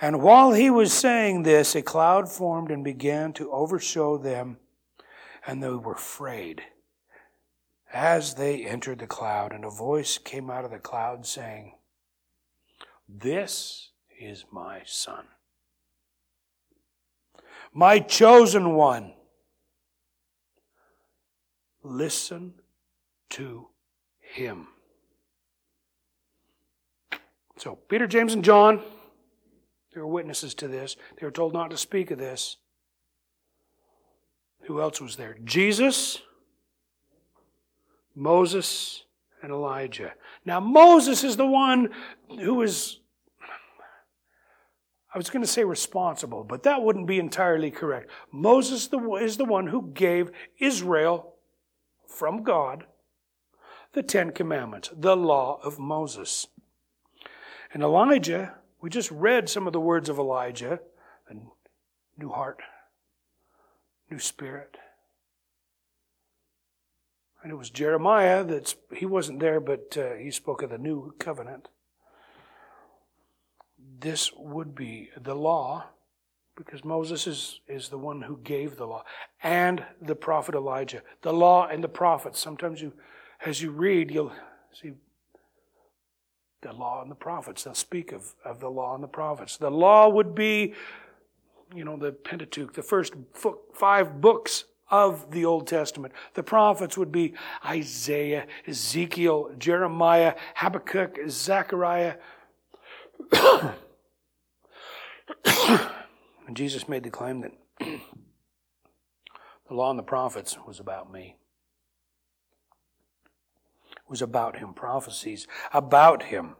And 0.00 0.22
while 0.22 0.52
he 0.52 0.70
was 0.70 0.92
saying 0.92 1.42
this, 1.42 1.74
a 1.74 1.82
cloud 1.82 2.30
formed 2.30 2.70
and 2.70 2.84
began 2.84 3.32
to 3.32 3.50
overshadow 3.50 4.16
them, 4.16 4.58
and 5.44 5.60
they 5.60 5.70
were 5.70 5.94
afraid. 5.94 6.62
As 7.92 8.34
they 8.34 8.64
entered 8.64 9.00
the 9.00 9.06
cloud, 9.08 9.52
and 9.52 9.64
a 9.64 9.70
voice 9.70 10.18
came 10.18 10.50
out 10.50 10.64
of 10.64 10.70
the 10.70 10.78
cloud 10.78 11.26
saying, 11.26 11.72
this 13.08 13.90
is 14.20 14.44
my 14.50 14.82
son, 14.84 15.24
my 17.72 17.98
chosen 17.98 18.74
one. 18.74 19.12
Listen 21.82 22.54
to 23.30 23.68
him. 24.18 24.66
So, 27.58 27.76
Peter, 27.88 28.06
James, 28.06 28.34
and 28.34 28.44
John, 28.44 28.82
they 29.94 30.00
were 30.00 30.06
witnesses 30.06 30.52
to 30.54 30.68
this. 30.68 30.96
They 31.18 31.26
were 31.26 31.30
told 31.30 31.54
not 31.54 31.70
to 31.70 31.76
speak 31.76 32.10
of 32.10 32.18
this. 32.18 32.58
Who 34.66 34.80
else 34.80 35.00
was 35.00 35.16
there? 35.16 35.36
Jesus, 35.44 36.20
Moses, 38.14 39.05
and 39.46 39.54
Elijah. 39.54 40.12
Now, 40.44 40.58
Moses 40.58 41.22
is 41.22 41.36
the 41.36 41.46
one 41.46 41.90
who 42.28 42.60
is, 42.62 42.98
I 45.14 45.16
was 45.16 45.30
going 45.30 45.44
to 45.44 45.48
say 45.48 45.62
responsible, 45.62 46.42
but 46.42 46.64
that 46.64 46.82
wouldn't 46.82 47.06
be 47.06 47.20
entirely 47.20 47.70
correct. 47.70 48.10
Moses 48.32 48.88
is 49.20 49.36
the 49.36 49.44
one 49.44 49.68
who 49.68 49.92
gave 49.94 50.32
Israel 50.58 51.34
from 52.08 52.42
God 52.42 52.86
the 53.92 54.02
Ten 54.02 54.32
Commandments, 54.32 54.90
the 54.92 55.16
law 55.16 55.60
of 55.62 55.78
Moses. 55.78 56.48
And 57.72 57.84
Elijah, 57.84 58.56
we 58.80 58.90
just 58.90 59.12
read 59.12 59.48
some 59.48 59.68
of 59.68 59.72
the 59.72 59.80
words 59.80 60.08
of 60.08 60.18
Elijah, 60.18 60.80
a 61.30 61.34
new 62.18 62.30
heart, 62.30 62.60
new 64.10 64.18
spirit. 64.18 64.76
And 67.46 67.52
it 67.52 67.58
was 67.58 67.70
Jeremiah 67.70 68.42
that's, 68.42 68.74
he 68.92 69.06
wasn't 69.06 69.38
there, 69.38 69.60
but 69.60 69.96
uh, 69.96 70.14
he 70.14 70.32
spoke 70.32 70.62
of 70.62 70.70
the 70.70 70.78
new 70.78 71.14
covenant. 71.20 71.68
This 74.00 74.32
would 74.36 74.74
be 74.74 75.10
the 75.16 75.36
law, 75.36 75.84
because 76.56 76.84
Moses 76.84 77.28
is, 77.28 77.60
is 77.68 77.88
the 77.88 77.98
one 77.98 78.22
who 78.22 78.40
gave 78.42 78.74
the 78.74 78.86
law, 78.86 79.04
and 79.44 79.84
the 80.02 80.16
prophet 80.16 80.56
Elijah. 80.56 81.02
The 81.22 81.32
law 81.32 81.68
and 81.68 81.84
the 81.84 81.88
prophets. 81.88 82.40
Sometimes 82.40 82.82
you, 82.82 82.92
as 83.44 83.62
you 83.62 83.70
read, 83.70 84.10
you'll 84.10 84.32
see 84.72 84.94
the 86.62 86.72
law 86.72 87.00
and 87.00 87.08
the 87.12 87.14
prophets. 87.14 87.62
They'll 87.62 87.74
speak 87.74 88.10
of, 88.10 88.34
of 88.44 88.58
the 88.58 88.70
law 88.70 88.96
and 88.96 89.04
the 89.04 89.06
prophets. 89.06 89.56
The 89.56 89.70
law 89.70 90.08
would 90.08 90.34
be, 90.34 90.74
you 91.72 91.84
know, 91.84 91.96
the 91.96 92.10
Pentateuch, 92.10 92.74
the 92.74 92.82
first 92.82 93.14
five 93.72 94.20
books 94.20 94.64
of 94.90 95.30
the 95.30 95.44
Old 95.44 95.66
Testament. 95.66 96.14
The 96.34 96.42
prophets 96.42 96.96
would 96.96 97.10
be 97.10 97.34
Isaiah, 97.64 98.46
Ezekiel, 98.66 99.50
Jeremiah, 99.58 100.34
Habakkuk, 100.54 101.18
Zechariah. 101.28 102.16
and 103.32 103.74
Jesus 106.54 106.88
made 106.88 107.02
the 107.02 107.10
claim 107.10 107.40
that 107.40 107.52
the 107.80 108.00
law 109.74 109.90
and 109.90 109.98
the 109.98 110.04
prophets 110.04 110.56
was 110.66 110.78
about 110.78 111.12
me. 111.12 111.36
It 113.90 114.10
was 114.10 114.22
about 114.22 114.58
him, 114.58 114.72
prophecies 114.72 115.48
about 115.72 116.24
him. 116.24 116.54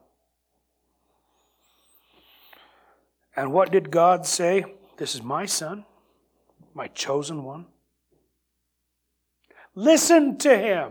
And 3.36 3.52
what 3.52 3.70
did 3.70 3.90
God 3.90 4.26
say? 4.26 4.64
This 4.96 5.14
is 5.14 5.22
my 5.22 5.46
son, 5.46 5.84
my 6.74 6.88
chosen 6.88 7.44
one. 7.44 7.66
Listen 9.76 10.38
to 10.38 10.56
him. 10.56 10.90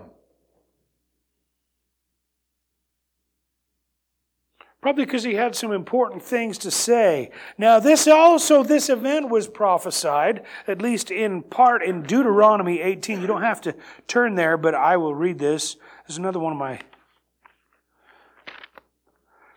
Probably 4.79 5.05
because 5.05 5.23
he 5.23 5.33
had 5.33 5.55
some 5.55 5.71
important 5.71 6.21
things 6.21 6.59
to 6.59 6.69
say. 6.69 7.31
Now, 7.57 7.79
this 7.79 8.07
also, 8.07 8.61
this 8.61 8.87
event 8.87 9.29
was 9.29 9.47
prophesied, 9.47 10.43
at 10.67 10.79
least 10.83 11.09
in 11.09 11.41
part 11.41 11.83
in 11.83 12.03
Deuteronomy 12.03 12.81
18. 12.81 13.19
You 13.19 13.25
don't 13.25 13.41
have 13.41 13.59
to 13.61 13.75
turn 14.07 14.35
there, 14.35 14.55
but 14.55 14.75
I 14.75 14.97
will 14.97 15.15
read 15.15 15.39
this. 15.39 15.77
Is 16.07 16.19
another 16.19 16.37
one 16.37 16.53
of 16.53 16.59
my 16.59 16.79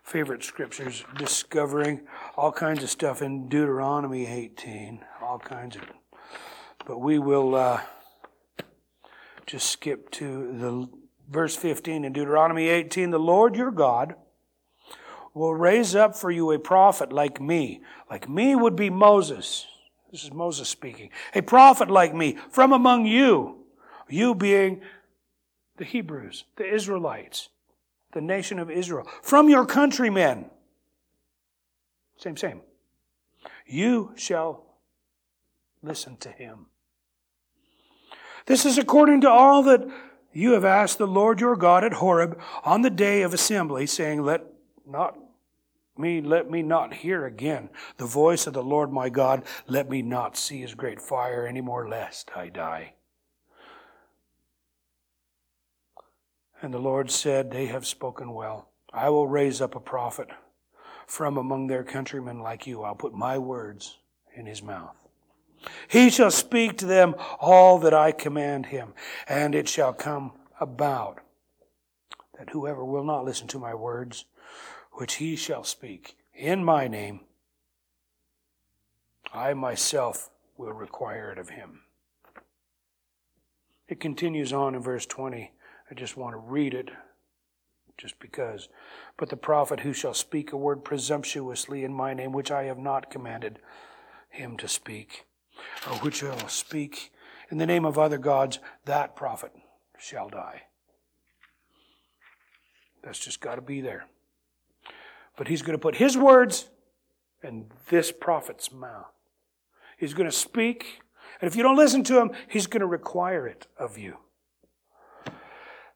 favorite 0.01 0.43
scriptures, 0.43 1.05
discovering 1.15 2.01
all 2.35 2.51
kinds 2.51 2.81
of 2.81 2.89
stuff 2.89 3.21
in 3.21 3.47
Deuteronomy 3.47 4.25
18. 4.25 5.05
All 5.21 5.37
kinds 5.37 5.75
of. 5.75 5.83
But 6.87 7.01
we 7.01 7.19
will. 7.19 7.53
Uh, 7.53 7.81
just 9.49 9.71
skip 9.71 10.11
to 10.11 10.53
the 10.59 10.87
verse 11.27 11.55
15 11.55 12.05
in 12.05 12.13
Deuteronomy 12.13 12.67
18. 12.67 13.09
The 13.09 13.17
Lord 13.17 13.55
your 13.55 13.71
God 13.71 14.13
will 15.33 15.55
raise 15.55 15.95
up 15.95 16.15
for 16.15 16.29
you 16.29 16.51
a 16.51 16.59
prophet 16.59 17.11
like 17.11 17.41
me. 17.41 17.81
Like 18.11 18.29
me 18.29 18.55
would 18.55 18.75
be 18.75 18.91
Moses. 18.91 19.65
This 20.11 20.23
is 20.23 20.31
Moses 20.31 20.69
speaking. 20.69 21.09
A 21.33 21.41
prophet 21.41 21.89
like 21.89 22.13
me 22.13 22.37
from 22.51 22.73
among 22.73 23.07
you. 23.07 23.65
You 24.07 24.35
being 24.35 24.81
the 25.77 25.85
Hebrews, 25.85 26.43
the 26.57 26.71
Israelites, 26.71 27.49
the 28.13 28.21
nation 28.21 28.59
of 28.59 28.69
Israel. 28.69 29.07
From 29.23 29.49
your 29.49 29.65
countrymen. 29.65 30.45
Same, 32.17 32.37
same. 32.37 32.61
You 33.65 34.11
shall 34.15 34.63
listen 35.81 36.17
to 36.17 36.29
him. 36.29 36.67
This 38.45 38.65
is 38.65 38.77
according 38.77 39.21
to 39.21 39.29
all 39.29 39.63
that 39.63 39.87
you 40.31 40.53
have 40.53 40.65
asked 40.65 40.97
the 40.97 41.07
Lord 41.07 41.39
your 41.39 41.55
God 41.55 41.83
at 41.83 41.93
Horeb 41.93 42.39
on 42.63 42.81
the 42.81 42.89
day 42.89 43.21
of 43.21 43.33
assembly, 43.33 43.85
saying, 43.87 44.21
Let 44.21 44.43
not 44.85 45.17
me, 45.97 46.21
let 46.21 46.49
me 46.49 46.61
not 46.61 46.93
hear 46.93 47.25
again 47.25 47.69
the 47.97 48.05
voice 48.05 48.47
of 48.47 48.53
the 48.53 48.63
Lord 48.63 48.91
my 48.91 49.09
God. 49.09 49.43
Let 49.67 49.89
me 49.89 50.01
not 50.01 50.37
see 50.37 50.61
his 50.61 50.75
great 50.75 51.01
fire 51.01 51.45
any 51.45 51.61
more, 51.61 51.87
lest 51.87 52.31
I 52.35 52.49
die. 52.49 52.93
And 56.61 56.73
the 56.73 56.79
Lord 56.79 57.09
said, 57.09 57.51
They 57.51 57.67
have 57.67 57.85
spoken 57.85 58.33
well. 58.33 58.69
I 58.93 59.09
will 59.09 59.27
raise 59.27 59.61
up 59.61 59.75
a 59.75 59.79
prophet 59.79 60.29
from 61.07 61.37
among 61.37 61.67
their 61.67 61.83
countrymen 61.83 62.39
like 62.39 62.67
you. 62.67 62.83
I'll 62.83 62.95
put 62.95 63.13
my 63.13 63.37
words 63.37 63.97
in 64.35 64.45
his 64.45 64.61
mouth. 64.61 64.98
He 65.87 66.09
shall 66.09 66.31
speak 66.31 66.77
to 66.77 66.85
them 66.85 67.15
all 67.39 67.79
that 67.79 67.93
I 67.93 68.11
command 68.11 68.67
him, 68.67 68.93
and 69.27 69.53
it 69.53 69.67
shall 69.67 69.93
come 69.93 70.33
about 70.59 71.19
that 72.37 72.51
whoever 72.51 72.85
will 72.85 73.03
not 73.03 73.25
listen 73.25 73.47
to 73.49 73.59
my 73.59 73.73
words, 73.73 74.25
which 74.93 75.15
he 75.15 75.35
shall 75.35 75.63
speak 75.63 76.15
in 76.39 76.63
my 76.63 76.87
name, 76.87 77.19
I 79.33 79.53
myself 79.53 80.29
will 80.57 80.71
require 80.71 81.31
it 81.31 81.37
of 81.37 81.49
him. 81.49 81.81
It 83.87 83.99
continues 83.99 84.53
on 84.53 84.73
in 84.73 84.81
verse 84.81 85.05
20. 85.05 85.51
I 85.91 85.93
just 85.93 86.15
want 86.15 86.33
to 86.33 86.39
read 86.39 86.73
it 86.73 86.89
just 87.97 88.19
because. 88.19 88.69
But 89.17 89.29
the 89.29 89.35
prophet 89.35 89.81
who 89.81 89.91
shall 89.91 90.13
speak 90.13 90.53
a 90.53 90.57
word 90.57 90.85
presumptuously 90.85 91.83
in 91.83 91.93
my 91.93 92.13
name, 92.13 92.31
which 92.31 92.51
I 92.51 92.63
have 92.63 92.77
not 92.77 93.11
commanded 93.11 93.59
him 94.29 94.55
to 94.57 94.67
speak, 94.67 95.25
or 95.89 95.97
which 95.97 96.17
shall 96.17 96.47
speak 96.47 97.11
in 97.49 97.57
the 97.57 97.65
name 97.65 97.85
of 97.85 97.97
other 97.97 98.17
gods, 98.17 98.59
that 98.85 99.15
prophet 99.15 99.51
shall 99.97 100.29
die. 100.29 100.63
That's 103.03 103.19
just 103.19 103.41
got 103.41 103.55
to 103.55 103.61
be 103.61 103.81
there. 103.81 104.05
But 105.37 105.47
he's 105.47 105.61
going 105.61 105.77
to 105.77 105.81
put 105.81 105.95
his 105.95 106.17
words 106.17 106.69
in 107.41 107.67
this 107.89 108.11
prophet's 108.11 108.71
mouth. 108.71 109.11
He's 109.97 110.13
going 110.13 110.29
to 110.29 110.35
speak, 110.35 111.01
and 111.41 111.49
if 111.49 111.55
you 111.55 111.63
don't 111.63 111.77
listen 111.77 112.03
to 112.05 112.19
him, 112.19 112.31
he's 112.47 112.67
going 112.67 112.81
to 112.81 112.87
require 112.87 113.47
it 113.47 113.67
of 113.77 113.97
you. 113.97 114.17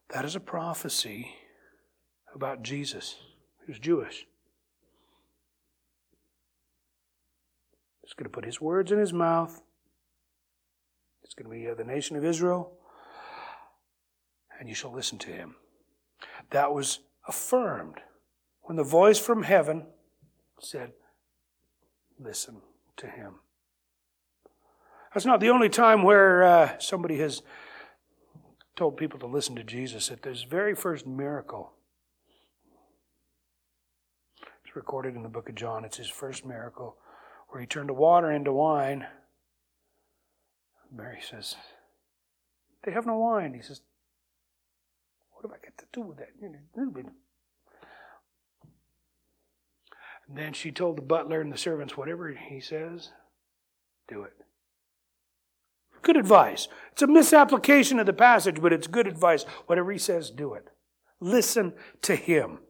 That 0.09 0.25
is 0.25 0.35
a 0.35 0.39
prophecy 0.39 1.35
about 2.33 2.63
Jesus, 2.63 3.15
who's 3.65 3.79
Jewish. 3.79 4.27
He's 8.03 8.13
going 8.13 8.25
to 8.25 8.29
put 8.29 8.45
his 8.45 8.59
words 8.59 8.91
in 8.91 8.99
his 8.99 9.13
mouth. 9.13 9.61
It's 11.23 11.33
going 11.33 11.49
to 11.49 11.67
be 11.67 11.73
the 11.73 11.89
nation 11.89 12.15
of 12.17 12.25
Israel, 12.25 12.73
and 14.59 14.67
you 14.67 14.75
shall 14.75 14.91
listen 14.91 15.17
to 15.19 15.31
him. 15.31 15.55
That 16.51 16.73
was 16.73 16.99
affirmed 17.27 18.01
when 18.61 18.75
the 18.75 18.83
voice 18.83 19.17
from 19.17 19.43
heaven 19.43 19.87
said, 20.59 20.91
Listen 22.19 22.61
to 22.97 23.07
him. 23.07 23.39
That's 25.13 25.25
not 25.25 25.39
the 25.39 25.49
only 25.49 25.69
time 25.69 26.03
where 26.03 26.43
uh, 26.43 26.79
somebody 26.79 27.17
has 27.17 27.41
told 28.75 28.97
people 28.97 29.19
to 29.19 29.25
listen 29.25 29.55
to 29.55 29.63
Jesus. 29.63 30.11
At 30.11 30.21
this 30.21 30.43
very 30.43 30.75
first 30.75 31.07
miracle, 31.07 31.73
it's 34.63 34.75
recorded 34.75 35.15
in 35.15 35.23
the 35.23 35.29
book 35.29 35.49
of 35.49 35.55
John. 35.55 35.85
It's 35.85 35.97
his 35.97 36.09
first 36.09 36.45
miracle 36.45 36.97
where 37.53 37.61
he 37.61 37.67
turned 37.67 37.87
the 37.87 37.93
water 37.93 38.31
into 38.31 38.51
wine. 38.51 39.05
Mary 40.91 41.19
says, 41.21 41.55
They 42.83 42.91
have 42.91 43.05
no 43.05 43.15
wine. 43.15 43.53
He 43.53 43.61
says, 43.61 43.81
What 45.31 45.43
have 45.43 45.51
I 45.51 45.63
got 45.63 45.77
to 45.77 45.85
do 45.93 46.01
with 46.01 46.17
that? 46.17 46.29
And 46.41 46.55
then 50.29 50.53
she 50.53 50.71
told 50.71 50.97
the 50.97 51.03
butler 51.03 51.41
and 51.41 51.53
the 51.53 51.57
servants, 51.57 51.95
Whatever 51.95 52.31
he 52.31 52.59
says, 52.59 53.11
do 54.07 54.23
it. 54.23 54.33
Good 56.01 56.17
advice. 56.17 56.67
It's 56.93 57.03
a 57.03 57.07
misapplication 57.07 57.99
of 57.99 58.07
the 58.07 58.13
passage, 58.13 58.63
but 58.63 58.73
it's 58.73 58.87
good 58.87 59.05
advice. 59.05 59.43
Whatever 59.67 59.91
he 59.91 59.99
says, 59.99 60.31
do 60.31 60.55
it. 60.55 60.69
Listen 61.19 61.73
to 62.01 62.15
him. 62.15 62.61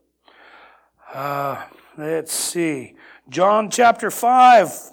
Uh, 1.14 1.68
let's 1.98 2.34
see. 2.34 2.96
John 3.30 3.70
chapter 3.70 4.12
5, 4.12 4.92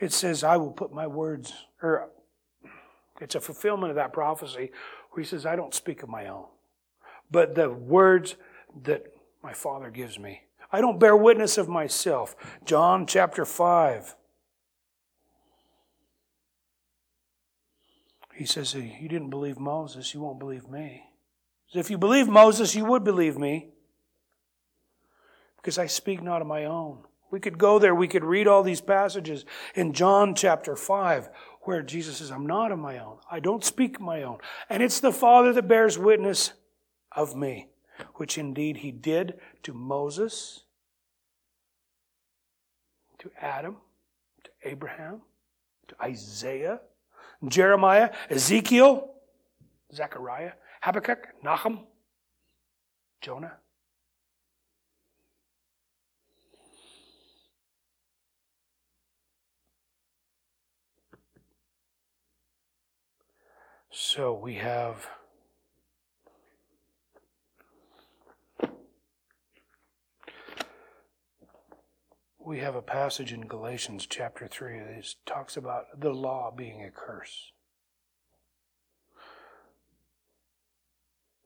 it 0.00 0.12
says, 0.12 0.42
I 0.42 0.56
will 0.56 0.72
put 0.72 0.92
my 0.92 1.06
words, 1.06 1.52
or 1.82 2.10
it's 3.20 3.34
a 3.34 3.40
fulfillment 3.40 3.90
of 3.90 3.96
that 3.96 4.12
prophecy 4.12 4.72
where 5.10 5.22
he 5.22 5.28
says, 5.28 5.46
I 5.46 5.56
don't 5.56 5.74
speak 5.74 6.02
of 6.02 6.08
my 6.08 6.26
own, 6.26 6.46
but 7.30 7.54
the 7.54 7.70
words 7.70 8.34
that 8.82 9.04
my 9.42 9.52
Father 9.52 9.90
gives 9.90 10.18
me. 10.18 10.42
I 10.72 10.80
don't 10.80 10.98
bear 10.98 11.16
witness 11.16 11.56
of 11.56 11.68
myself. 11.68 12.34
John 12.64 13.06
chapter 13.06 13.44
5. 13.44 14.16
He 18.34 18.44
says, 18.44 18.74
You 18.74 19.08
didn't 19.08 19.30
believe 19.30 19.60
Moses, 19.60 20.12
you 20.12 20.20
won't 20.20 20.40
believe 20.40 20.68
me. 20.68 21.04
If 21.72 21.90
you 21.90 21.98
believe 21.98 22.28
Moses, 22.28 22.74
you 22.74 22.84
would 22.84 23.04
believe 23.04 23.38
me 23.38 23.70
because 25.56 25.78
I 25.78 25.86
speak 25.86 26.22
not 26.22 26.40
of 26.40 26.46
my 26.46 26.64
own. 26.64 27.04
We 27.34 27.40
could 27.40 27.58
go 27.58 27.80
there, 27.80 27.96
we 27.96 28.06
could 28.06 28.22
read 28.22 28.46
all 28.46 28.62
these 28.62 28.80
passages 28.80 29.44
in 29.74 29.92
John 29.92 30.36
chapter 30.36 30.76
5 30.76 31.30
where 31.62 31.82
Jesus 31.82 32.18
says, 32.18 32.30
I'm 32.30 32.46
not 32.46 32.70
of 32.70 32.78
my 32.78 32.98
own. 33.00 33.16
I 33.28 33.40
don't 33.40 33.64
speak 33.64 34.00
my 34.00 34.22
own. 34.22 34.38
And 34.70 34.84
it's 34.84 35.00
the 35.00 35.10
Father 35.10 35.52
that 35.52 35.66
bears 35.66 35.98
witness 35.98 36.52
of 37.10 37.34
me, 37.34 37.70
which 38.14 38.38
indeed 38.38 38.76
he 38.76 38.92
did 38.92 39.40
to 39.64 39.74
Moses, 39.74 40.62
to 43.18 43.32
Adam, 43.40 43.78
to 44.44 44.50
Abraham, 44.62 45.22
to 45.88 45.96
Isaiah, 46.00 46.82
Jeremiah, 47.48 48.12
Ezekiel, 48.30 49.10
Zechariah, 49.92 50.52
Habakkuk, 50.82 51.26
Nahum, 51.42 51.80
Jonah. 53.20 53.54
So 63.96 64.34
we 64.34 64.54
have 64.54 65.08
we 72.44 72.58
have 72.58 72.74
a 72.74 72.82
passage 72.82 73.32
in 73.32 73.46
Galatians 73.46 74.08
chapter 74.10 74.48
3 74.48 74.80
that 74.80 75.14
talks 75.24 75.56
about 75.56 76.00
the 76.00 76.10
law 76.10 76.50
being 76.50 76.82
a 76.82 76.90
curse. 76.90 77.52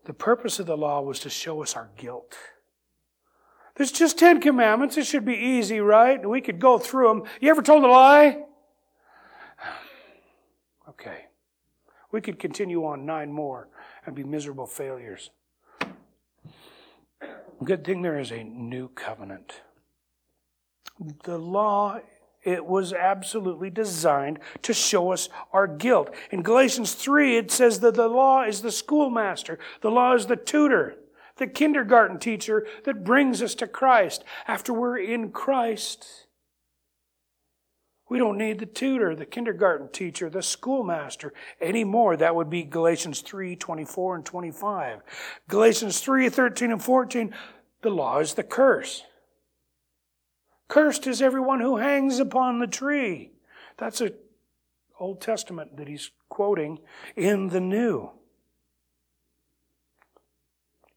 The 0.06 0.14
purpose 0.14 0.58
of 0.58 0.64
the 0.64 0.76
law 0.76 1.02
was 1.02 1.20
to 1.20 1.30
show 1.30 1.62
us 1.62 1.76
our 1.76 1.90
guilt. 1.98 2.34
There's 3.76 3.92
just 3.92 4.18
Ten 4.18 4.40
Commandments. 4.40 4.96
It 4.96 5.04
should 5.04 5.26
be 5.26 5.36
easy, 5.36 5.80
right? 5.80 6.26
We 6.26 6.40
could 6.40 6.60
go 6.60 6.78
through 6.78 7.08
them. 7.08 7.22
You 7.42 7.50
ever 7.50 7.60
told 7.60 7.84
a 7.84 7.88
lie? 7.88 8.44
Okay. 10.88 11.27
We 12.10 12.20
could 12.20 12.38
continue 12.38 12.84
on 12.84 13.04
nine 13.04 13.32
more 13.32 13.68
and 14.06 14.14
be 14.14 14.24
miserable 14.24 14.66
failures. 14.66 15.30
Good 17.62 17.84
thing 17.84 18.02
there 18.02 18.18
is 18.18 18.30
a 18.30 18.44
new 18.44 18.88
covenant. 18.88 19.62
The 21.24 21.38
law, 21.38 22.00
it 22.42 22.64
was 22.64 22.92
absolutely 22.92 23.68
designed 23.68 24.38
to 24.62 24.72
show 24.72 25.12
us 25.12 25.28
our 25.52 25.66
guilt. 25.66 26.14
In 26.30 26.42
Galatians 26.42 26.94
3, 26.94 27.36
it 27.36 27.50
says 27.50 27.80
that 27.80 27.94
the 27.94 28.08
law 28.08 28.42
is 28.44 28.62
the 28.62 28.72
schoolmaster, 28.72 29.58
the 29.80 29.90
law 29.90 30.14
is 30.14 30.26
the 30.26 30.36
tutor, 30.36 30.96
the 31.36 31.46
kindergarten 31.46 32.18
teacher 32.18 32.66
that 32.84 33.04
brings 33.04 33.42
us 33.42 33.54
to 33.56 33.66
Christ. 33.66 34.24
After 34.46 34.72
we're 34.72 34.98
in 34.98 35.30
Christ, 35.30 36.26
we 38.08 38.18
don't 38.18 38.38
need 38.38 38.58
the 38.58 38.66
tutor, 38.66 39.14
the 39.14 39.26
kindergarten 39.26 39.88
teacher, 39.88 40.30
the 40.30 40.42
schoolmaster 40.42 41.32
anymore. 41.60 42.16
That 42.16 42.34
would 42.34 42.48
be 42.48 42.62
Galatians 42.62 43.20
3, 43.20 43.56
24 43.56 44.16
and 44.16 44.24
25. 44.24 45.00
Galatians 45.48 46.00
3, 46.00 46.28
13 46.28 46.72
and 46.72 46.82
14, 46.82 47.34
the 47.82 47.90
law 47.90 48.18
is 48.18 48.34
the 48.34 48.42
curse. 48.42 49.04
Cursed 50.68 51.06
is 51.06 51.22
everyone 51.22 51.60
who 51.60 51.76
hangs 51.78 52.18
upon 52.18 52.58
the 52.58 52.66
tree. 52.66 53.32
That's 53.76 54.00
an 54.00 54.14
Old 54.98 55.20
Testament 55.20 55.76
that 55.76 55.88
he's 55.88 56.10
quoting 56.28 56.80
in 57.16 57.48
the 57.48 57.60
New. 57.60 58.10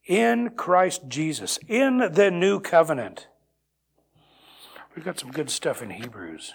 In 0.06 0.50
Christ 0.52 1.04
Jesus, 1.08 1.60
in 1.68 2.10
the 2.14 2.32
new 2.32 2.60
covenant. 2.60 3.28
We've 4.96 5.06
got 5.06 5.20
some 5.20 5.32
good 5.32 5.50
stuff 5.50 5.82
in 5.82 5.92
Hebrews. 5.92 6.54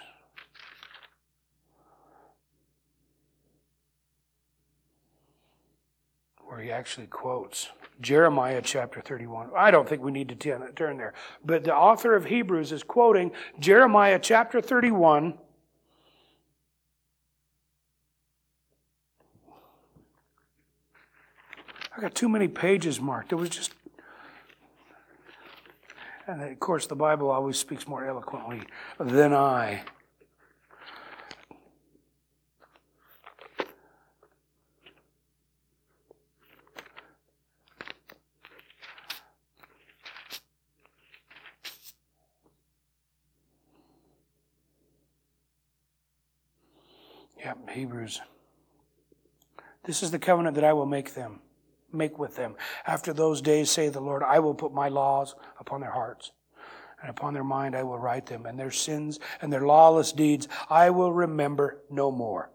Where 6.56 6.64
he 6.64 6.72
actually 6.72 7.06
quotes 7.08 7.68
Jeremiah 8.00 8.62
chapter 8.64 9.02
31. 9.02 9.50
I 9.54 9.70
don't 9.70 9.86
think 9.86 10.02
we 10.02 10.10
need 10.10 10.30
to 10.30 10.70
turn 10.74 10.96
there. 10.96 11.12
But 11.44 11.64
the 11.64 11.74
author 11.76 12.16
of 12.16 12.24
Hebrews 12.24 12.72
is 12.72 12.82
quoting 12.82 13.32
Jeremiah 13.60 14.18
chapter 14.18 14.62
31. 14.62 15.34
I 21.94 22.00
got 22.00 22.14
too 22.14 22.30
many 22.30 22.48
pages 22.48 23.02
marked. 23.02 23.32
It 23.32 23.36
was 23.36 23.50
just. 23.50 23.72
And 26.26 26.40
of 26.40 26.58
course, 26.58 26.86
the 26.86 26.96
Bible 26.96 27.30
always 27.30 27.58
speaks 27.58 27.86
more 27.86 28.06
eloquently 28.06 28.62
than 28.98 29.34
I. 29.34 29.82
Hebrews. 47.76 48.20
This 49.84 50.02
is 50.02 50.10
the 50.10 50.18
covenant 50.18 50.54
that 50.54 50.64
I 50.64 50.72
will 50.72 50.86
make 50.86 51.14
them, 51.14 51.40
make 51.92 52.18
with 52.18 52.34
them. 52.34 52.56
After 52.86 53.12
those 53.12 53.40
days, 53.40 53.70
say 53.70 53.88
the 53.88 54.00
Lord, 54.00 54.22
I 54.22 54.38
will 54.38 54.54
put 54.54 54.72
my 54.72 54.88
laws 54.88 55.34
upon 55.60 55.82
their 55.82 55.90
hearts, 55.90 56.32
and 57.00 57.10
upon 57.10 57.34
their 57.34 57.44
mind 57.44 57.76
I 57.76 57.82
will 57.82 57.98
write 57.98 58.26
them, 58.26 58.46
and 58.46 58.58
their 58.58 58.70
sins 58.70 59.20
and 59.40 59.52
their 59.52 59.66
lawless 59.66 60.10
deeds 60.10 60.48
I 60.68 60.90
will 60.90 61.12
remember 61.12 61.82
no 61.90 62.10
more. 62.10 62.50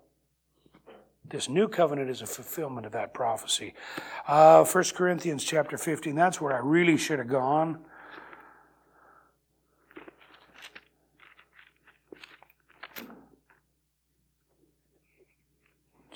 This 1.24 1.48
new 1.48 1.70
covenant 1.70 2.10
is 2.10 2.22
a 2.22 2.28
fulfillment 2.28 2.86
of 2.86 2.92
that 2.92 3.14
prophecy. 3.14 3.76
Uh, 4.28 4.66
1 4.66 4.84
Corinthians 4.96 5.44
chapter 5.44 5.78
15, 5.78 6.16
that's 6.16 6.42
where 6.42 6.54
I 6.54 6.60
really 6.60 6.98
should 6.98 7.20
have 7.20 7.30
gone. 7.30 7.80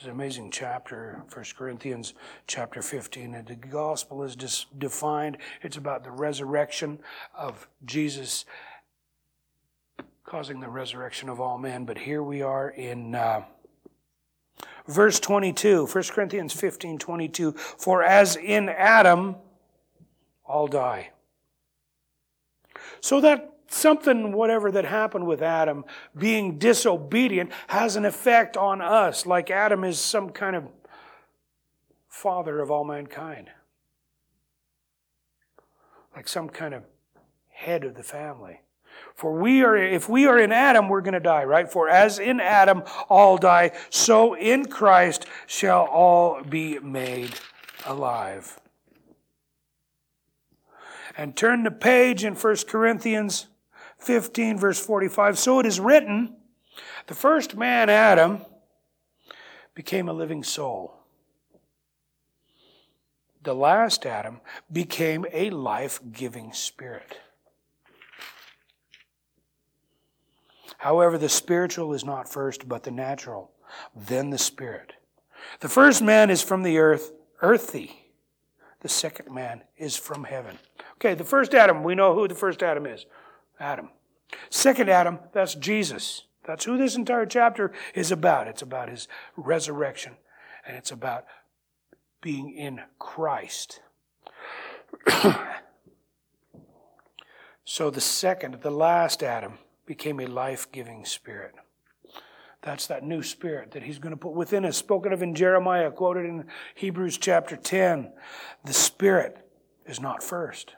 An 0.05 0.11
amazing 0.11 0.51
chapter, 0.51 1.23
1 1.33 1.45
Corinthians 1.57 2.13
chapter 2.47 2.81
15. 2.81 3.33
And 3.33 3.47
the 3.47 3.55
gospel 3.55 4.23
is 4.23 4.35
defined. 4.77 5.37
It's 5.63 5.77
about 5.77 6.03
the 6.03 6.11
resurrection 6.11 6.99
of 7.35 7.67
Jesus 7.85 8.45
causing 10.23 10.59
the 10.59 10.69
resurrection 10.69 11.29
of 11.29 11.39
all 11.41 11.57
men. 11.57 11.85
But 11.85 11.97
here 11.97 12.21
we 12.21 12.41
are 12.41 12.69
in 12.69 13.15
uh, 13.15 13.45
verse 14.87 15.19
22, 15.19 15.87
1 15.87 16.03
Corinthians 16.11 16.53
15 16.53 16.99
22. 16.99 17.51
For 17.53 18.03
as 18.03 18.35
in 18.35 18.69
Adam, 18.69 19.35
all 20.45 20.67
die. 20.67 21.11
So 23.01 23.21
that 23.21 23.54
something, 23.67 24.31
whatever 24.31 24.71
that 24.71 24.85
happened 24.85 25.27
with 25.27 25.41
Adam, 25.41 25.85
being 26.17 26.57
disobedient, 26.57 27.51
has 27.67 27.95
an 27.95 28.05
effect 28.05 28.57
on 28.57 28.81
us, 28.81 29.25
like 29.25 29.49
Adam 29.49 29.83
is 29.83 29.99
some 29.99 30.29
kind 30.29 30.55
of 30.55 30.67
father 32.07 32.61
of 32.61 32.71
all 32.71 32.83
mankind, 32.83 33.49
like 36.15 36.27
some 36.27 36.49
kind 36.49 36.73
of 36.73 36.83
head 37.49 37.83
of 37.83 37.95
the 37.95 38.03
family. 38.03 38.61
For 39.13 39.33
we 39.33 39.63
are, 39.63 39.75
if 39.75 40.07
we 40.07 40.25
are 40.25 40.39
in 40.39 40.51
Adam, 40.51 40.87
we're 40.87 41.01
going 41.01 41.13
to 41.13 41.19
die, 41.19 41.43
right? 41.43 41.69
For 41.69 41.89
as 41.89 42.19
in 42.19 42.39
Adam 42.39 42.83
all 43.09 43.37
die, 43.37 43.71
so 43.89 44.33
in 44.33 44.65
Christ 44.65 45.25
shall 45.47 45.83
all 45.83 46.41
be 46.43 46.79
made 46.79 47.35
alive. 47.85 48.59
And 51.17 51.35
turn 51.35 51.63
the 51.63 51.71
page 51.71 52.23
in 52.23 52.35
1 52.35 52.55
Corinthians 52.67 53.47
15, 54.05 54.57
verse 54.57 54.79
45. 54.79 55.37
So 55.37 55.59
it 55.59 55.65
is 55.65 55.79
written, 55.79 56.35
the 57.07 57.15
first 57.15 57.55
man, 57.55 57.89
Adam, 57.89 58.41
became 59.73 60.07
a 60.07 60.13
living 60.13 60.43
soul. 60.43 60.93
The 63.43 63.53
last 63.53 64.05
Adam 64.05 64.41
became 64.71 65.25
a 65.31 65.51
life 65.51 65.99
giving 66.11 66.51
spirit. 66.53 67.19
However, 70.77 71.17
the 71.17 71.29
spiritual 71.29 71.93
is 71.93 72.03
not 72.03 72.27
first, 72.31 72.67
but 72.67 72.83
the 72.83 72.91
natural, 72.91 73.51
then 73.95 74.29
the 74.29 74.37
spirit. 74.37 74.93
The 75.59 75.69
first 75.69 76.01
man 76.01 76.29
is 76.29 76.41
from 76.41 76.63
the 76.63 76.77
earth, 76.79 77.11
earthy. 77.41 78.11
The 78.81 78.89
second 78.89 79.33
man 79.33 79.63
is 79.77 79.95
from 79.95 80.23
heaven. 80.23 80.57
Okay, 80.95 81.13
the 81.13 81.23
first 81.23 81.53
Adam, 81.53 81.83
we 81.83 81.95
know 81.95 82.13
who 82.13 82.27
the 82.27 82.35
first 82.35 82.63
Adam 82.63 82.85
is. 82.85 83.05
Adam. 83.59 83.89
Second 84.49 84.89
Adam, 84.89 85.19
that's 85.33 85.55
Jesus. 85.55 86.23
That's 86.45 86.65
who 86.65 86.77
this 86.77 86.95
entire 86.95 87.25
chapter 87.25 87.71
is 87.93 88.11
about. 88.11 88.47
It's 88.47 88.61
about 88.61 88.89
his 88.89 89.07
resurrection, 89.35 90.13
and 90.65 90.77
it's 90.77 90.91
about 90.91 91.25
being 92.21 92.51
in 92.51 92.81
Christ. 92.99 93.81
so 97.65 97.89
the 97.89 98.01
second, 98.01 98.61
the 98.61 98.71
last 98.71 99.23
Adam, 99.23 99.59
became 99.85 100.19
a 100.19 100.25
life 100.25 100.71
giving 100.71 101.05
spirit. 101.05 101.55
That's 102.61 102.87
that 102.87 103.03
new 103.03 103.21
spirit 103.21 103.71
that 103.71 103.83
he's 103.83 103.99
going 103.99 104.13
to 104.13 104.17
put 104.17 104.33
within 104.33 104.65
us, 104.65 104.75
spoken 104.75 105.13
of 105.13 105.21
in 105.21 105.35
Jeremiah, 105.35 105.91
quoted 105.91 106.25
in 106.25 106.45
Hebrews 106.73 107.19
chapter 107.19 107.55
10. 107.55 108.11
The 108.65 108.73
spirit 108.73 109.37
is 109.85 109.99
not 109.99 110.23
first. 110.23 110.75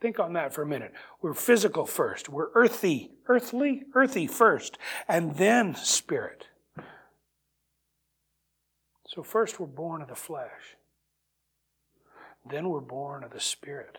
Think 0.00 0.18
on 0.18 0.32
that 0.32 0.54
for 0.54 0.62
a 0.62 0.66
minute. 0.66 0.92
We're 1.20 1.34
physical 1.34 1.84
first. 1.84 2.28
We're 2.28 2.48
earthy, 2.54 3.10
earthly, 3.26 3.84
earthy 3.94 4.26
first, 4.26 4.78
and 5.06 5.36
then 5.36 5.74
spirit. 5.74 6.46
So 9.06 9.22
first 9.22 9.60
we're 9.60 9.66
born 9.66 10.00
of 10.00 10.08
the 10.08 10.14
flesh. 10.14 10.76
Then 12.48 12.68
we're 12.70 12.80
born 12.80 13.24
of 13.24 13.30
the 13.30 13.40
spirit. 13.40 13.98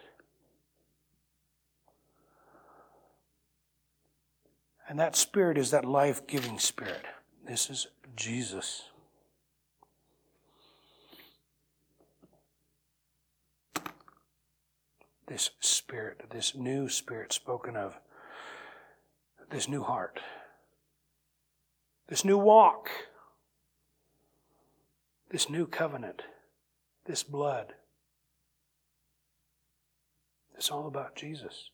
And 4.90 5.00
that 5.00 5.16
spirit 5.16 5.58
is 5.58 5.72
that 5.72 5.86
life 5.86 6.26
giving 6.26 6.58
spirit. 6.58 7.06
This 7.46 7.70
is 7.70 7.88
Jesus. 8.16 8.91
This 15.32 15.52
spirit, 15.62 16.20
this 16.30 16.56
new 16.56 16.90
spirit 16.90 17.32
spoken 17.32 17.78
of, 17.78 17.98
this 19.50 19.70
new 19.70 19.82
heart, 19.82 20.20
this 22.10 22.26
new 22.26 22.38
walk, 22.38 22.90
this 25.30 25.50
new 25.50 25.66
covenant, 25.66 26.24
this 27.06 27.24
blood. 27.24 27.74
It's 30.58 30.70
all 30.70 30.86
about 30.86 31.16
Jesus. 31.16 31.70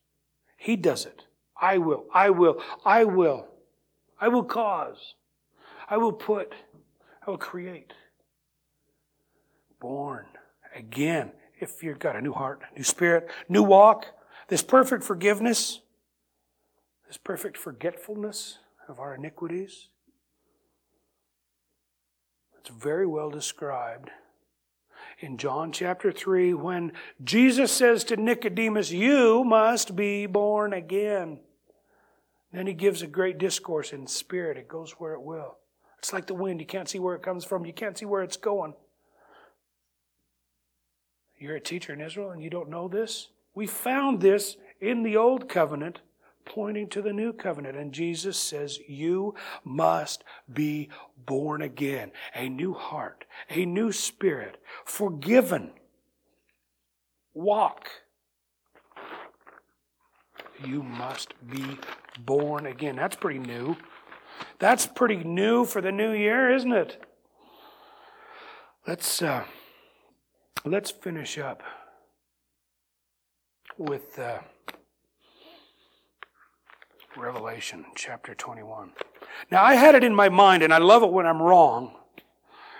He 0.55 0.75
does 0.75 1.07
it. 1.07 1.23
I 1.59 1.79
will, 1.79 2.05
I 2.13 2.29
will, 2.29 2.61
I 2.85 3.05
will. 3.05 3.47
I 4.21 4.27
will 4.27 4.43
cause. 4.43 5.15
I 5.89 5.97
will 5.97 6.13
put. 6.13 6.53
I 7.25 7.31
will 7.31 7.39
create. 7.39 7.93
Born 9.79 10.27
again. 10.75 11.31
If 11.59 11.83
you've 11.83 11.99
got 11.99 12.15
a 12.15 12.21
new 12.21 12.33
heart, 12.33 12.61
new 12.75 12.83
spirit, 12.83 13.29
new 13.49 13.63
walk, 13.63 14.05
this 14.47 14.61
perfect 14.61 15.03
forgiveness, 15.03 15.81
this 17.07 17.17
perfect 17.17 17.57
forgetfulness 17.57 18.59
of 18.87 18.99
our 18.99 19.15
iniquities. 19.15 19.89
It's 22.59 22.69
very 22.69 23.07
well 23.07 23.29
described 23.29 24.09
in 25.19 25.37
John 25.37 25.71
chapter 25.71 26.11
3 26.11 26.53
when 26.53 26.91
Jesus 27.23 27.71
says 27.71 28.03
to 28.05 28.17
Nicodemus, 28.17 28.91
You 28.91 29.43
must 29.43 29.95
be 29.95 30.25
born 30.25 30.73
again. 30.73 31.39
Then 32.51 32.67
he 32.67 32.73
gives 32.73 33.01
a 33.01 33.07
great 33.07 33.37
discourse 33.37 33.91
in 33.93 34.07
spirit. 34.07 34.57
It 34.57 34.67
goes 34.67 34.91
where 34.91 35.13
it 35.13 35.21
will. 35.21 35.57
It's 35.99 36.13
like 36.13 36.27
the 36.27 36.33
wind. 36.33 36.59
You 36.59 36.67
can't 36.67 36.87
see 36.87 36.99
where 36.99 37.15
it 37.15 37.23
comes 37.23 37.43
from, 37.43 37.65
you 37.65 37.73
can't 37.73 37.97
see 37.97 38.05
where 38.05 38.23
it's 38.23 38.37
going. 38.37 38.73
You're 41.39 41.55
a 41.55 41.61
teacher 41.61 41.93
in 41.93 42.01
Israel 42.01 42.31
and 42.31 42.41
you 42.41 42.49
don't 42.49 42.69
know 42.69 42.87
this? 42.87 43.29
We 43.53 43.67
found 43.67 44.21
this 44.21 44.57
in 44.79 45.03
the 45.03 45.17
Old 45.17 45.49
Covenant, 45.49 45.99
pointing 46.45 46.87
to 46.89 47.01
the 47.01 47.13
New 47.13 47.33
Covenant. 47.33 47.77
And 47.77 47.91
Jesus 47.91 48.37
says, 48.37 48.79
You 48.87 49.35
must 49.63 50.23
be 50.51 50.89
born 51.25 51.61
again. 51.61 52.11
A 52.35 52.49
new 52.49 52.73
heart, 52.73 53.25
a 53.49 53.65
new 53.65 53.91
spirit, 53.91 54.57
forgiven. 54.85 55.71
Walk. 57.33 57.89
You 60.65 60.81
must 60.81 61.33
be 61.47 61.77
born 62.19 62.65
again. 62.65 62.95
That's 62.95 63.15
pretty 63.15 63.39
new. 63.39 63.77
That's 64.59 64.87
pretty 64.87 65.23
new 65.23 65.65
for 65.65 65.81
the 65.81 65.91
new 65.91 66.11
year, 66.11 66.53
isn't 66.53 66.71
it? 66.71 67.03
Let's 68.87 69.21
uh, 69.21 69.43
let's 70.65 70.91
finish 70.91 71.37
up 71.37 71.63
with 73.77 74.17
uh, 74.19 74.39
Revelation 77.15 77.85
chapter 77.95 78.33
21. 78.33 78.91
Now, 79.51 79.63
I 79.63 79.75
had 79.75 79.95
it 79.95 80.03
in 80.03 80.15
my 80.15 80.29
mind, 80.29 80.63
and 80.63 80.73
I 80.73 80.77
love 80.77 81.03
it 81.03 81.11
when 81.11 81.25
I'm 81.25 81.41
wrong. 81.41 81.95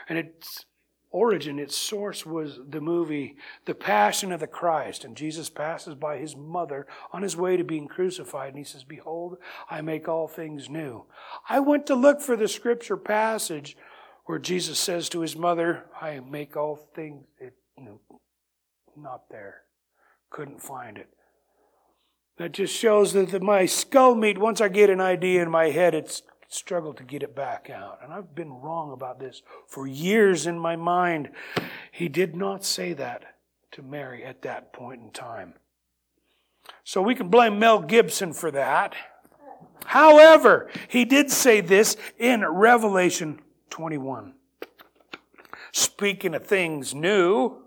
And 0.09 0.17
its 0.17 0.65
origin, 1.11 1.59
its 1.59 1.75
source 1.75 2.25
was 2.25 2.59
the 2.67 2.82
movie 2.82 3.36
The 3.65 3.75
Passion 3.75 4.32
of 4.32 4.39
the 4.39 4.47
Christ. 4.47 5.03
And 5.03 5.15
Jesus 5.15 5.49
passes 5.49 5.95
by 5.95 6.17
his 6.17 6.36
mother 6.36 6.88
on 7.11 7.21
his 7.21 7.38
way 7.38 7.57
to 7.57 7.63
being 7.63 7.88
crucified, 7.88 8.49
and 8.49 8.57
he 8.57 8.63
says, 8.63 8.84
Behold, 8.84 9.38
I 9.69 9.82
make 9.82 10.07
all 10.07 10.28
things 10.28 10.69
new. 10.69 11.05
I 11.49 11.59
went 11.59 11.86
to 11.88 11.95
look 11.95 12.21
for 12.21 12.36
the 12.36 12.47
scripture 12.47 12.97
passage 12.97 13.78
where 14.25 14.39
Jesus 14.39 14.78
says 14.78 15.09
to 15.09 15.21
his 15.21 15.36
mother, 15.36 15.86
I 15.99 16.19
make 16.19 16.57
all 16.57 16.75
things. 16.75 17.25
Not 18.95 19.30
there. 19.30 19.61
Couldn't 20.30 20.61
find 20.61 20.97
it. 20.97 21.09
That 22.38 22.51
just 22.51 22.75
shows 22.75 23.13
that 23.13 23.30
the, 23.30 23.39
my 23.39 23.65
skull 23.65 24.15
meat, 24.15 24.38
once 24.38 24.61
I 24.61 24.67
get 24.67 24.89
an 24.89 25.01
idea 25.01 25.41
in 25.41 25.49
my 25.49 25.69
head, 25.69 25.95
it's 25.95 26.23
struggled 26.49 26.97
to 26.97 27.03
get 27.03 27.23
it 27.23 27.36
back 27.36 27.69
out. 27.69 27.99
And 28.03 28.13
I've 28.13 28.36
been 28.36 28.51
wrong 28.51 28.91
about 28.91 29.19
this 29.19 29.41
for 29.67 29.88
years 29.88 30.47
in 30.47 30.57
my 30.57 30.75
mind. 30.75 31.30
He 31.91 32.07
did 32.07 32.36
not 32.36 32.63
say 32.63 32.93
that 32.93 33.36
to 33.71 33.82
Mary 33.82 34.23
at 34.23 34.43
that 34.43 34.71
point 34.71 35.01
in 35.01 35.11
time. 35.11 35.55
So 36.84 37.01
we 37.01 37.15
can 37.15 37.30
blame 37.30 37.59
Mel 37.59 37.80
Gibson 37.80 38.34
for 38.34 38.51
that. 38.51 38.95
However, 39.86 40.69
he 40.88 41.05
did 41.05 41.32
say 41.32 41.61
this 41.61 41.97
in 42.17 42.45
Revelation 42.45 43.39
21. 43.69 44.34
Speaking 45.71 46.34
of 46.34 46.45
things 46.45 46.93
new, 46.95 47.66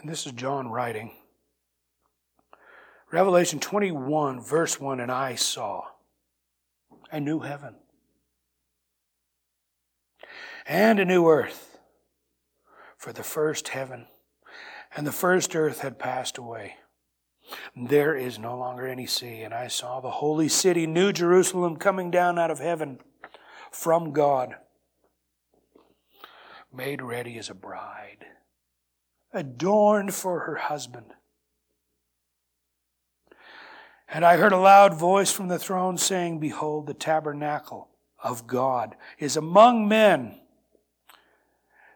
And 0.00 0.08
this 0.08 0.26
is 0.26 0.32
John 0.32 0.68
writing. 0.68 1.10
Revelation 3.10 3.58
21, 3.58 4.40
verse 4.40 4.78
1 4.78 5.00
And 5.00 5.10
I 5.10 5.34
saw 5.34 5.82
a 7.10 7.18
new 7.18 7.40
heaven 7.40 7.74
and 10.66 11.00
a 11.00 11.04
new 11.04 11.26
earth, 11.26 11.78
for 12.96 13.12
the 13.12 13.24
first 13.24 13.68
heaven 13.68 14.06
and 14.96 15.04
the 15.04 15.12
first 15.12 15.56
earth 15.56 15.80
had 15.80 15.98
passed 15.98 16.38
away. 16.38 16.76
There 17.74 18.14
is 18.14 18.38
no 18.38 18.56
longer 18.56 18.86
any 18.86 19.06
sea, 19.06 19.42
and 19.42 19.52
I 19.52 19.66
saw 19.68 20.00
the 20.00 20.10
holy 20.10 20.48
city, 20.48 20.86
New 20.86 21.12
Jerusalem, 21.12 21.76
coming 21.76 22.10
down 22.10 22.38
out 22.38 22.50
of 22.50 22.58
heaven 22.58 22.98
from 23.72 24.12
God, 24.12 24.54
made 26.72 27.02
ready 27.02 27.36
as 27.38 27.50
a 27.50 27.54
bride 27.54 28.17
adorned 29.32 30.14
for 30.14 30.40
her 30.40 30.56
husband. 30.56 31.12
And 34.08 34.24
I 34.24 34.36
heard 34.38 34.52
a 34.52 34.58
loud 34.58 34.94
voice 34.94 35.30
from 35.30 35.48
the 35.48 35.58
throne 35.58 35.98
saying, 35.98 36.38
Behold, 36.38 36.86
the 36.86 36.94
tabernacle 36.94 37.88
of 38.22 38.46
God 38.46 38.96
is 39.18 39.36
among 39.36 39.86
men, 39.86 40.40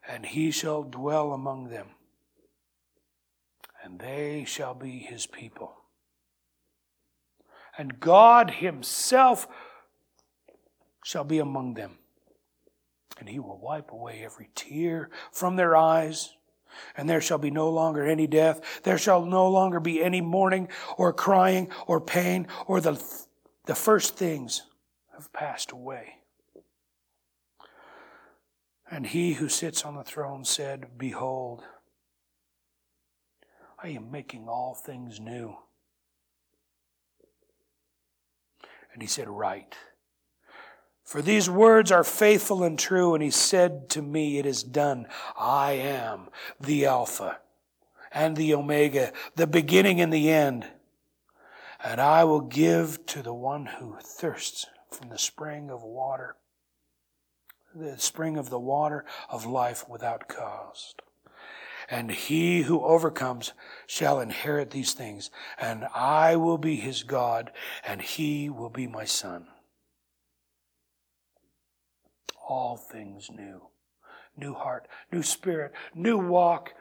and 0.06 0.26
he 0.26 0.50
shall 0.50 0.82
dwell 0.82 1.32
among 1.32 1.68
them, 1.68 1.88
and 3.82 3.98
they 3.98 4.44
shall 4.46 4.74
be 4.74 4.98
his 4.98 5.26
people. 5.26 5.74
And 7.78 7.98
God 7.98 8.50
himself 8.50 9.48
shall 11.02 11.24
be 11.24 11.38
among 11.38 11.74
them, 11.74 11.98
and 13.18 13.26
he 13.26 13.38
will 13.38 13.58
wipe 13.58 13.90
away 13.90 14.22
every 14.22 14.50
tear 14.54 15.08
from 15.32 15.56
their 15.56 15.74
eyes 15.74 16.34
and 16.96 17.08
there 17.08 17.20
shall 17.20 17.38
be 17.38 17.50
no 17.50 17.70
longer 17.70 18.06
any 18.06 18.26
death. 18.26 18.82
There 18.82 18.98
shall 18.98 19.24
no 19.24 19.48
longer 19.48 19.80
be 19.80 20.02
any 20.02 20.20
mourning 20.20 20.68
or 20.96 21.12
crying 21.12 21.68
or 21.86 22.00
pain 22.00 22.48
or 22.66 22.80
the, 22.80 23.02
the 23.66 23.74
first 23.74 24.16
things 24.16 24.62
have 25.14 25.32
passed 25.32 25.72
away. 25.72 26.16
And 28.90 29.06
he 29.06 29.34
who 29.34 29.48
sits 29.48 29.84
on 29.84 29.94
the 29.94 30.04
throne 30.04 30.44
said, 30.44 30.98
Behold, 30.98 31.62
I 33.82 33.88
am 33.88 34.10
making 34.10 34.48
all 34.48 34.74
things 34.74 35.18
new. 35.18 35.56
And 38.92 39.00
he 39.00 39.08
said, 39.08 39.28
Write. 39.28 39.76
For 41.04 41.20
these 41.20 41.50
words 41.50 41.90
are 41.90 42.04
faithful 42.04 42.62
and 42.62 42.78
true. 42.78 43.14
And 43.14 43.22
he 43.22 43.30
said 43.30 43.88
to 43.90 44.02
me, 44.02 44.38
It 44.38 44.46
is 44.46 44.62
done. 44.62 45.06
I 45.36 45.72
am 45.72 46.28
the 46.60 46.86
Alpha 46.86 47.38
and 48.12 48.36
the 48.36 48.54
Omega, 48.54 49.12
the 49.36 49.46
beginning 49.46 50.00
and 50.00 50.12
the 50.12 50.30
end. 50.30 50.66
And 51.82 52.00
I 52.00 52.24
will 52.24 52.40
give 52.40 53.04
to 53.06 53.22
the 53.22 53.34
one 53.34 53.66
who 53.66 53.96
thirsts 54.00 54.66
from 54.90 55.08
the 55.08 55.18
spring 55.18 55.70
of 55.70 55.82
water, 55.82 56.36
the 57.74 57.98
spring 57.98 58.36
of 58.36 58.50
the 58.50 58.60
water 58.60 59.04
of 59.28 59.46
life 59.46 59.88
without 59.88 60.28
cost. 60.28 61.02
And 61.90 62.10
he 62.10 62.62
who 62.62 62.80
overcomes 62.82 63.52
shall 63.86 64.20
inherit 64.20 64.70
these 64.70 64.94
things, 64.94 65.30
and 65.58 65.86
I 65.94 66.36
will 66.36 66.58
be 66.58 66.76
his 66.76 67.02
God, 67.02 67.50
and 67.84 68.00
he 68.00 68.48
will 68.48 68.70
be 68.70 68.86
my 68.86 69.04
son 69.04 69.48
all 72.52 72.76
things 72.76 73.30
new. 73.30 73.62
New 74.36 74.54
heart, 74.54 74.86
new 75.10 75.22
spirit, 75.22 75.72
new 75.94 76.18
walk, 76.18 76.74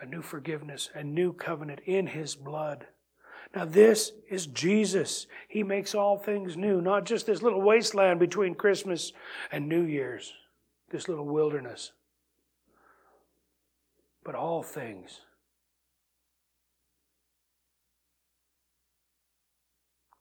a 0.00 0.06
new 0.06 0.22
forgiveness, 0.22 0.90
a 0.94 1.04
new 1.04 1.32
covenant 1.32 1.80
in 1.86 2.08
His 2.08 2.34
blood. 2.34 2.86
Now, 3.54 3.64
this 3.64 4.12
is 4.28 4.46
Jesus. 4.46 5.26
He 5.48 5.62
makes 5.62 5.94
all 5.94 6.18
things 6.18 6.56
new, 6.56 6.80
not 6.80 7.04
just 7.04 7.26
this 7.26 7.42
little 7.42 7.62
wasteland 7.62 8.20
between 8.20 8.54
Christmas 8.54 9.12
and 9.50 9.68
New 9.68 9.82
Year's, 9.82 10.32
this 10.90 11.08
little 11.08 11.26
wilderness, 11.26 11.92
but 14.24 14.34
all 14.34 14.62
things. 14.62 15.20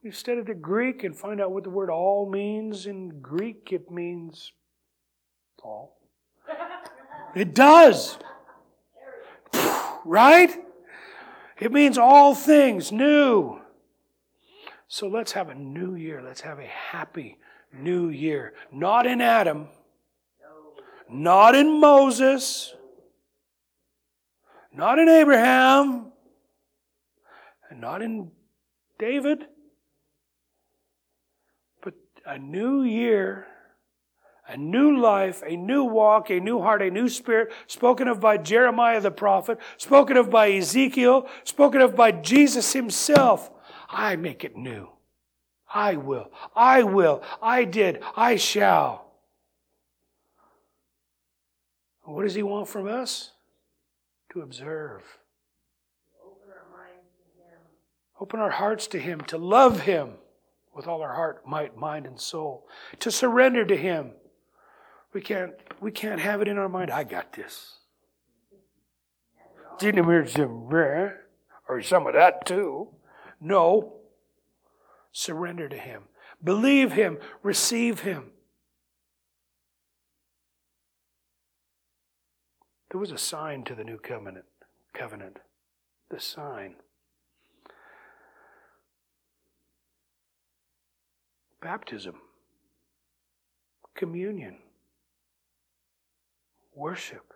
You 0.09 0.13
study 0.13 0.41
the 0.41 0.55
Greek 0.55 1.03
and 1.03 1.15
find 1.15 1.39
out 1.39 1.51
what 1.51 1.63
the 1.63 1.69
word 1.69 1.91
all 1.91 2.27
means. 2.27 2.87
In 2.87 3.19
Greek, 3.21 3.69
it 3.71 3.91
means 3.91 4.53
all. 5.61 5.99
It 7.35 7.53
does. 7.53 8.17
Right? 10.03 10.49
It 11.59 11.71
means 11.71 11.99
all 11.99 12.33
things 12.33 12.91
new. 12.91 13.61
So 14.87 15.07
let's 15.07 15.33
have 15.33 15.49
a 15.49 15.53
new 15.53 15.93
year. 15.93 16.23
Let's 16.23 16.41
have 16.41 16.57
a 16.57 16.65
happy 16.65 17.37
new 17.71 18.09
year. 18.09 18.55
Not 18.71 19.05
in 19.05 19.21
Adam, 19.21 19.67
not 21.07 21.53
in 21.53 21.79
Moses, 21.79 22.73
not 24.73 24.97
in 24.97 25.07
Abraham, 25.07 26.11
and 27.69 27.79
not 27.79 28.01
in 28.01 28.31
David, 28.97 29.45
a 32.29 32.37
new 32.37 32.83
year 32.83 33.47
a 34.49 34.57
new 34.57 34.99
life, 34.99 35.43
a 35.45 35.55
new 35.55 35.83
walk, 35.83 36.31
a 36.31 36.39
new 36.39 36.59
heart, 36.59 36.81
a 36.81 36.89
new 36.89 37.07
spirit, 37.07 37.53
spoken 37.67 38.07
of 38.07 38.19
by 38.19 38.35
Jeremiah 38.35 38.99
the 38.99 39.11
prophet, 39.11 39.59
spoken 39.77 40.17
of 40.17 40.31
by 40.31 40.51
Ezekiel, 40.51 41.27
spoken 41.43 41.81
of 41.81 41.95
by 41.95 42.11
Jesus 42.11 42.73
himself. 42.73 43.51
I 43.87 44.15
make 44.15 44.43
it 44.43 44.57
new. 44.57 44.89
I 45.71 45.97
will. 45.97 46.31
I 46.55 46.81
will. 46.81 47.21
I 47.43 47.63
did. 47.63 48.01
I 48.17 48.37
shall. 48.37 49.05
What 52.01 52.23
does 52.23 52.33
he 52.33 52.41
want 52.41 52.67
from 52.67 52.87
us? 52.87 53.31
To 54.33 54.41
observe. 54.41 55.03
Open 56.25 56.49
our 56.49 56.75
minds 56.75 57.11
to 57.19 57.43
him. 57.43 57.59
Open 58.19 58.39
our 58.39 58.49
hearts 58.49 58.87
to 58.87 58.99
him, 58.99 59.21
to 59.21 59.37
love 59.37 59.81
him 59.81 60.13
with 60.79 60.87
all 60.87 61.01
our 61.01 61.13
heart, 61.13 61.45
might, 61.45 61.77
mind, 61.77 62.07
and 62.07 62.19
soul, 62.19 62.65
to 62.99 63.11
surrender 63.11 63.65
to 63.65 63.77
him 63.77 64.13
we 65.13 65.21
can't, 65.21 65.53
we 65.81 65.91
can't 65.91 66.21
have 66.21 66.41
it 66.41 66.47
in 66.47 66.57
our 66.57 66.69
mind, 66.69 66.91
I 66.91 67.03
got 67.03 67.33
this. 67.33 67.77
Or 71.67 71.81
some 71.81 72.05
of 72.07 72.13
that 72.13 72.45
too. 72.45 72.89
No. 73.39 73.93
Surrender 75.11 75.69
to 75.69 75.77
Him. 75.77 76.03
Believe 76.43 76.91
Him. 76.91 77.17
Receive 77.41 78.01
Him. 78.01 78.31
There 82.91 82.99
was 82.99 83.11
a 83.11 83.17
sign 83.17 83.63
to 83.65 83.75
the 83.75 83.83
new 83.83 83.97
covenant. 83.97 84.45
Covenant. 84.93 85.37
The 86.09 86.19
sign. 86.19 86.75
Baptism. 91.61 92.15
Communion 93.95 94.57
worship. 96.73 97.33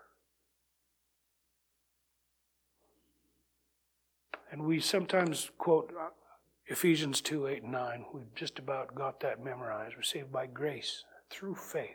And 4.51 4.63
we 4.63 4.80
sometimes 4.80 5.49
quote 5.57 5.91
uh, 5.99 6.09
Ephesians 6.67 7.21
2 7.21 7.47
8 7.47 7.63
and 7.63 7.71
9. 7.71 8.05
We've 8.13 8.36
just 8.36 8.59
about 8.59 8.95
got 8.95 9.19
that 9.21 9.43
memorized. 9.43 9.95
We're 9.97 10.03
saved 10.03 10.32
by 10.32 10.45
grace 10.45 11.03
through 11.30 11.55
faith. 11.55 11.89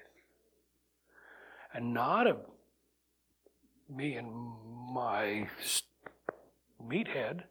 And 1.73 1.95
not 1.95 2.27
of 2.27 2.39
me 3.89 4.15
and 4.15 4.31
my 4.93 5.49
meathead, 6.83 7.45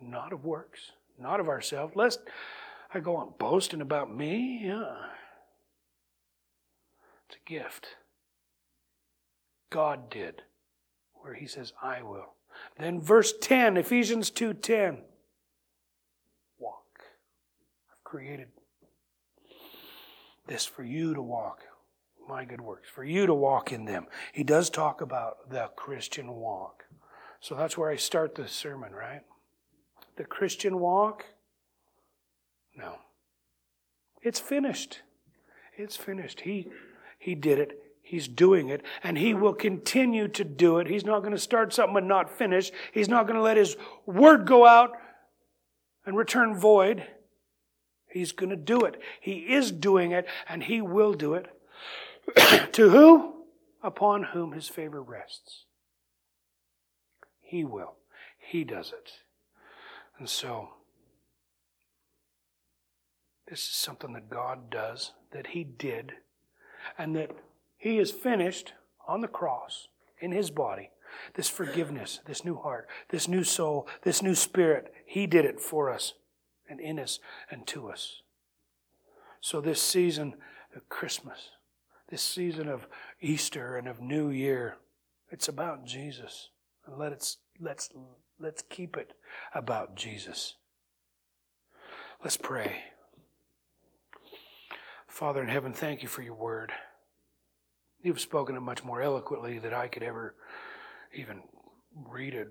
not 0.00 0.32
of 0.32 0.44
works, 0.44 0.92
not 1.18 1.40
of 1.40 1.48
ourselves, 1.48 1.94
lest 1.96 2.20
I 2.92 3.00
go 3.00 3.16
on 3.16 3.32
boasting 3.38 3.80
about 3.80 4.14
me. 4.14 4.62
Yeah. 4.64 4.96
It's 7.28 7.36
a 7.36 7.48
gift. 7.48 7.96
God 9.70 10.10
did, 10.10 10.42
where 11.14 11.34
he 11.34 11.46
says, 11.46 11.72
I 11.82 12.02
will. 12.02 12.34
Then 12.78 13.00
verse 13.00 13.34
10, 13.40 13.76
Ephesians 13.76 14.30
2:10. 14.30 15.02
Walk. 16.58 17.00
I've 17.92 18.04
created 18.04 18.48
this 20.46 20.64
for 20.64 20.82
you 20.82 21.14
to 21.14 21.22
walk. 21.22 21.62
My 22.28 22.44
good 22.44 22.60
works, 22.60 22.88
for 22.88 23.04
you 23.04 23.26
to 23.26 23.34
walk 23.34 23.72
in 23.72 23.84
them. 23.84 24.06
He 24.32 24.42
does 24.42 24.70
talk 24.70 25.00
about 25.00 25.50
the 25.50 25.70
Christian 25.76 26.34
walk. 26.34 26.84
So 27.40 27.54
that's 27.54 27.76
where 27.78 27.90
I 27.90 27.96
start 27.96 28.34
the 28.34 28.48
sermon, 28.48 28.92
right? 28.92 29.22
The 30.16 30.24
Christian 30.24 30.80
walk? 30.80 31.26
No. 32.76 32.96
It's 34.22 34.40
finished. 34.40 35.02
It's 35.76 35.96
finished. 35.96 36.40
He 36.42 36.68
he 37.18 37.34
did 37.34 37.58
it. 37.58 37.82
He's 38.02 38.28
doing 38.28 38.68
it, 38.68 38.82
and 39.02 39.18
He 39.18 39.34
will 39.34 39.52
continue 39.52 40.28
to 40.28 40.44
do 40.44 40.78
it. 40.78 40.86
He's 40.86 41.04
not 41.04 41.20
going 41.20 41.32
to 41.32 41.38
start 41.38 41.72
something 41.72 41.96
and 41.96 42.06
not 42.06 42.30
finish. 42.30 42.70
He's 42.92 43.08
not 43.08 43.26
going 43.26 43.34
to 43.34 43.42
let 43.42 43.56
His 43.56 43.76
word 44.06 44.46
go 44.46 44.64
out 44.64 44.92
and 46.04 46.16
return 46.16 46.56
void. 46.56 47.04
He's 48.06 48.30
going 48.30 48.50
to 48.50 48.56
do 48.56 48.82
it. 48.82 49.00
He 49.20 49.38
is 49.52 49.72
doing 49.72 50.12
it, 50.12 50.26
and 50.48 50.62
He 50.62 50.80
will 50.80 51.14
do 51.14 51.34
it. 51.34 51.46
to 52.74 52.90
who? 52.90 53.34
Upon 53.82 54.22
whom 54.22 54.52
His 54.52 54.68
favor 54.68 55.02
rests. 55.02 55.64
He 57.40 57.64
will. 57.64 57.94
He 58.38 58.62
does 58.62 58.92
it. 58.92 59.10
And 60.16 60.28
so, 60.28 60.68
this 63.48 63.60
is 63.60 63.74
something 63.74 64.12
that 64.12 64.30
God 64.30 64.70
does, 64.70 65.12
that 65.32 65.48
He 65.48 65.64
did, 65.64 66.14
and 66.98 67.14
that 67.16 67.30
he 67.76 67.98
is 67.98 68.10
finished 68.10 68.72
on 69.06 69.20
the 69.20 69.28
cross 69.28 69.88
in 70.20 70.32
his 70.32 70.50
body. 70.50 70.90
This 71.34 71.48
forgiveness, 71.48 72.20
this 72.26 72.44
new 72.44 72.56
heart, 72.56 72.88
this 73.10 73.28
new 73.28 73.44
soul, 73.44 73.86
this 74.02 74.22
new 74.22 74.34
spirit, 74.34 74.92
he 75.06 75.26
did 75.26 75.44
it 75.44 75.60
for 75.60 75.90
us 75.90 76.14
and 76.68 76.80
in 76.80 76.98
us 76.98 77.20
and 77.50 77.66
to 77.68 77.88
us. 77.88 78.22
So 79.40 79.60
this 79.60 79.80
season 79.80 80.34
of 80.74 80.88
Christmas, 80.88 81.50
this 82.08 82.22
season 82.22 82.68
of 82.68 82.88
Easter 83.20 83.76
and 83.76 83.86
of 83.86 84.00
New 84.00 84.30
Year, 84.30 84.76
it's 85.30 85.48
about 85.48 85.84
Jesus. 85.84 86.50
And 86.86 86.98
let 86.98 87.12
it, 87.12 87.36
let's, 87.60 87.90
let's 88.38 88.62
keep 88.68 88.96
it 88.96 89.12
about 89.54 89.94
Jesus. 89.94 90.56
Let's 92.22 92.36
pray. 92.36 92.82
Father 95.16 95.40
in 95.42 95.48
heaven, 95.48 95.72
thank 95.72 96.02
you 96.02 96.10
for 96.10 96.20
your 96.20 96.34
word. 96.34 96.72
You've 98.02 98.20
spoken 98.20 98.54
it 98.54 98.60
much 98.60 98.84
more 98.84 99.00
eloquently 99.00 99.58
than 99.58 99.72
I 99.72 99.88
could 99.88 100.02
ever 100.02 100.34
even 101.14 101.40
read 102.10 102.34
it. 102.34 102.50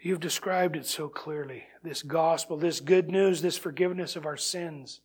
You've 0.00 0.20
described 0.20 0.76
it 0.76 0.86
so 0.86 1.08
clearly 1.08 1.64
this 1.82 2.04
gospel, 2.04 2.56
this 2.56 2.78
good 2.78 3.10
news, 3.10 3.42
this 3.42 3.58
forgiveness 3.58 4.14
of 4.14 4.24
our 4.24 4.36
sins. 4.36 5.00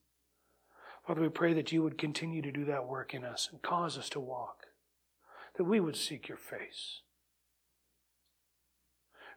Father, 1.07 1.21
we 1.21 1.29
pray 1.29 1.55
that 1.55 1.71
you 1.71 1.81
would 1.81 1.97
continue 1.97 2.43
to 2.43 2.51
do 2.51 2.65
that 2.65 2.85
work 2.85 3.15
in 3.15 3.25
us 3.25 3.49
and 3.51 3.63
cause 3.63 3.97
us 3.97 4.09
to 4.09 4.19
walk, 4.19 4.67
that 5.57 5.63
we 5.63 5.79
would 5.79 5.95
seek 5.95 6.27
your 6.27 6.37
face 6.37 7.01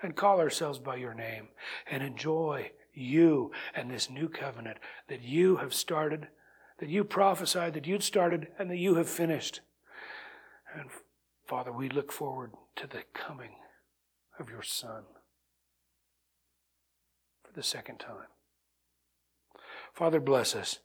and 0.02 0.14
call 0.14 0.38
ourselves 0.38 0.78
by 0.78 0.96
your 0.96 1.14
name 1.14 1.48
and 1.90 2.02
enjoy 2.02 2.70
you 2.94 3.50
and 3.74 3.90
this 3.90 4.08
new 4.08 4.28
covenant 4.28 4.78
that 5.08 5.22
you 5.22 5.56
have 5.56 5.74
started 5.74 6.28
that 6.78 6.88
you 6.88 7.04
prophesied, 7.04 7.74
that 7.74 7.86
you'd 7.86 8.02
started, 8.02 8.48
and 8.58 8.70
that 8.70 8.78
you 8.78 8.96
have 8.96 9.08
finished. 9.08 9.60
And 10.74 10.90
Father, 11.46 11.72
we 11.72 11.88
look 11.88 12.10
forward 12.10 12.52
to 12.76 12.86
the 12.86 13.04
coming 13.12 13.56
of 14.38 14.50
your 14.50 14.62
Son 14.62 15.04
for 17.44 17.52
the 17.52 17.62
second 17.62 17.98
time. 17.98 18.28
Father, 19.92 20.18
bless 20.18 20.56
us. 20.56 20.80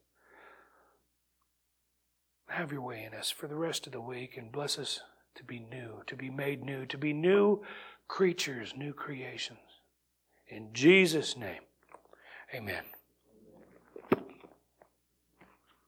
Have 2.50 2.72
your 2.72 2.82
way 2.82 3.04
in 3.04 3.18
us 3.18 3.32
for 3.32 3.48
the 3.48 3.56
rest 3.56 3.88
of 3.88 3.94
the 3.94 4.02
week 4.02 4.38
and 4.38 4.52
bless 4.52 4.78
us 4.78 5.02
to 5.36 5.44
be 5.44 5.60
new, 5.60 6.04
to 6.08 6.16
be 6.16 6.30
made 6.30 6.64
new, 6.64 6.86
to 6.86 6.98
be 6.98 7.14
new 7.14 7.64
creatures, 8.08 8.74
new 8.76 8.94
creations. 8.94 9.60
In 10.48 10.70
Jesus' 10.74 11.38
name, 11.38 11.62
amen. 12.54 12.84